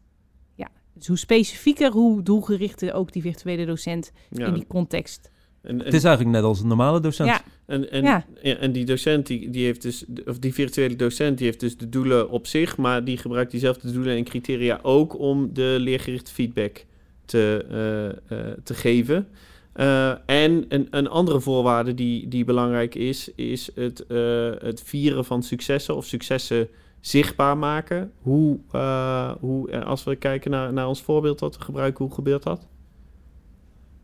Dus 0.99 1.07
hoe 1.07 1.19
specifieker, 1.19 1.91
hoe 1.93 2.23
doelgerichter 2.23 2.93
ook 2.95 3.13
die 3.13 3.23
virtuele 3.23 3.67
docent 3.67 4.13
Ja. 4.31 4.47
in 4.47 4.55
die 4.55 4.67
context. 4.69 5.31
En, 5.63 5.79
en, 5.79 5.85
Het 5.85 5.95
is 5.95 6.05
eigenlijk 6.05 6.37
net 6.37 6.45
als 6.45 6.61
een 6.61 6.67
normale 6.67 7.01
docent. 7.01 7.29
Ja, 7.29 7.43
en, 7.67 7.91
en, 7.91 8.03
Ja. 8.03 8.25
en 8.43 8.73
die 8.73 8.85
docent, 8.85 9.27
die, 9.27 9.51
die 9.51 9.65
heeft 9.65 9.83
dus, 9.83 10.05
of 10.27 10.39
die 10.39 10.55
virtuele 10.55 10.97
docent, 10.97 11.39
die 11.39 11.47
heeft 11.47 11.61
dus 11.61 11.77
de 11.77 11.89
doelen 11.89 12.31
op 12.31 12.47
zich, 12.47 12.77
maar 12.77 13.05
die 13.05 13.17
gebruikt 13.17 13.51
diezelfde 13.51 13.93
doelen 13.93 14.17
en 14.17 14.25
criteria 14.25 14.79
ook 14.83 15.19
om 15.19 15.51
de 15.53 15.77
leergerichte 15.79 16.33
feedback 16.33 16.85
te, 17.25 17.67
eh, 17.71 18.39
eh, 18.39 18.53
te 18.65 18.75
geven. 18.75 19.29
Eh, 19.73 20.11
en 20.27 20.65
een, 20.69 20.87
een 20.91 21.09
andere 21.09 21.41
voorwaarde 21.41 21.95
die, 21.95 22.29
die 22.29 22.45
belangrijk 22.45 22.95
is, 22.95 23.31
is 23.35 23.71
het, 23.75 24.07
eh, 24.07 24.51
het 24.59 24.83
vieren 24.85 25.25
van 25.25 25.43
successen 25.43 25.97
of 25.97 26.05
successen 26.05 26.69
zichtbaar 27.01 27.59
maken. 27.59 28.13
Hoe, 28.23 28.59
eh, 28.71 29.31
hoe 29.41 29.85
als 29.85 30.05
we 30.05 30.17
kijken 30.17 30.51
naar, 30.51 30.73
naar 30.73 30.89
ons 30.89 31.03
voorbeeld 31.03 31.39
dat 31.39 31.57
we 31.57 31.65
gebruiken, 31.65 32.05
hoe 32.05 32.15
gebeurt 32.15 32.43
dat? 32.43 32.59
Dat 32.59 32.69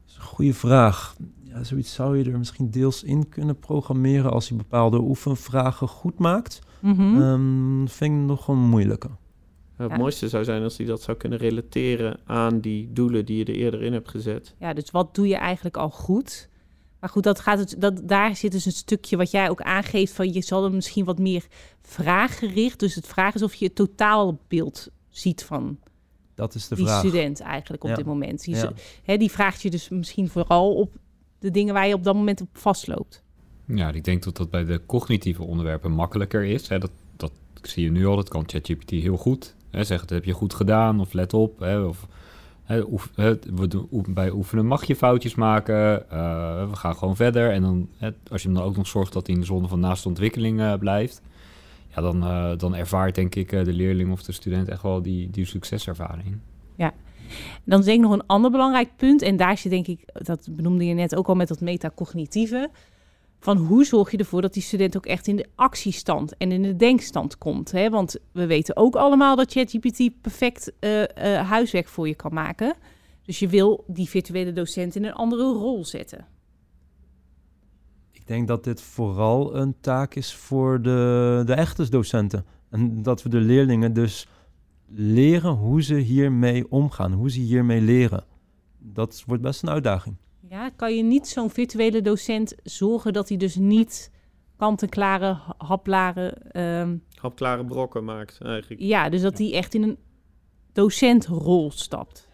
is 0.09 0.17
een 0.17 0.23
goede 0.23 0.55
vraag. 0.55 1.17
Ja, 1.43 1.65
zoiets 1.65 1.95
zou 1.95 2.19
je 2.19 2.31
er 2.31 2.39
misschien 2.39 2.71
deels 2.71 3.03
in 3.03 3.29
kunnen 3.29 3.59
programmeren 3.59 4.31
als 4.33 4.49
je 4.49 4.55
bepaalde 4.55 4.99
oefenvragen 5.01 5.89
goed 5.89 6.19
maakt. 6.19 6.61
Mhm. 6.81 7.23
Ehm, 7.23 7.87
vind 7.87 8.21
ik 8.21 8.27
nog 8.27 8.47
wel 8.47 8.57
moeilijker. 8.57 9.11
Het 9.77 9.91
Ja. 9.91 9.97
mooiste 9.97 10.29
zou 10.29 10.45
zijn 10.45 10.63
als 10.63 10.77
hij 10.77 10.87
dat 10.87 11.03
zou 11.03 11.17
kunnen 11.17 11.39
relateren 11.39 12.21
aan 12.25 12.61
die 12.61 12.93
doelen 12.93 13.25
die 13.27 13.37
je 13.37 13.45
er 13.45 13.55
eerder 13.55 13.83
in 13.83 13.93
hebt 13.93 14.09
gezet. 14.09 14.55
Ja, 14.59 14.73
dus 14.73 14.91
wat 14.91 15.15
doe 15.15 15.29
je 15.29 15.37
eigenlijk 15.37 15.77
al 15.77 15.91
goed? 15.91 16.49
Maar 17.03 17.11
goed, 17.11 17.23
dat 17.23 17.41
gaat 17.41 17.59
het, 17.59 17.75
dat, 17.79 18.01
daar 18.09 18.37
zit 18.37 18.53
dus 18.53 18.65
een 18.65 18.73
stukje 18.73 19.17
wat 19.17 19.31
jij 19.31 19.51
ook 19.51 19.63
aangeeft 19.63 20.13
van 20.13 20.33
je 20.33 20.41
zal 20.43 20.65
er 20.65 20.73
misschien 20.73 21.05
wat 21.05 21.19
meer 21.19 21.47
vraaggericht. 21.83 22.79
Dus 22.81 22.95
het 22.95 23.07
vraag 23.07 23.35
is 23.35 23.43
of 23.43 23.55
je 23.55 23.65
het 23.65 23.75
totaalbeeld 23.75 24.89
ziet 25.09 25.45
van 25.45 25.79
Dat 26.35 26.55
is 26.55 26.69
de 26.69 26.75
die 26.75 26.85
vraag. 26.87 26.99
student 26.99 27.41
eigenlijk 27.41 27.83
op 27.85 27.91
Ja. 27.91 27.97
dit 27.97 28.05
moment. 28.07 28.45
Die, 28.45 28.55
Ja. 28.57 28.73
hè, 29.03 29.17
die 29.17 29.31
vraagt 29.31 29.63
je 29.63 29.71
dus 29.71 29.89
misschien 29.89 30.29
vooral 30.29 30.75
op 30.75 30.93
de 31.39 31.51
dingen 31.51 31.75
waar 31.75 31.87
je 31.89 31.95
op 31.95 32.05
dat 32.05 32.15
moment 32.15 32.41
op 32.41 32.49
vastloopt. 32.53 33.23
Ja, 33.67 33.93
ik 33.93 34.05
denk 34.05 34.23
dat 34.23 34.37
dat 34.37 34.51
bij 34.51 34.65
de 34.65 34.81
cognitieve 34.87 35.43
onderwerpen 35.43 35.91
makkelijker 35.91 36.45
is. 36.45 36.69
Hè. 36.69 36.79
Dat, 36.79 36.91
dat 37.17 37.33
zie 37.63 37.85
je 37.85 37.91
nu 37.91 38.07
al, 38.07 38.17
dat 38.17 38.29
kan 38.29 38.43
ChatGPT 38.49 38.91
heel 38.91 39.17
goed. 39.17 39.55
Hè. 39.71 39.85
Zeggen, 39.85 40.09
dat 40.09 40.17
heb 40.17 40.27
je 40.27 40.33
goed 40.33 40.55
gedaan, 40.55 41.01
of 41.01 41.13
let 41.13 41.35
op. 41.35 41.59
Hè, 41.59 41.81
of, 41.81 42.07
bij 44.09 44.31
oefenen 44.31 44.67
mag 44.67 44.85
je 44.85 44.97
foutjes 44.97 45.35
maken. 45.35 46.11
eh, 46.11 46.69
we 46.71 46.77
gaan 46.77 46.97
gewoon 46.97 47.17
verder. 47.17 47.51
En 47.51 47.63
dan, 47.63 47.89
als 48.31 48.43
je 48.43 48.49
hem 48.49 48.57
dan 48.57 48.67
ook 48.67 48.77
nog 48.77 48.87
zorgt 48.87 49.13
dat 49.13 49.27
hij 49.27 49.35
in 49.35 49.41
de 49.41 49.47
zone 49.47 49.69
van 49.69 49.81
naaste 49.81 50.09
ontwikkeling 50.09 50.61
eh, 50.61 50.75
blijft... 50.75 51.23
Ja, 51.95 52.03
dan, 52.03 52.23
eh, 52.23 52.51
dan 52.57 52.75
ervaart 52.75 53.15
denk 53.15 53.35
ik 53.35 53.51
de 53.51 53.73
leerling 53.73 54.13
of 54.13 54.23
de 54.23 54.33
student 54.33 54.69
echt 54.69 54.83
wel 54.83 55.03
die, 55.03 55.31
die 55.31 55.45
succeservaring. 55.45 56.39
Dan 57.65 57.79
is 57.79 57.85
denk 57.85 57.99
ik 57.99 58.05
nog 58.05 58.13
een 58.13 58.27
ander 58.27 58.51
belangrijk 58.51 58.97
punt. 58.97 59.23
En 59.23 59.37
daar 59.37 59.59
zit 59.59 59.71
denk 59.71 59.87
ik, 59.87 60.01
dat 60.13 60.49
benoemde 60.51 60.87
je 60.87 60.95
net 60.95 61.15
ook 61.15 61.27
al 61.27 61.35
met 61.35 61.49
dat 61.49 61.61
metacognitieve. 61.61 62.71
Van 63.43 63.57
hoe 63.57 63.85
zorg 63.85 64.11
je 64.11 64.17
ervoor 64.17 64.43
dat 64.43 64.53
die 64.53 64.63
student 64.63 64.97
ook 64.97 65.07
echt 65.07 65.27
in 65.27 65.37
de 65.37 65.49
actiestand 65.55 66.37
en 66.37 66.53
in 66.53 66.63
de 66.63 66.77
denkstand 66.77 67.39
komt. 67.39 67.73
Hè? 67.73 67.91
Want 67.91 68.17
we 68.33 68.47
weten 68.47 68.77
ook 68.77 68.97
allemaal 68.97 69.37
dat 69.37 69.53
ChatGPT 69.53 70.21
perfect 70.21 70.73
eh, 70.79 71.03
eh, 71.03 71.49
huiswerk 71.49 71.89
voor 71.89 72.09
je 72.09 72.15
kan 72.15 72.35
maken. 72.35 72.75
Dus 73.23 73.39
je 73.39 73.49
wil 73.49 73.85
die 73.87 74.09
virtuele 74.09 74.53
docent 74.53 74.97
in 74.97 75.05
een 75.05 75.13
andere 75.13 75.43
rol 75.43 75.85
zetten. 75.85 76.27
Ik 78.11 78.27
denk 78.27 78.49
dat 78.49 78.65
dit 78.65 78.81
vooral 78.81 79.57
een 79.57 79.75
taak 79.81 80.15
is 80.15 80.35
voor 80.35 80.83
de, 80.83 81.43
de 81.47 81.55
echte 81.55 81.91
docenten. 81.91 82.45
En 82.71 83.03
dat 83.03 83.23
we 83.23 83.29
de 83.29 83.41
leerlingen 83.41 83.93
dus 83.93 84.27
leren 84.89 85.53
hoe 85.53 85.83
ze 85.83 85.95
hiermee 85.95 86.71
omgaan, 86.71 87.13
hoe 87.13 87.31
ze 87.31 87.41
hiermee 87.41 87.81
leren. 87.81 88.25
Dat 88.79 89.23
wordt 89.27 89.43
best 89.43 89.63
een 89.63 89.71
uitdaging. 89.71 90.17
Ja, 90.53 90.71
kan 90.77 90.97
je 90.97 91.03
niet 91.03 91.29
zo'n 91.29 91.51
virtuele 91.51 92.03
docent 92.03 92.55
zorgen 92.63 93.13
dat 93.13 93.29
hij 93.29 93.37
dus 93.37 93.57
niet 93.57 94.11
kant-en-klare, 94.57 95.39
haplare... 95.59 96.29
ehm, 96.29 96.97
Hapklare 97.15 97.65
brokken 97.65 98.05
maakt 98.05 98.41
eigenlijk. 98.41 98.81
ja, 98.81 99.09
dus 99.09 99.23
dat 99.23 99.39
hij 99.39 99.53
echt 99.53 99.75
in 99.75 99.83
een 99.83 99.99
docentrol 100.73 101.71
stapt. 101.71 102.29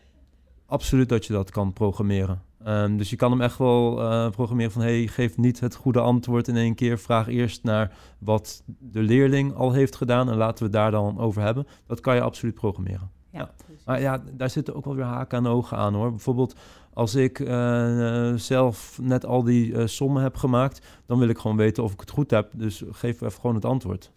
Absoluut 0.67 1.09
dat 1.09 1.27
je 1.27 1.33
dat 1.33 1.51
kan 1.51 1.73
programmeren. 1.73 2.43
Ehm, 2.65 2.97
dus 2.97 3.11
je 3.11 3.17
kan 3.17 3.31
hem 3.31 3.41
echt 3.41 3.59
wel 3.59 4.01
eh, 4.01 4.31
programmeren 4.31 4.73
van... 4.73 4.83
hey, 4.83 5.07
geef 5.07 5.37
niet 5.37 5.61
het 5.61 5.75
goede 5.75 6.01
antwoord 6.01 6.49
in 6.49 6.57
één 6.57 6.75
keer. 6.75 6.99
Vraag 6.99 7.29
eerst 7.29 7.63
naar 7.63 7.97
wat 8.19 8.63
de 8.67 9.03
leerling 9.03 9.55
al 9.55 9.73
heeft 9.73 9.97
gedaan... 9.97 10.31
en 10.31 10.37
laten 10.37 10.59
we 10.59 10.65
het 10.65 10.73
daar 10.73 10.91
dan 10.91 11.19
over 11.19 11.43
hebben. 11.43 11.67
Dat 11.87 12.01
kan 12.01 12.15
je 12.15 12.21
absoluut 12.21 12.55
programmeren. 12.55 13.11
Ja. 13.31 13.51
Maar 13.85 14.01
ja, 14.01 14.23
daar 14.33 14.51
zitten 14.51 14.75
ook 14.75 14.85
wel 14.85 14.95
weer 14.95 15.05
haken 15.05 15.39
en 15.39 15.47
ogen 15.47 15.77
aan 15.77 15.95
hoor. 15.95 16.11
Bijvoorbeeld 16.11 16.55
als 16.99 17.15
ik 17.15 17.41
eh, 17.41 18.35
zelf 18.35 18.99
net 19.03 19.27
al 19.27 19.43
die 19.43 19.75
eh, 19.75 19.87
sommen 19.87 20.23
heb 20.23 20.37
gemaakt... 20.37 20.87
dan 21.07 21.19
wil 21.19 21.29
ik 21.29 21.39
gewoon 21.39 21.57
weten 21.57 21.83
of 21.83 21.93
ik 21.93 22.01
het 22.01 22.11
goed 22.11 22.31
heb. 22.31 22.51
Dus 22.55 22.83
geef 22.91 23.21
even 23.21 23.41
gewoon 23.41 23.55
het 23.55 23.65
antwoord. 23.65 24.11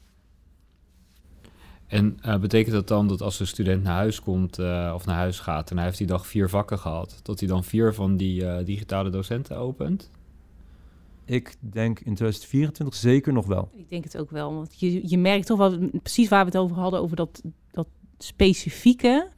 En 1.92 2.18
eh, 2.22 2.38
betekent 2.38 2.76
dat 2.76 2.88
dan 2.88 3.08
dat 3.08 3.22
als 3.22 3.40
een 3.40 3.48
student 3.48 3.84
naar 3.84 3.96
huis 3.96 4.22
komt 4.22 4.60
eh, 4.60 4.92
of 4.96 5.06
naar 5.06 5.16
huis 5.16 5.40
gaat 5.40 5.70
en 5.70 5.76
hij 5.76 5.86
heeft 5.86 5.98
die 5.98 6.08
dag 6.08 6.28
vier 6.28 6.50
vakken 6.50 6.80
gehad, 6.80 7.20
dat 7.24 7.40
hij 7.40 7.50
dan 7.50 7.64
vier 7.64 7.94
van 7.94 8.18
die 8.18 8.46
eh, 8.46 8.66
digitale 8.66 9.10
docenten 9.10 9.58
opent? 9.58 10.12
Ik 11.26 11.56
denk 11.60 11.98
in 11.98 12.16
2024 12.16 12.96
zeker 12.96 13.34
nog 13.34 13.46
wel. 13.46 13.70
Ik 13.72 13.90
denk 13.90 14.04
het 14.04 14.18
ook 14.18 14.32
wel. 14.32 14.54
Want 14.54 14.80
je, 14.80 15.10
je 15.10 15.18
merkt 15.18 15.46
toch 15.46 15.58
wel 15.58 15.78
precies 16.02 16.30
waar 16.30 16.46
we 16.46 16.52
het 16.52 16.58
over 16.58 16.78
hadden, 16.78 17.02
over 17.02 17.16
dat, 17.16 17.42
dat 17.72 17.88
specifieke. 18.18 19.30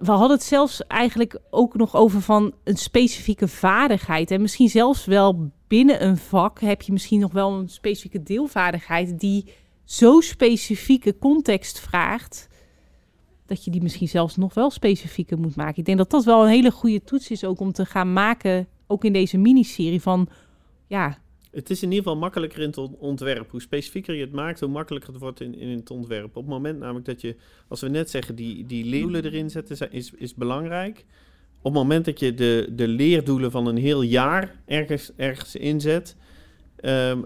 We 0.00 0.10
hadden 0.10 0.30
het 0.30 0.42
zelfs 0.42 0.86
eigenlijk 0.86 1.38
ook 1.50 1.76
nog 1.76 1.96
over 1.96 2.20
van 2.20 2.52
een 2.64 2.76
specifieke 2.76 3.48
vaardigheid. 3.48 4.30
En 4.30 4.40
misschien 4.40 4.68
zelfs 4.68 5.04
wel 5.04 5.50
binnen 5.66 6.04
een 6.04 6.16
vak 6.16 6.60
heb 6.60 6.82
je 6.82 6.92
misschien 6.92 7.20
nog 7.20 7.32
wel 7.32 7.52
een 7.52 7.68
specifieke 7.68 8.22
deelvaardigheid 8.22 9.20
die 9.20 9.52
zo 9.84 10.20
specifieke 10.20 11.18
context 11.18 11.80
vraagt. 11.80 12.48
Dat 13.46 13.64
je 13.64 13.70
die 13.70 13.82
misschien 13.82 14.08
zelfs 14.08 14.36
nog 14.36 14.54
wel 14.54 14.70
specifieker 14.70 15.38
moet 15.38 15.56
maken. 15.56 15.78
Ik 15.78 15.84
denk 15.84 15.98
dat 15.98 16.10
dat 16.10 16.24
wel 16.24 16.42
een 16.42 16.50
hele 16.50 16.70
goede 16.70 17.02
toets 17.02 17.30
is 17.30 17.44
ook 17.44 17.60
om 17.60 17.72
te 17.72 17.84
gaan 17.84 18.12
maken, 18.12 18.68
ook 18.86 19.04
in 19.04 19.12
deze 19.12 19.38
miniserie 19.38 20.02
van 20.02 20.28
ja, 20.86 21.18
Het 21.52 21.70
is 21.70 21.82
in 21.82 21.88
ieder 21.88 22.04
geval 22.04 22.20
makkelijker 22.20 22.60
in 22.60 22.66
het 22.66 22.78
on- 22.78 22.96
ontwerp. 22.98 23.50
Hoe 23.50 23.60
specifieker 23.60 24.14
je 24.14 24.20
het 24.20 24.32
maakt, 24.32 24.60
hoe 24.60 24.68
makkelijker 24.68 25.12
het 25.12 25.20
wordt 25.20 25.40
in, 25.40 25.54
in 25.54 25.76
het 25.76 25.90
ontwerp. 25.90 26.36
Op 26.36 26.42
het 26.42 26.52
moment 26.52 26.78
namelijk 26.78 27.06
dat 27.06 27.20
je, 27.20 27.36
als 27.68 27.80
we 27.80 27.88
net 27.88 28.10
zeggen, 28.10 28.34
die, 28.34 28.66
die 28.66 28.84
leeuwen 28.84 29.24
erin 29.24 29.50
zetten, 29.50 29.92
is, 29.92 30.12
is 30.16 30.34
belangrijk. 30.34 31.04
op 31.58 31.64
het 31.64 31.82
moment 31.82 32.04
dat 32.04 32.20
je 32.20 32.34
de, 32.34 32.68
de 32.72 32.88
leerdoelen 32.88 33.50
van 33.50 33.66
een 33.66 33.76
heel 33.76 34.02
jaar 34.02 34.62
ergens, 34.66 35.12
ergens 35.16 35.56
inzet, 35.56 36.16
ehm, 36.76 37.22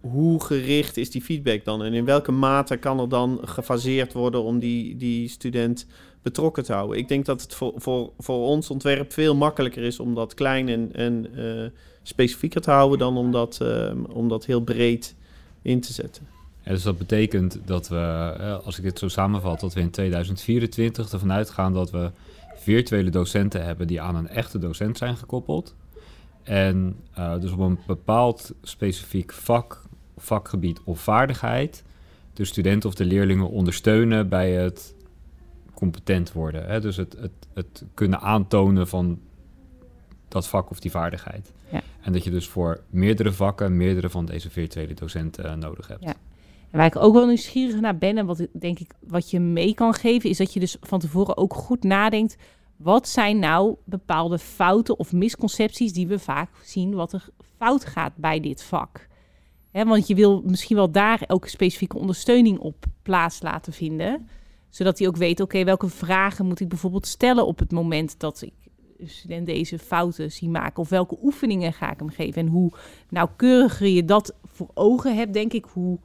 hoe 0.00 0.44
gericht 0.44 0.96
is 0.96 1.10
die 1.10 1.22
feedback 1.22 1.64
dan? 1.64 1.82
En 1.82 1.92
in 1.92 2.04
welke 2.04 2.32
mate 2.32 2.76
kan 2.76 3.00
er 3.00 3.08
dan 3.08 3.40
gefaseerd 3.42 4.12
worden 4.12 4.42
om 4.42 4.58
die, 4.58 4.96
die 4.96 5.28
student 5.28 5.86
betrokken 6.22 6.64
te 6.64 6.72
houden? 6.72 6.98
Ik 6.98 7.08
denk 7.08 7.24
dat 7.24 7.42
het 7.42 7.54
voor, 7.54 7.72
voor, 7.76 8.12
voor 8.18 8.46
ons 8.46 8.70
ontwerp 8.70 9.12
veel 9.12 9.34
makkelijker 9.34 9.82
is 9.82 10.00
om 10.00 10.14
dat 10.14 10.34
klein 10.34 10.68
en, 10.68 10.92
en 10.92 11.34
eh, 11.34 11.70
specifieker 12.08 12.60
te 12.60 12.70
houden 12.70 12.98
dan 12.98 13.16
om 13.16 13.32
dat, 13.32 13.60
ehm, 13.60 14.02
om 14.02 14.28
dat 14.28 14.44
heel 14.44 14.60
breed 14.60 15.14
in 15.62 15.80
te 15.80 15.92
zetten. 15.92 16.26
Ja, 16.62 16.70
dus 16.70 16.82
dat 16.82 16.98
betekent 16.98 17.58
dat 17.64 17.88
we, 17.88 18.34
eh, 18.38 18.64
als 18.64 18.76
ik 18.78 18.82
dit 18.82 18.98
zo 18.98 19.08
samenvat, 19.08 19.60
dat 19.60 19.74
we 19.74 19.80
in 19.80 19.90
2024 19.90 21.12
ervan 21.12 21.32
uitgaan 21.32 21.72
dat 21.72 21.90
we 21.90 22.10
virtuele 22.56 23.10
docenten 23.10 23.64
hebben 23.64 23.86
die 23.86 24.00
aan 24.00 24.16
een 24.16 24.28
echte 24.28 24.58
docent 24.58 24.98
zijn 24.98 25.16
gekoppeld. 25.16 25.74
En 26.42 26.96
uh, 27.18 27.40
dus 27.40 27.50
op 27.50 27.58
een 27.58 27.78
bepaald 27.86 28.52
specifiek 28.62 29.32
vak, 29.32 29.82
vakgebied 30.16 30.80
of 30.84 31.00
vaardigheid 31.00 31.84
de 32.32 32.44
studenten 32.44 32.88
of 32.88 32.94
de 32.94 33.04
leerlingen 33.04 33.50
ondersteunen 33.50 34.28
bij 34.28 34.52
het 34.52 34.94
competent 35.74 36.32
worden. 36.32 36.66
Hè? 36.66 36.80
Dus 36.80 36.96
het, 36.96 37.16
het, 37.20 37.32
het 37.54 37.84
kunnen 37.94 38.20
aantonen 38.20 38.88
van 38.88 39.18
dat 40.28 40.48
vak 40.48 40.70
of 40.70 40.80
die 40.80 40.90
vaardigheid. 40.90 41.52
Ja. 41.68 41.82
En 42.06 42.12
dat 42.12 42.24
je 42.24 42.30
dus 42.30 42.48
voor 42.48 42.80
meerdere 42.90 43.32
vakken 43.32 43.76
meerdere 43.76 44.10
van 44.10 44.24
deze 44.24 44.50
virtuele 44.50 44.94
docenten 44.94 45.44
uh, 45.44 45.54
nodig 45.54 45.88
hebt. 45.88 46.04
Ja. 46.04 46.14
En 46.70 46.78
waar 46.78 46.86
ik 46.86 46.96
ook 46.96 47.14
wel 47.14 47.26
nieuwsgierig 47.26 47.80
naar 47.80 47.98
ben 47.98 48.18
en 48.18 48.26
wat 48.26 48.46
denk 48.52 48.78
ik 48.78 48.90
wat 49.00 49.30
je 49.30 49.40
mee 49.40 49.74
kan 49.74 49.94
geven, 49.94 50.30
is 50.30 50.36
dat 50.36 50.52
je 50.52 50.60
dus 50.60 50.76
van 50.80 50.98
tevoren 50.98 51.36
ook 51.36 51.54
goed 51.54 51.82
nadenkt. 51.82 52.36
Wat 52.76 53.08
zijn 53.08 53.38
nou 53.38 53.76
bepaalde 53.84 54.38
fouten 54.38 54.98
of 54.98 55.12
misconcepties 55.12 55.92
die 55.92 56.06
we 56.06 56.18
vaak 56.18 56.50
zien 56.62 56.94
wat 56.94 57.12
er 57.12 57.28
fout 57.56 57.84
gaat 57.84 58.16
bij 58.16 58.40
dit 58.40 58.62
vak? 58.62 59.08
Hè, 59.70 59.84
want 59.84 60.06
je 60.06 60.14
wil 60.14 60.42
misschien 60.44 60.76
wel 60.76 60.90
daar 60.90 61.24
ook 61.26 61.46
specifieke 61.46 61.98
ondersteuning 61.98 62.58
op 62.58 62.84
plaats 63.02 63.42
laten 63.42 63.72
vinden. 63.72 64.28
Zodat 64.70 64.98
hij 64.98 65.08
ook 65.08 65.16
weet, 65.16 65.40
oké, 65.40 65.64
welke 65.64 65.88
vragen 65.88 66.46
moet 66.46 66.60
ik 66.60 66.68
bijvoorbeeld 66.68 67.06
stellen 67.06 67.46
op 67.46 67.58
het 67.58 67.72
moment 67.72 68.20
dat 68.20 68.42
ik 68.42 68.65
student 69.04 69.46
deze 69.46 69.78
fouten 69.78 70.32
zie 70.32 70.48
maken? 70.48 70.82
Of 70.82 70.88
welke 70.88 71.18
oefeningen 71.22 71.72
ga 71.72 71.92
ik 71.92 71.98
hem 71.98 72.10
geven? 72.10 72.42
En 72.42 72.48
hoe 72.48 72.72
nauwkeuriger 73.08 73.88
je 73.88 74.04
dat 74.04 74.34
voor 74.44 74.70
ogen 74.74 75.16
hebt, 75.16 75.32
denk 75.32 75.52
ik, 75.52 75.64
hoe 75.64 75.98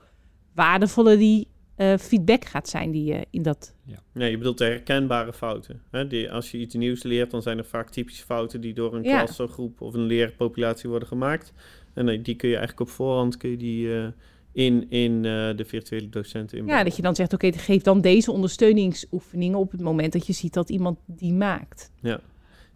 waardevoller 0.53 1.17
die 1.17 1.47
uh, 1.77 1.97
feedback 1.97 2.45
gaat 2.45 2.69
zijn 2.69 2.91
die 2.91 3.03
je 3.03 3.25
in 3.29 3.41
dat... 3.41 3.75
Ja. 3.83 3.99
Nee, 4.13 4.31
je 4.31 4.37
bedoelt 4.37 4.57
de 4.57 4.63
herkenbare 4.63 5.33
fouten. 5.33 5.81
Hè? 5.91 6.07
Die, 6.07 6.31
als 6.31 6.51
je 6.51 6.57
iets 6.57 6.75
nieuws 6.75 7.03
leert, 7.03 7.31
dan 7.31 7.41
zijn 7.41 7.57
er 7.57 7.65
vaak 7.65 7.89
typische 7.89 8.25
fouten 8.25 8.61
die 8.61 8.73
door 8.73 8.95
een 8.95 9.03
ja. 9.03 9.23
klas 9.23 9.39
of 9.39 9.51
groep 9.51 9.81
of 9.81 9.93
een 9.93 10.05
leerpopulatie 10.05 10.89
worden 10.89 11.07
gemaakt. 11.07 11.53
En 11.93 12.07
uh, 12.07 12.23
die 12.23 12.35
kun 12.35 12.49
je 12.49 12.55
eigenlijk 12.55 12.89
op 12.89 12.95
voorhand 12.95 13.37
kun 13.37 13.49
je 13.49 13.57
die, 13.57 13.87
uh, 13.87 14.07
in, 14.51 14.89
in 14.89 15.21
de 15.21 15.63
virtuele 15.65 16.09
docenten 16.09 16.57
inbouwen. 16.57 16.83
Ja, 16.83 16.89
dat 16.89 16.95
je 16.95 17.01
dan 17.01 17.15
zegt, 17.15 17.33
oké, 17.33 17.45
okay, 17.45 17.59
geef 17.59 17.81
dan 17.81 18.01
deze 18.01 18.31
ondersteuningsoefeningen 18.31 19.59
op 19.59 19.71
het 19.71 19.81
moment 19.81 20.13
dat 20.13 20.27
je 20.27 20.33
ziet 20.33 20.53
dat 20.53 20.69
iemand 20.69 20.99
die 21.05 21.33
maakt. 21.33 21.91
Ja. 22.01 22.19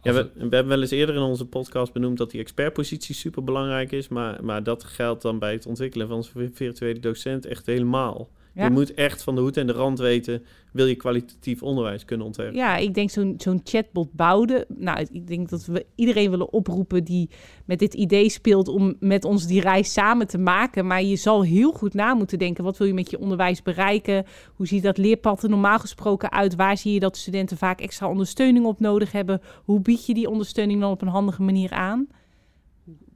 Ja, 0.06 0.14
we, 0.14 0.30
we, 0.34 0.40
hebben 0.40 0.68
wel 0.68 0.82
eens 0.82 0.92
eerder 0.92 1.16
in 1.16 1.22
onze 1.22 1.46
podcast 1.46 1.94
benoemd 1.94 2.18
dat 2.18 2.32
die 2.32 2.42
expertpositie 2.42 3.16
super 3.16 3.44
belangrijk 3.44 3.92
is. 3.92 4.08
Maar, 4.08 4.44
maar 4.44 4.64
dat 4.64 4.84
geldt 4.84 5.22
dan 5.22 5.40
bij 5.40 5.52
het 5.52 5.66
ontwikkelen 5.66 6.08
van 6.08 6.24
zo'n 6.24 6.52
virtuele 6.54 7.00
docent 7.00 7.46
echt 7.46 7.66
helemaal. 7.66 8.30
Ja. 8.56 8.64
Je 8.64 8.70
moet 8.70 8.94
echt 8.94 9.24
van 9.24 9.36
de 9.36 9.42
hoed 9.42 9.58
en 9.58 9.68
de 9.68 9.74
rand 9.74 10.00
weten, 10.00 10.44
wil 10.72 10.86
je 10.86 10.96
kwalitatief 10.96 11.64
onderwijs 11.64 12.06
kunnen 12.06 12.26
ontwerpen. 12.26 12.56
Ja, 12.56 12.78
ik 12.78 12.94
denk 12.94 13.10
zo'n 13.10 13.34
zo'n 13.38 13.62
chatbot 13.64 14.14
bouwde. 14.14 14.66
Nou, 14.70 15.08
ik 15.12 15.28
denk 15.28 15.50
dat 15.50 15.66
we 15.66 15.86
iedereen 15.96 16.30
willen 16.30 16.54
oproepen 16.54 17.04
die 17.04 17.30
met 17.66 17.80
dit 17.80 17.94
idee 17.94 18.30
speelt 18.30 18.68
om 18.68 18.96
met 19.00 19.26
ons 19.26 19.48
die 19.48 19.62
reis 19.62 19.94
samen 19.94 20.28
te 20.28 20.38
maken. 20.38 20.88
Maar 20.88 21.04
je 21.04 21.16
zal 21.16 21.44
heel 21.44 21.72
goed 21.72 21.94
na 21.94 22.14
moeten 22.14 22.40
denken, 22.40 22.64
wat 22.64 22.78
wil 22.78 22.88
je 22.88 22.94
met 22.94 23.10
je 23.10 23.20
onderwijs 23.20 23.62
bereiken? 23.62 24.26
Hoe 24.54 24.68
ziet 24.68 24.84
dat 24.84 24.98
leerpad 24.98 25.44
er 25.44 25.50
normaal 25.50 25.80
gesproken 25.80 26.32
uit? 26.32 26.56
Waar 26.56 26.78
zie 26.78 26.94
je 26.94 27.00
dat 27.00 27.18
studenten 27.18 27.58
vaak 27.58 27.82
extra 27.82 28.10
ondersteuning 28.10 28.66
op 28.66 28.80
nodig 28.80 29.12
hebben? 29.12 29.42
Hoe 29.64 29.80
bied 29.80 30.06
je 30.06 30.14
die 30.14 30.30
ondersteuning 30.30 30.82
dan 30.82 30.92
op 30.92 31.02
een 31.02 31.08
handige 31.08 31.42
manier 31.42 31.72
aan? 31.72 32.08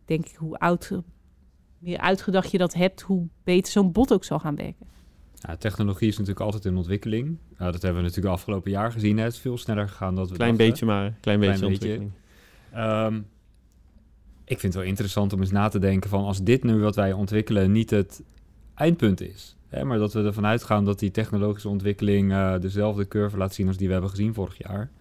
Denk 0.05 0.25
ik, 0.25 0.35
hoe 0.35 0.57
oud, 0.57 0.91
meer 1.77 1.97
uitgedacht 1.97 2.51
je 2.51 2.57
dat 2.57 2.73
hebt, 2.73 3.01
hoe 3.01 3.27
beter 3.43 3.71
zo'n 3.71 3.91
bot 3.91 4.13
ook 4.13 4.23
zal 4.23 4.39
gaan 4.39 4.55
werken. 4.55 4.87
Ja, 5.39 5.55
technologie 5.55 6.07
is 6.07 6.17
natuurlijk 6.17 6.45
altijd 6.45 6.65
in 6.65 6.77
ontwikkeling. 6.77 7.37
Dat 7.57 7.81
hebben 7.81 7.95
we 7.95 8.07
natuurlijk 8.07 8.25
de 8.25 8.27
afgelopen 8.27 8.71
jaar 8.71 8.91
gezien. 8.91 9.17
Hè. 9.17 9.23
Het 9.23 9.33
is 9.33 9.39
veel 9.39 9.57
sneller 9.57 9.87
gegaan 9.87 10.15
dan 10.15 10.27
we 10.27 10.33
Klein 10.33 10.49
dachten. 10.49 10.69
beetje 10.69 10.85
maar, 10.85 11.13
klein, 11.21 11.39
beetje 11.39 11.65
ontwikkeling. 11.65 12.11
Um, 12.75 13.25
ik 14.45 14.59
vind 14.59 14.73
het 14.73 14.81
wel 14.81 14.91
interessant 14.91 15.33
om 15.33 15.39
eens 15.39 15.51
na 15.51 15.67
te 15.67 15.79
denken 15.79 16.09
van... 16.09 16.23
als 16.23 16.43
dit 16.43 16.63
nu 16.63 16.79
wat 16.79 16.95
wij 16.95 17.13
ontwikkelen 17.13 17.71
niet 17.71 17.89
het 17.89 18.23
eindpunt 18.75 19.21
is... 19.21 19.57
Hè, 19.67 19.83
maar 19.83 19.97
dat 19.97 20.13
we 20.13 20.23
ervan 20.23 20.45
uitgaan 20.45 20.85
dat 20.85 20.99
die 20.99 21.11
technologische 21.11 21.69
ontwikkeling... 21.69 22.31
Uh, 22.31 22.59
dezelfde 22.59 23.07
curve 23.07 23.37
laat 23.37 23.53
zien 23.53 23.67
als 23.67 23.77
die 23.77 23.87
we 23.87 23.93
hebben 23.93 24.09
gezien 24.11 24.33
vorig 24.33 24.57
jaar... 24.57 24.91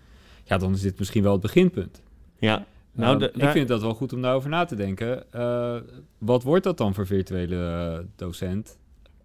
ja, 0.44 0.58
dan 0.58 0.72
is 0.72 0.80
dit 0.80 0.98
misschien 0.98 1.22
wel 1.22 1.32
het 1.32 1.40
beginpunt. 1.40 2.02
Ja, 2.38 2.66
nou, 2.92 3.22
uh, 3.22 3.28
ik 3.34 3.48
vind 3.48 3.68
dat 3.68 3.80
wel 3.80 3.94
goed 3.94 4.12
om 4.12 4.22
daarover 4.22 4.50
na 4.50 4.64
te 4.64 4.76
denken. 4.76 5.24
Uh, 5.34 5.76
wat 6.18 6.42
wordt 6.42 6.64
dat 6.64 6.78
dan 6.78 6.94
voor 6.94 7.06
virtuele 7.06 8.06
docent? 8.16 8.78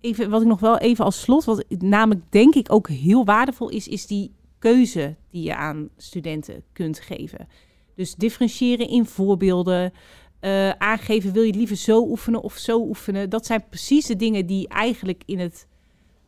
Even, 0.03 0.29
wat 0.29 0.41
ik 0.41 0.47
nog 0.47 0.59
wel 0.59 0.77
even 0.77 1.05
als 1.05 1.21
slot, 1.21 1.43
wat 1.43 1.65
namelijk 1.77 2.21
denk 2.29 2.55
ik 2.55 2.71
ook 2.71 2.89
heel 2.89 3.25
waardevol 3.25 3.69
is, 3.69 3.87
is 3.87 4.07
die 4.07 4.31
keuze 4.59 5.15
die 5.29 5.43
je 5.43 5.55
aan 5.55 5.89
studenten 5.97 6.63
kunt 6.73 6.99
geven. 6.99 7.47
Dus 7.95 8.15
differentiëren 8.15 8.87
in 8.87 9.05
voorbeelden, 9.05 9.93
uh, 10.41 10.69
aangeven 10.69 11.33
wil 11.33 11.41
je 11.41 11.47
het 11.47 11.57
liever 11.57 11.75
zo 11.75 12.09
oefenen 12.09 12.41
of 12.41 12.57
zo 12.57 12.79
oefenen. 12.79 13.29
Dat 13.29 13.45
zijn 13.45 13.63
precies 13.69 14.05
de 14.05 14.15
dingen 14.15 14.45
die 14.45 14.67
eigenlijk 14.67 15.23
in 15.25 15.39
het 15.39 15.67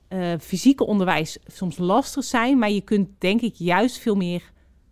uh, 0.10 0.34
fysieke 0.40 0.86
onderwijs 0.86 1.38
soms 1.46 1.78
lastig 1.78 2.24
zijn, 2.24 2.58
maar 2.58 2.72
je 2.72 2.82
kunt 2.82 3.10
denk 3.18 3.42
ik 3.42 3.56
juist 3.56 3.98
veel 3.98 4.16
meer 4.16 4.52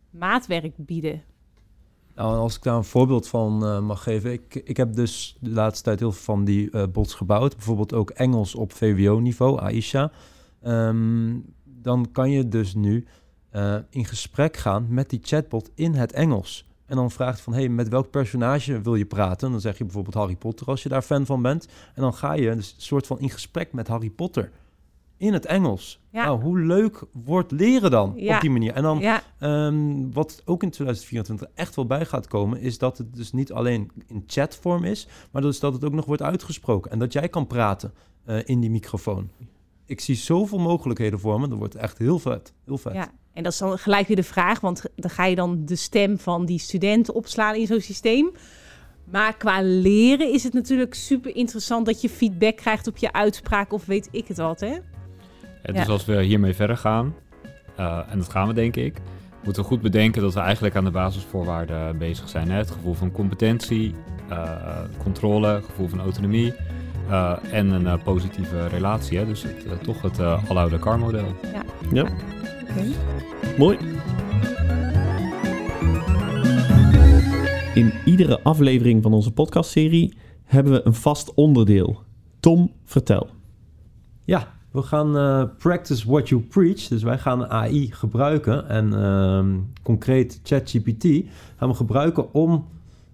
maatwerk 0.09 0.73
bieden 0.77 1.23
nou, 2.15 2.37
als 2.37 2.55
ik 2.55 2.63
daar 2.63 2.75
een 2.75 2.83
voorbeeld 2.83 3.27
van 3.27 3.63
uh, 3.63 3.79
mag 3.79 4.03
geven. 4.03 4.31
Ik, 4.31 4.55
ik 4.55 4.77
heb 4.77 4.95
dus 4.95 5.37
de 5.39 5.49
laatste 5.49 5.83
tijd 5.83 5.99
heel 5.99 6.11
veel 6.11 6.23
van 6.35 6.45
die 6.45 6.69
uh, 6.71 6.83
bots 6.91 7.13
gebouwd. 7.13 7.55
Bijvoorbeeld 7.55 7.93
ook 7.93 8.09
Engels 8.09 8.55
op 8.55 8.73
VWO-niveau, 8.73 9.59
Aisha. 9.59 10.11
Um, 10.63 11.45
dan 11.63 12.11
kan 12.11 12.31
je 12.31 12.47
dus 12.47 12.73
nu 12.73 13.05
uh, 13.55 13.75
in 13.89 14.05
gesprek 14.05 14.57
gaan 14.57 14.85
met 14.89 15.09
die 15.09 15.19
chatbot 15.23 15.69
in 15.75 15.93
het 15.93 16.11
Engels. 16.11 16.65
En 16.85 16.95
dan 16.95 17.11
vraagt 17.11 17.41
van, 17.41 17.53
hey, 17.53 17.69
met 17.69 17.89
welk 17.89 18.09
personage 18.09 18.81
wil 18.81 18.95
je 18.95 19.05
praten? 19.05 19.51
Dan 19.51 19.61
zeg 19.61 19.77
je 19.77 19.83
bijvoorbeeld 19.83 20.15
Harry 20.15 20.35
Potter 20.35 20.67
als 20.67 20.83
je 20.83 20.89
daar 20.89 21.01
fan 21.01 21.25
van 21.25 21.41
bent. 21.41 21.67
En 21.95 22.01
dan 22.01 22.13
ga 22.13 22.33
je 22.33 22.55
dus 22.55 22.73
een 22.75 22.81
soort 22.81 23.07
van 23.07 23.19
in 23.19 23.29
gesprek 23.29 23.73
met 23.73 23.87
Harry 23.87 24.09
Potter 24.09 24.51
in 25.23 25.33
het 25.33 25.45
Engels. 25.45 25.99
Ja. 26.09 26.25
Nou, 26.25 26.41
hoe 26.41 26.59
leuk 26.59 27.03
wordt 27.11 27.51
leren 27.51 27.91
dan 27.91 28.13
ja. 28.15 28.35
op 28.35 28.41
die 28.41 28.49
manier? 28.49 28.73
En 28.73 28.83
dan, 28.83 28.99
ja. 28.99 29.23
um, 29.39 30.13
wat 30.13 30.41
ook 30.45 30.63
in 30.63 30.69
2024 30.69 31.47
echt 31.55 31.75
wel 31.75 31.85
bij 31.85 32.05
gaat 32.05 32.27
komen, 32.27 32.59
is 32.59 32.77
dat 32.77 32.97
het 32.97 33.15
dus 33.15 33.31
niet 33.31 33.51
alleen 33.51 33.91
in 34.07 34.23
chatvorm 34.27 34.83
is, 34.83 35.07
maar 35.31 35.41
dus 35.41 35.59
dat 35.59 35.73
het 35.73 35.83
ook 35.83 35.93
nog 35.93 36.05
wordt 36.05 36.21
uitgesproken. 36.21 36.91
En 36.91 36.99
dat 36.99 37.13
jij 37.13 37.29
kan 37.29 37.47
praten 37.47 37.93
uh, 38.25 38.37
in 38.45 38.59
die 38.59 38.69
microfoon. 38.69 39.29
Ik 39.85 39.99
zie 39.99 40.15
zoveel 40.15 40.59
mogelijkheden 40.59 41.19
voor 41.19 41.39
me. 41.39 41.47
Dat 41.47 41.57
wordt 41.57 41.75
echt 41.75 41.97
heel 41.97 42.19
vet. 42.19 42.53
Heel 42.65 42.77
vet. 42.77 42.93
Ja, 42.93 43.11
en 43.33 43.43
dat 43.43 43.51
is 43.51 43.57
dan 43.57 43.77
gelijk 43.77 44.07
weer 44.07 44.15
de 44.15 44.23
vraag, 44.23 44.59
want 44.59 44.83
dan 44.95 45.09
ga 45.09 45.25
je 45.25 45.35
dan 45.35 45.65
de 45.65 45.75
stem 45.75 46.19
van 46.19 46.45
die 46.45 46.59
student 46.59 47.11
opslaan 47.11 47.55
in 47.55 47.67
zo'n 47.67 47.81
systeem. 47.81 48.31
Maar 49.03 49.37
qua 49.37 49.61
leren 49.61 50.31
is 50.33 50.43
het 50.43 50.53
natuurlijk 50.53 50.93
super 50.93 51.35
interessant 51.35 51.85
dat 51.85 52.01
je 52.01 52.09
feedback 52.09 52.55
krijgt 52.55 52.87
op 52.87 52.97
je 52.97 53.13
uitspraak 53.13 53.73
of 53.73 53.85
weet 53.85 54.07
ik 54.11 54.27
het 54.27 54.37
wat, 54.37 54.59
hè? 54.59 54.77
Ja, 55.63 55.73
dus 55.73 55.87
als 55.87 56.05
we 56.05 56.23
hiermee 56.23 56.53
verder 56.53 56.77
gaan, 56.77 57.15
uh, 57.79 57.99
en 58.09 58.17
dat 58.17 58.29
gaan 58.29 58.47
we 58.47 58.53
denk 58.53 58.75
ik, 58.75 59.01
moeten 59.43 59.61
we 59.61 59.67
goed 59.67 59.81
bedenken 59.81 60.21
dat 60.21 60.33
we 60.33 60.39
eigenlijk 60.39 60.75
aan 60.75 60.83
de 60.83 60.91
basisvoorwaarden 60.91 61.97
bezig 61.97 62.29
zijn. 62.29 62.51
Hè? 62.51 62.57
Het 62.57 62.71
gevoel 62.71 62.93
van 62.93 63.11
competentie, 63.11 63.95
uh, 64.29 64.79
controle, 64.97 65.61
gevoel 65.65 65.87
van 65.87 65.99
autonomie 65.99 66.53
uh, 67.09 67.37
en 67.51 67.69
een 67.69 68.01
positieve 68.03 68.67
relatie. 68.67 69.17
Hè? 69.17 69.25
Dus 69.25 69.43
het, 69.43 69.83
toch 69.83 70.01
het 70.01 70.19
aloude 70.19 70.79
CAR-model. 70.79 71.25
Ja. 71.53 71.63
ja. 71.91 72.01
Okay. 72.69 72.91
Mooi. 73.57 73.77
In 77.73 77.93
iedere 78.05 78.39
aflevering 78.41 79.03
van 79.03 79.13
onze 79.13 79.31
podcastserie 79.31 80.13
hebben 80.43 80.73
we 80.73 80.81
een 80.83 80.93
vast 80.93 81.33
onderdeel. 81.33 82.01
Tom, 82.39 82.71
vertel. 82.85 83.29
Ja, 84.23 84.52
we 84.73 84.81
gaan 84.81 85.17
uh, 85.17 85.43
practice 85.57 86.07
what 86.07 86.29
you 86.29 86.41
preach. 86.41 86.87
Dus 86.87 87.03
wij 87.03 87.17
gaan 87.17 87.49
AI 87.49 87.91
gebruiken 87.91 88.69
en 88.69 88.93
uh, 88.93 89.45
concreet 89.83 90.39
ChatGPT 90.43 91.03
gaan 91.55 91.69
we 91.69 91.75
gebruiken 91.75 92.33
om 92.33 92.65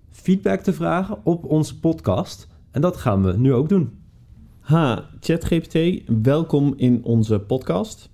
feedback 0.10 0.60
te 0.60 0.74
vragen 0.74 1.18
op 1.24 1.46
onze 1.46 1.80
podcast. 1.80 2.48
En 2.72 2.82
dat 2.82 2.98
gaan 2.98 3.24
we 3.24 3.38
nu 3.38 3.54
ook 3.54 3.70
doen. 3.70 3.90
Ha, 4.60 5.10
ChatGPT, 5.20 6.04
welkom 6.22 6.74
in 6.78 7.04
onze 7.04 7.40
podcast. 7.40 8.10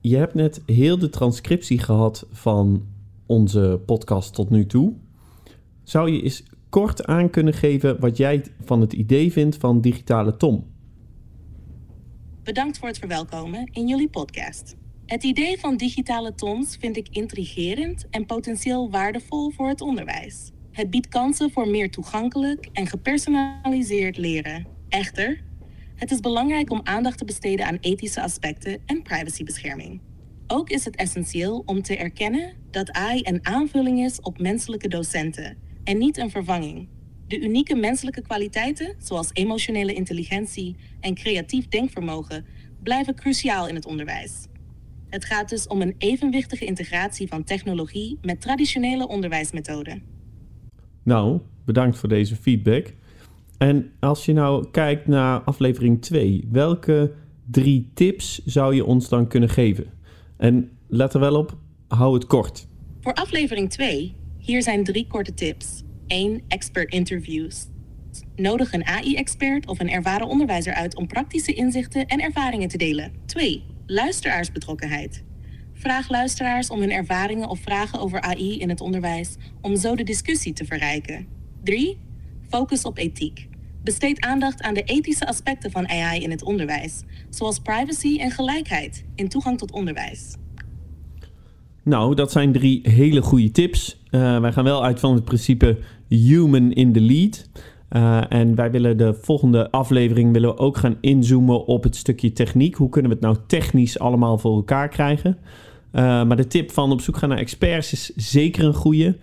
Je 0.00 0.16
hebt 0.16 0.34
net 0.34 0.62
heel 0.66 0.98
de 0.98 1.08
transcriptie 1.08 1.78
gehad 1.78 2.26
van 2.30 2.82
onze 3.26 3.80
podcast 3.86 4.34
tot 4.34 4.50
nu 4.50 4.66
toe. 4.66 4.92
Zou 5.82 6.10
je 6.10 6.22
eens 6.22 6.44
kort 6.68 7.06
aan 7.06 7.30
kunnen 7.30 7.54
geven 7.54 8.00
wat 8.00 8.16
jij 8.16 8.44
van 8.64 8.80
het 8.80 8.92
idee 8.92 9.32
vindt 9.32 9.56
van 9.56 9.80
Digitale 9.80 10.36
Tom? 10.36 10.71
Bedankt 12.42 12.78
voor 12.78 12.88
het 12.88 12.98
verwelkomen 12.98 13.68
in 13.72 13.88
jullie 13.88 14.08
podcast. 14.08 14.74
Het 15.06 15.22
idee 15.22 15.58
van 15.58 15.76
digitale 15.76 16.34
toms 16.34 16.76
vind 16.76 16.96
ik 16.96 17.08
intrigerend 17.10 18.06
en 18.10 18.26
potentieel 18.26 18.90
waardevol 18.90 19.50
voor 19.50 19.68
het 19.68 19.80
onderwijs. 19.80 20.50
Het 20.70 20.90
biedt 20.90 21.08
kansen 21.08 21.50
voor 21.50 21.68
meer 21.68 21.90
toegankelijk 21.90 22.68
en 22.72 22.86
gepersonaliseerd 22.86 24.16
leren. 24.16 24.66
Echter, 24.88 25.44
het 25.94 26.10
is 26.10 26.20
belangrijk 26.20 26.70
om 26.70 26.80
aandacht 26.84 27.18
te 27.18 27.24
besteden 27.24 27.66
aan 27.66 27.78
ethische 27.80 28.22
aspecten 28.22 28.82
en 28.86 29.02
privacybescherming. 29.02 30.00
Ook 30.46 30.70
is 30.70 30.84
het 30.84 30.96
essentieel 30.96 31.62
om 31.66 31.82
te 31.82 31.96
erkennen 31.96 32.52
dat 32.70 32.92
AI 32.92 33.20
een 33.22 33.46
aanvulling 33.46 34.04
is 34.04 34.20
op 34.20 34.40
menselijke 34.40 34.88
docenten 34.88 35.58
en 35.84 35.98
niet 35.98 36.16
een 36.16 36.30
vervanging. 36.30 36.88
De 37.32 37.40
unieke 37.40 37.74
menselijke 37.74 38.22
kwaliteiten, 38.22 38.94
zoals 38.98 39.30
emotionele 39.32 39.92
intelligentie 39.92 40.76
en 41.00 41.14
creatief 41.14 41.68
denkvermogen, 41.68 42.44
blijven 42.82 43.14
cruciaal 43.14 43.68
in 43.68 43.74
het 43.74 43.86
onderwijs. 43.86 44.46
Het 45.08 45.24
gaat 45.24 45.48
dus 45.48 45.66
om 45.66 45.82
een 45.82 45.94
evenwichtige 45.98 46.64
integratie 46.64 47.28
van 47.28 47.44
technologie 47.44 48.18
met 48.22 48.40
traditionele 48.40 49.08
onderwijsmethoden. 49.08 50.02
Nou, 51.02 51.40
bedankt 51.64 51.98
voor 51.98 52.08
deze 52.08 52.36
feedback. 52.36 52.94
En 53.58 53.92
als 54.00 54.24
je 54.24 54.32
nou 54.32 54.70
kijkt 54.70 55.06
naar 55.06 55.40
aflevering 55.40 56.02
2, 56.02 56.48
welke 56.50 57.12
drie 57.50 57.90
tips 57.94 58.44
zou 58.44 58.74
je 58.74 58.84
ons 58.84 59.08
dan 59.08 59.28
kunnen 59.28 59.48
geven? 59.48 59.86
En 60.36 60.70
let 60.88 61.14
er 61.14 61.20
wel 61.20 61.36
op, 61.36 61.56
hou 61.88 62.14
het 62.14 62.26
kort. 62.26 62.66
Voor 63.00 63.14
aflevering 63.14 63.70
2, 63.70 64.14
hier 64.38 64.62
zijn 64.62 64.84
drie 64.84 65.06
korte 65.06 65.34
tips. 65.34 65.82
1. 66.06 66.42
Expert 66.48 66.92
interviews. 66.92 67.66
Nodig 68.36 68.72
een 68.72 68.86
AI-expert 68.86 69.66
of 69.66 69.80
een 69.80 69.90
ervaren 69.90 70.26
onderwijzer 70.26 70.74
uit 70.74 70.96
om 70.96 71.06
praktische 71.06 71.52
inzichten 71.52 72.06
en 72.06 72.20
ervaringen 72.20 72.68
te 72.68 72.76
delen. 72.76 73.12
2. 73.26 73.64
Luisteraarsbetrokkenheid. 73.86 75.24
Vraag 75.72 76.08
luisteraars 76.08 76.70
om 76.70 76.80
hun 76.80 76.90
ervaringen 76.90 77.48
of 77.48 77.60
vragen 77.60 78.00
over 78.00 78.20
AI 78.20 78.58
in 78.58 78.68
het 78.68 78.80
onderwijs 78.80 79.36
om 79.60 79.76
zo 79.76 79.94
de 79.94 80.04
discussie 80.04 80.52
te 80.52 80.64
verrijken. 80.64 81.26
3. 81.62 81.98
Focus 82.48 82.82
op 82.82 82.98
ethiek. 82.98 83.48
Besteed 83.82 84.20
aandacht 84.20 84.62
aan 84.62 84.74
de 84.74 84.82
ethische 84.82 85.26
aspecten 85.26 85.70
van 85.70 85.88
AI 85.88 86.22
in 86.22 86.30
het 86.30 86.42
onderwijs, 86.42 87.02
zoals 87.30 87.58
privacy 87.58 88.18
en 88.18 88.30
gelijkheid 88.30 89.04
in 89.14 89.28
toegang 89.28 89.58
tot 89.58 89.72
onderwijs. 89.72 90.34
Nou, 91.82 92.14
dat 92.14 92.32
zijn 92.32 92.52
drie 92.52 92.80
hele 92.82 93.22
goede 93.22 93.50
tips. 93.50 94.00
Uh, 94.10 94.40
wij 94.40 94.52
gaan 94.52 94.64
wel 94.64 94.84
uit 94.84 95.00
van 95.00 95.14
het 95.14 95.24
principe 95.24 95.78
human 96.08 96.72
in 96.72 96.92
the 96.92 97.00
lead. 97.00 97.48
Uh, 97.90 98.20
en 98.28 98.54
wij 98.54 98.70
willen 98.70 98.96
de 98.96 99.14
volgende 99.14 99.70
aflevering 99.70 100.32
willen 100.32 100.48
we 100.48 100.58
ook 100.58 100.76
gaan 100.76 100.96
inzoomen 101.00 101.66
op 101.66 101.82
het 101.82 101.96
stukje 101.96 102.32
techniek. 102.32 102.74
Hoe 102.74 102.88
kunnen 102.88 103.10
we 103.10 103.16
het 103.16 103.26
nou 103.26 103.36
technisch 103.46 103.98
allemaal 103.98 104.38
voor 104.38 104.56
elkaar 104.56 104.88
krijgen? 104.88 105.38
Uh, 105.92 106.02
maar 106.02 106.36
de 106.36 106.46
tip 106.46 106.70
van 106.70 106.92
op 106.92 107.00
zoek 107.00 107.16
gaan 107.16 107.28
naar 107.28 107.38
experts 107.38 107.92
is 107.92 108.12
zeker 108.16 108.64
een 108.64 108.74
goede. 108.74 109.16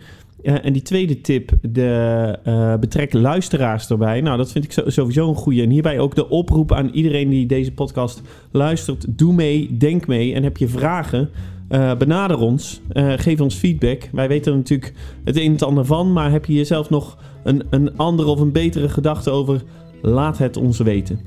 Uh, 0.43 0.65
en 0.65 0.73
die 0.73 0.81
tweede 0.81 1.21
tip, 1.21 1.51
de 1.61 2.77
betrek 2.79 3.13
luisteraars 3.13 3.89
erbij. 3.89 4.21
Nou, 4.21 4.37
dat 4.37 4.51
vind 4.51 4.63
ik 4.63 4.83
sowieso 4.85 5.29
een 5.29 5.35
goede. 5.35 5.61
En 5.61 5.69
hierbij 5.69 5.99
ook 5.99 6.15
de 6.15 6.29
oproep 6.29 6.71
aan 6.71 6.89
iedereen 6.89 7.29
die 7.29 7.45
deze 7.45 7.71
podcast 7.71 8.21
luistert. 8.51 9.17
Doe 9.17 9.33
mee, 9.33 9.77
denk 9.77 10.07
mee 10.07 10.33
en 10.33 10.43
heb 10.43 10.57
je 10.57 10.67
vragen 10.67 11.29
uh, 11.69 11.95
benader 11.95 12.37
ons, 12.37 12.81
uh, 12.93 13.13
geef 13.15 13.41
ons 13.41 13.55
feedback. 13.55 14.09
Wij 14.11 14.27
weten 14.27 14.51
er 14.51 14.57
natuurlijk 14.57 14.93
het 15.23 15.35
een 15.35 15.45
en 15.45 15.51
het 15.51 15.63
ander 15.63 15.85
van, 15.85 16.13
maar 16.13 16.31
heb 16.31 16.45
je 16.45 16.53
jezelf 16.53 16.89
nog 16.89 17.17
een, 17.43 17.63
een 17.69 17.97
andere 17.97 18.29
of 18.29 18.39
een 18.39 18.51
betere 18.51 18.89
gedachte 18.89 19.29
over? 19.29 19.63
Laat 20.01 20.37
het 20.37 20.57
ons 20.57 20.77
weten. 20.77 21.19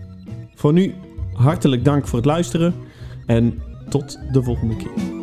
Voor 0.55 0.73
nu, 0.73 0.95
hartelijk 1.33 1.85
dank 1.85 2.07
voor 2.07 2.19
het 2.19 2.27
luisteren 2.27 2.75
en 3.27 3.63
tot 3.89 4.19
de 4.33 4.43
volgende 4.43 4.77
keer. 4.77 5.22